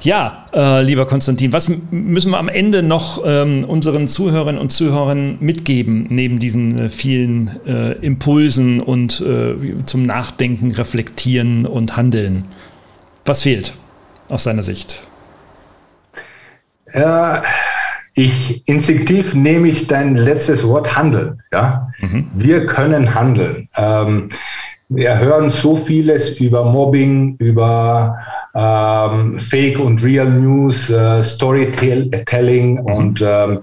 Ja, 0.00 0.46
äh, 0.52 0.82
lieber 0.82 1.06
Konstantin, 1.06 1.52
was 1.52 1.70
müssen 1.90 2.30
wir 2.30 2.38
am 2.38 2.48
Ende 2.48 2.82
noch 2.82 3.22
ähm, 3.24 3.64
unseren 3.64 4.08
Zuhörerinnen 4.08 4.60
und 4.60 4.70
Zuhörern 4.70 5.38
mitgeben, 5.40 6.06
neben 6.10 6.38
diesen 6.38 6.78
äh, 6.78 6.90
vielen 6.90 7.60
äh, 7.66 7.92
Impulsen 7.92 8.80
und 8.80 9.20
äh, 9.20 9.54
zum 9.86 10.04
Nachdenken, 10.04 10.70
Reflektieren 10.72 11.66
und 11.66 11.96
Handeln? 11.96 12.44
Was 13.24 13.42
fehlt 13.42 13.72
aus 14.28 14.44
seiner 14.44 14.62
Sicht? 14.62 15.00
Ja, 16.94 17.42
ich 18.14 18.66
instinktiv 18.68 19.34
nehme 19.34 19.66
ich 19.68 19.88
dein 19.88 20.14
letztes 20.14 20.62
Wort 20.66 20.96
handeln. 20.96 21.42
Ja, 21.52 21.88
mhm. 21.98 22.30
wir 22.34 22.66
können 22.66 23.14
handeln. 23.14 23.68
Ähm, 23.76 24.28
wir 24.94 25.18
hören 25.18 25.50
so 25.50 25.74
vieles 25.74 26.40
über 26.40 26.64
Mobbing, 26.64 27.36
über 27.38 28.16
ähm, 28.54 29.38
Fake 29.38 29.78
und 29.78 30.02
Real 30.02 30.28
News, 30.28 30.90
äh, 30.90 31.22
Storytelling 31.24 32.78
und 32.78 33.22
ähm, 33.26 33.60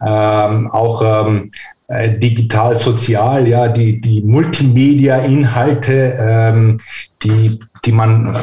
ähm, 0.00 0.70
auch 0.70 1.26
ähm, 1.26 1.50
äh, 1.88 2.18
digital 2.18 2.76
sozial, 2.76 3.48
ja, 3.48 3.66
die, 3.68 4.00
die 4.00 4.22
Multimedia-Inhalte, 4.22 6.16
ähm, 6.20 6.78
die, 7.22 7.58
die 7.84 7.92
man 7.92 8.36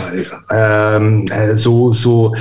ähm, 0.51 1.27
äh, 1.27 1.55
so, 1.55 1.93
so 1.93 2.35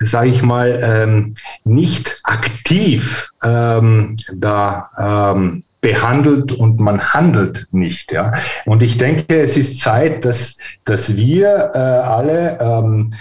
sage 0.00 0.28
ich 0.28 0.42
mal, 0.42 1.32
nicht 1.64 2.20
aktiv 2.24 3.30
da 3.40 5.34
behandelt 5.84 6.50
und 6.50 6.80
man 6.80 6.98
handelt 7.12 7.68
nicht. 7.72 8.10
Ja? 8.10 8.32
Und 8.64 8.82
ich 8.82 8.96
denke, 8.96 9.42
es 9.42 9.54
ist 9.58 9.80
Zeit, 9.80 10.24
dass, 10.24 10.56
dass 10.86 11.14
wir 11.14 11.72
äh, 11.74 11.78
alle 11.78 12.56
ähm, 12.58 13.12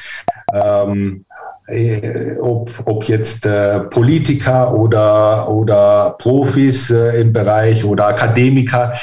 ähm, 0.54 1.26
äh, 1.68 2.38
ob, 2.40 2.72
ob 2.86 3.04
jetzt 3.10 3.46
äh, 3.46 3.82
Politiker 3.82 4.74
oder, 4.74 5.50
oder 5.50 6.16
Profis 6.20 6.90
äh, 6.90 7.20
im 7.20 7.34
Bereich 7.34 7.84
oder 7.84 8.08
Akademiker 8.08 8.94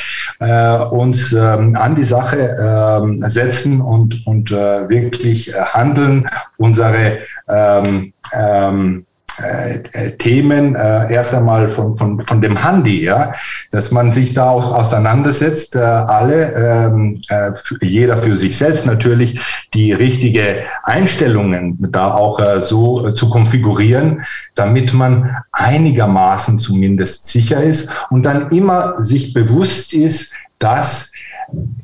äh, 0.41 0.79
uns 0.79 1.35
ähm, 1.35 1.77
an 1.77 1.95
die 1.97 2.03
Sache 2.03 2.57
ähm, 2.59 3.23
setzen 3.27 3.83
und, 3.83 4.27
und 4.27 4.53
äh, 4.53 4.89
wirklich 4.89 5.53
handeln, 5.55 6.27
unsere 6.57 7.19
ähm, 7.49 8.15
ähm, 8.33 9.05
äh, 9.39 9.83
äh, 9.93 10.17
Themen 10.17 10.75
äh, 10.75 11.13
erst 11.13 11.35
einmal 11.35 11.69
von, 11.71 11.97
von, 11.97 12.21
von 12.21 12.41
dem 12.43 12.57
Handy, 12.57 13.05
ja, 13.05 13.33
dass 13.71 13.91
man 13.91 14.11
sich 14.11 14.35
da 14.35 14.51
auch 14.51 14.73
auseinandersetzt, 14.73 15.77
äh, 15.77 15.81
alle, 15.81 16.53
ähm, 16.55 17.23
äh, 17.29 17.53
jeder 17.81 18.19
für 18.19 18.37
sich 18.37 18.59
selbst 18.59 18.87
natürlich, 18.87 19.41
die 19.75 19.93
richtige 19.93 20.65
Einstellungen 20.83 21.79
da 21.91 22.13
auch 22.13 22.41
äh, 22.41 22.61
so 22.61 23.07
äh, 23.07 23.15
zu 23.15 23.31
konfigurieren, 23.31 24.23
damit 24.55 24.93
man 24.93 25.37
einigermaßen 25.53 26.59
zumindest 26.59 27.27
sicher 27.27 27.63
ist 27.63 27.89
und 28.11 28.25
dann 28.25 28.49
immer 28.49 29.01
sich 29.01 29.33
bewusst 29.33 29.93
ist, 29.93 30.35
dass 30.59 31.13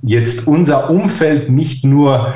jetzt 0.02 0.46
unser 0.46 0.90
Umfeld 0.90 1.50
nicht 1.50 1.84
nur 1.84 2.34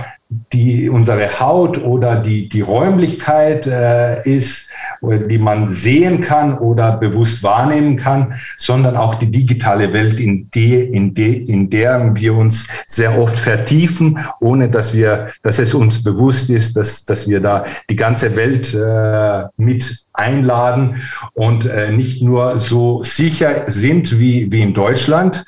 die 0.52 0.88
unsere 0.88 1.40
Haut 1.40 1.82
oder 1.82 2.16
die, 2.16 2.48
die 2.48 2.60
Räumlichkeit 2.60 3.66
äh, 3.66 4.22
ist, 4.22 4.69
die 5.02 5.38
man 5.38 5.72
sehen 5.72 6.20
kann 6.20 6.58
oder 6.58 6.92
bewusst 6.92 7.42
wahrnehmen 7.42 7.96
kann, 7.96 8.34
sondern 8.56 8.96
auch 8.96 9.14
die 9.14 9.30
digitale 9.30 9.92
Welt, 9.92 10.20
in, 10.20 10.50
die, 10.50 10.74
in, 10.74 11.14
die, 11.14 11.36
in 11.48 11.70
der 11.70 12.14
wir 12.16 12.34
uns 12.34 12.66
sehr 12.86 13.18
oft 13.18 13.38
vertiefen, 13.38 14.18
ohne 14.40 14.68
dass 14.70 14.94
wir, 14.94 15.28
dass 15.42 15.58
es 15.58 15.74
uns 15.74 16.02
bewusst 16.02 16.50
ist, 16.50 16.76
dass, 16.76 17.04
dass 17.04 17.28
wir 17.28 17.40
da 17.40 17.64
die 17.88 17.96
ganze 17.96 18.36
Welt 18.36 18.74
äh, 18.74 19.44
mit 19.56 20.06
einladen 20.12 21.00
und 21.34 21.64
äh, 21.64 21.92
nicht 21.92 22.22
nur 22.22 22.60
so 22.60 23.02
sicher 23.04 23.70
sind 23.70 24.18
wie, 24.18 24.50
wie 24.52 24.62
in 24.62 24.74
Deutschland, 24.74 25.44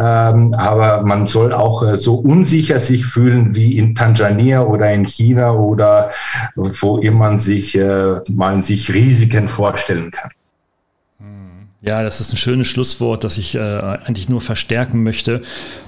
ähm, 0.00 0.52
aber 0.54 1.02
man 1.02 1.26
soll 1.26 1.52
auch 1.52 1.82
äh, 1.82 1.96
so 1.96 2.16
unsicher 2.16 2.78
sich 2.80 3.06
fühlen 3.06 3.54
wie 3.54 3.78
in 3.78 3.94
Tansania 3.94 4.62
oder 4.62 4.92
in 4.92 5.04
China 5.04 5.52
oder 5.52 6.10
wo 6.56 6.98
immer 6.98 7.20
man 7.20 7.38
sich, 7.38 7.76
äh, 7.76 8.20
man 8.30 8.60
sich 8.60 8.92
Risiken 8.92 9.46
vorstellen 9.46 10.10
kann. 10.10 10.30
Ja, 11.82 12.02
das 12.02 12.20
ist 12.20 12.32
ein 12.32 12.36
schönes 12.36 12.66
Schlusswort, 12.66 13.24
das 13.24 13.38
ich 13.38 13.54
äh, 13.54 13.58
eigentlich 13.58 14.28
nur 14.28 14.42
verstärken 14.42 15.02
möchte 15.02 15.40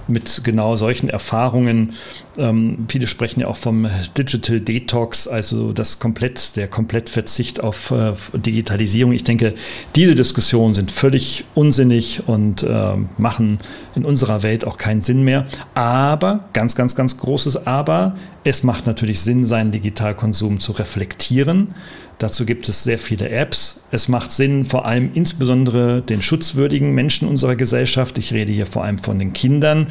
mit 0.09 0.43
genau 0.45 0.77
solchen 0.77 1.09
Erfahrungen. 1.09 1.95
Ähm, 2.39 2.87
viele 2.89 3.07
sprechen 3.07 3.41
ja 3.41 3.49
auch 3.49 3.57
vom 3.57 3.87
Digital 4.17 4.61
Detox, 4.61 5.29
also 5.29 5.73
das 5.73 5.99
komplett, 5.99 6.57
der 6.57 6.67
Komplettverzicht 6.67 7.63
auf 7.63 7.91
äh, 7.91 8.15
Digitalisierung. 8.35 9.13
Ich 9.13 9.25
denke, 9.25 9.55
diese 9.95 10.15
Diskussionen 10.15 10.75
sind 10.75 10.91
völlig 10.91 11.45
unsinnig 11.55 12.23
und 12.27 12.63
äh, 12.63 12.95
machen 13.19 13.59
in 13.95 14.05
unserer 14.05 14.43
Welt 14.43 14.67
auch 14.67 14.79
keinen 14.79 15.03
Sinn 15.03 15.25
mehr. 15.25 15.47
Aber, 15.75 16.49
ganz, 16.53 16.75
ganz, 16.75 16.95
ganz 16.95 17.19
großes 17.19 17.67
Aber, 17.67 18.17
es 18.45 18.63
macht 18.63 18.87
natürlich 18.87 19.21
Sinn, 19.21 19.45
seinen 19.45 19.71
Digitalkonsum 19.71 20.59
zu 20.59 20.73
reflektieren 20.73 21.75
Dazu 22.23 22.47
gibt 22.47 22.69
es 22.69 22.85
sehr 22.85 23.01
viele 23.01 23.31
Apps. 23.31 23.83
Es 23.91 24.07
macht 24.07 24.31
Sinn, 24.31 24.65
vor 24.65 24.87
allem 24.87 25.11
insbesondere 25.13 26.03
den 26.03 26.23
schutzwürdigen 26.23 26.93
Menschen 26.95 27.27
unserer 27.27 27.57
Gesellschaft, 27.57 28.17
ich 28.17 28.33
rede 28.33 28.53
hier 28.53 28.67
vor 28.67 28.85
allem 28.85 28.99
von 28.99 29.19
den 29.19 29.33
Kindern 29.33 29.89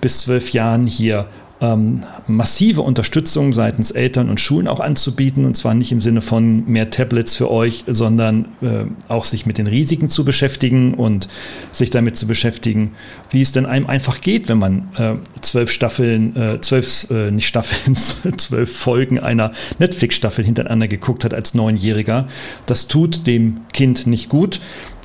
bis 0.00 0.20
zwölf 0.20 0.52
Jahren, 0.52 0.86
hier 0.86 1.26
ähm, 1.60 2.04
massive 2.26 2.82
Unterstützung 2.82 3.52
seitens 3.52 3.90
Eltern 3.90 4.28
und 4.28 4.40
Schulen 4.40 4.68
auch 4.68 4.80
anzubieten. 4.80 5.44
Und 5.44 5.56
zwar 5.56 5.74
nicht 5.74 5.92
im 5.92 6.00
Sinne 6.00 6.20
von 6.20 6.66
mehr 6.66 6.90
Tablets 6.90 7.36
für 7.36 7.50
euch, 7.50 7.84
sondern 7.86 8.46
äh, 8.60 8.84
auch 9.08 9.24
sich 9.24 9.46
mit 9.46 9.58
den 9.58 9.66
Risiken 9.66 10.08
zu 10.08 10.24
beschäftigen 10.24 10.94
und 10.94 11.28
sich 11.72 11.90
damit 11.90 12.16
zu 12.16 12.26
beschäftigen, 12.26 12.92
wie 13.30 13.40
es 13.40 13.52
denn 13.52 13.66
einem 13.66 13.86
einfach 13.86 14.20
geht, 14.20 14.48
wenn 14.48 14.58
man 14.58 14.88
äh, 14.96 15.14
zwölf 15.40 15.70
Staffeln, 15.70 16.36
äh, 16.36 16.60
zwölf, 16.60 17.08
äh, 17.10 17.30
nicht 17.30 17.46
Staffeln, 17.46 17.94
zwölf 18.36 18.76
Folgen 18.76 19.20
einer 19.20 19.52
Netflix-Staffel 19.78 20.44
hintereinander 20.44 20.88
geguckt 20.88 21.24
hat 21.24 21.34
als 21.34 21.54
Neunjähriger. 21.54 22.26
Das 22.66 22.88
tut 22.88 23.26
dem 23.26 23.60
Kind 23.72 24.06
nicht 24.06 24.28
gut 24.28 24.60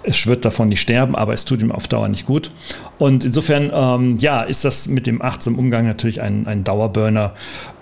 es 0.10 0.26
wird 0.28 0.44
davon 0.44 0.70
nicht 0.70 0.82
sterben, 0.82 1.16
aber 1.16 1.34
es 1.34 1.46
tut 1.46 1.62
ihm 1.62 1.72
auf 1.72 1.88
Dauer 1.88 2.08
nicht 2.08 2.26
gut. 2.26 2.52
Und 2.98 3.24
insofern, 3.24 3.72
ähm, 3.74 4.18
ja, 4.18 4.42
ist 4.42 4.66
das 4.66 4.88
mit 4.88 5.08
dem 5.08 5.22
achtsamen 5.22 5.58
Umgang 5.58 5.86
natürlich 5.86 6.22
ein, 6.22 6.48
ein 6.48 6.64
Dauerburner, 6.64 7.34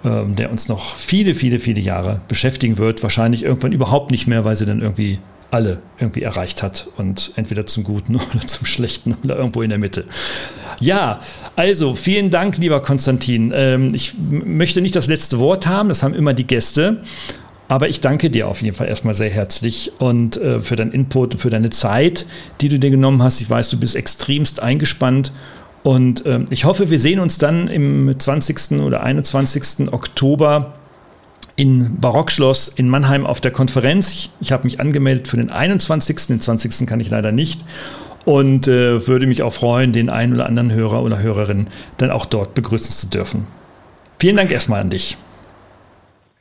ähm, 0.04 0.36
der 0.36 0.52
uns 0.52 0.68
noch 0.68 0.96
viele, 0.96 1.36
viele, 1.36 1.60
viele 1.60 1.80
Jahre 1.80 2.22
beschäftigen 2.28 2.78
wird. 2.78 3.02
Wahrscheinlich 3.02 3.44
irgendwann 3.44 3.72
überhaupt 3.72 4.12
nicht 4.12 4.28
mehr, 4.28 4.44
weil 4.46 4.56
sie 4.56 4.66
dann 4.66 4.82
irgendwie 4.82 5.20
alle 5.50 5.80
irgendwie 5.98 6.24
erreicht 6.24 6.62
hat 6.62 6.90
und 6.98 7.32
entweder 7.36 7.66
zum 7.66 7.86
Guten 7.86 8.16
oder 8.36 8.46
zum 8.46 8.66
Schlechten 8.66 9.16
oder 9.24 9.38
irgendwo 9.38 9.62
in 9.62 9.70
der 9.70 9.80
Mitte. 9.80 10.04
Ja, 10.80 11.20
also 11.56 11.96
vielen 11.96 12.30
Dank, 12.30 12.58
lieber 12.58 12.82
Konstantin. 12.82 13.54
Ähm, 13.56 13.94
ich 13.96 14.14
möchte 14.18 14.82
nicht 14.82 14.96
das 14.96 15.08
letzte 15.08 15.40
Wort 15.40 15.66
haben, 15.66 15.90
das 15.90 16.04
haben 16.04 16.14
immer 16.14 16.34
die 16.34 16.46
Gäste. 16.46 17.02
Aber 17.68 17.90
ich 17.90 18.00
danke 18.00 18.30
dir 18.30 18.48
auf 18.48 18.62
jeden 18.62 18.76
Fall 18.76 18.88
erstmal 18.88 19.16
sehr 19.16 19.30
herzlich 19.30 19.92
und 20.00 20.38
äh, 20.38 20.60
für 20.60 20.76
deinen 20.76 20.92
Input 20.92 21.34
und 21.34 21.40
für 21.40 21.50
deine 21.50 21.70
Zeit, 21.70 22.26
die 22.62 22.70
du 22.70 22.80
dir 22.80 22.90
genommen 22.90 23.22
hast. 23.22 23.42
Ich 23.42 23.50
weiß, 23.50 23.70
du 23.70 23.80
bist 23.80 23.96
extremst 23.96 24.64
eingespannt 24.64 25.34
und 25.84 26.26
äh, 26.26 26.40
ich 26.50 26.66
hoffe, 26.66 26.90
wir 26.90 27.00
sehen 27.00 27.20
uns 27.20 27.38
dann 27.38 27.68
im 27.68 28.14
20. 28.18 28.80
oder 28.82 29.04
21. 29.04 29.92
Oktober 29.92 30.74
in 31.56 32.00
Barockschloss 32.00 32.68
in 32.70 32.88
Mannheim 32.88 33.26
auf 33.26 33.42
der 33.42 33.52
Konferenz. 33.52 34.14
Ich, 34.14 34.30
ich 34.40 34.52
habe 34.52 34.64
mich 34.64 34.80
angemeldet 34.80 35.28
für 35.28 35.38
den 35.38 35.50
21. 35.50 36.28
Den 36.28 36.40
20. 36.40 36.88
kann 36.88 37.00
ich 37.00 37.10
leider 37.10 37.32
nicht. 37.32 37.62
Und 38.26 38.68
äh, 38.68 39.08
würde 39.08 39.28
mich 39.28 39.42
auch 39.44 39.54
freuen, 39.54 39.94
den 39.94 40.10
einen 40.10 40.34
oder 40.34 40.46
anderen 40.46 40.72
Hörer 40.72 41.02
oder 41.02 41.20
Hörerin 41.20 41.68
dann 41.98 42.12
auch 42.12 42.26
dort 42.26 42.54
begrüßen 42.54 42.92
zu 42.92 43.08
dürfen. 43.08 43.48
Vielen 44.20 44.36
Dank 44.36 44.52
erstmal 44.52 44.82
an 44.82 44.90
dich. 44.90 45.18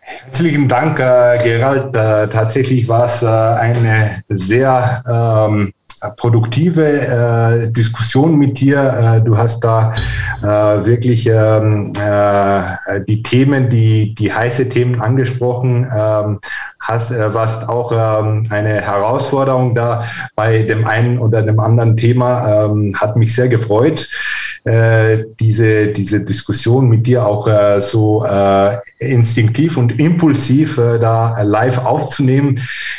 Herzlichen 0.08 0.68
Dank, 0.68 1.00
äh, 1.00 1.36
Gerald. 1.42 1.96
Äh, 1.96 2.28
tatsächlich 2.28 2.86
war 2.86 3.06
es 3.06 3.24
äh, 3.24 3.26
eine 3.26 4.22
sehr 4.28 5.02
ähm, 5.04 5.72
produktive 6.16 6.84
äh, 6.86 7.72
Diskussion 7.72 8.36
mit 8.36 8.60
dir. 8.60 9.16
Äh, 9.16 9.24
du 9.24 9.36
hast 9.36 9.64
da 9.64 9.92
äh, 10.42 10.46
wirklich 10.86 11.26
ähm, 11.26 11.92
äh, 12.00 13.00
die 13.08 13.20
Themen, 13.24 13.68
die, 13.68 14.14
die 14.14 14.32
heiße 14.32 14.68
Themen 14.68 15.00
angesprochen. 15.00 15.90
Ähm, 15.92 16.38
hast, 16.78 17.10
warst 17.10 17.68
auch 17.68 17.90
ähm, 17.90 18.46
eine 18.50 18.80
Herausforderung 18.80 19.74
da 19.74 20.04
bei 20.36 20.62
dem 20.62 20.86
einen 20.86 21.18
oder 21.18 21.42
dem 21.42 21.58
anderen 21.58 21.96
Thema. 21.96 22.70
Hat 22.94 23.16
mich 23.16 23.34
sehr 23.34 23.48
gefreut, 23.48 24.08
äh, 24.66 25.24
diese, 25.38 25.88
diese 25.88 26.24
Diskussion 26.24 26.88
mit 26.88 27.06
dir 27.06 27.24
auch 27.24 27.46
äh, 27.46 27.80
so 27.80 28.24
äh, 28.24 28.76
instinktiv 28.98 29.76
und 29.76 29.98
impulsiv 30.00 30.76
äh, 30.78 30.98
da 30.98 31.40
live 31.42 31.78
aufzunehmen. 31.84 32.58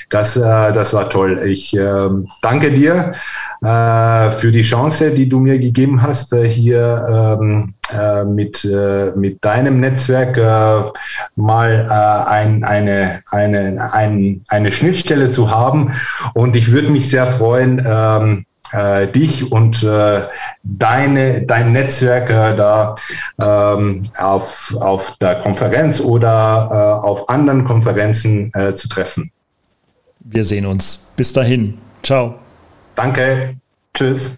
Das, 0.10 0.38
äh, 0.38 0.40
das 0.40 0.94
war 0.94 1.10
toll. 1.10 1.42
Ich 1.46 1.76
äh, 1.76 2.10
danke 2.42 2.72
dir 2.72 3.12
äh, 3.62 4.32
für 4.32 4.52
die 4.52 4.62
Chance, 4.62 5.12
die 5.12 5.28
du 5.28 5.40
mir 5.40 5.60
gegeben 5.60 6.02
hast, 6.02 6.32
äh, 6.32 6.48
hier 6.48 7.38
ähm, 7.42 7.74
äh, 7.92 8.24
mit, 8.24 8.64
äh, 8.64 9.12
mit 9.16 9.44
deinem 9.44 9.80
Netzwerk 9.80 10.38
äh, 10.38 10.90
mal 11.36 11.88
äh, 11.90 12.30
ein, 12.30 12.64
eine, 12.64 13.22
eine, 13.30 13.94
ein, 13.94 14.42
eine 14.48 14.72
Schnittstelle 14.72 15.32
zu 15.32 15.52
haben. 15.52 15.92
Und 16.34 16.56
ich 16.56 16.72
würde 16.72 16.92
mich 16.92 17.10
sehr 17.10 17.28
freuen, 17.28 17.84
ähm, 17.86 18.46
äh, 18.72 19.08
dich 19.08 19.52
und 19.52 19.84
äh, 19.84 20.24
deine, 20.64 21.42
dein 21.44 21.72
Netzwerk 21.72 22.30
äh, 22.30 22.56
da 22.56 22.96
ähm, 23.42 24.04
auf, 24.18 24.76
auf 24.80 25.18
der 25.18 25.42
Konferenz 25.42 26.00
oder 26.00 26.70
äh, 26.72 27.08
auf 27.08 27.30
anderen 27.30 27.66
Konferenzen 27.66 28.52
äh, 28.54 28.76
zu 28.76 28.88
treffen. 28.88 29.32
Wir 30.20 30.44
sehen 30.44 30.66
uns. 30.66 31.12
Bis 31.16 31.32
dahin. 31.34 31.78
Ciao. 32.04 32.36
Danke. 32.96 33.56
Tschüss. 33.94 34.38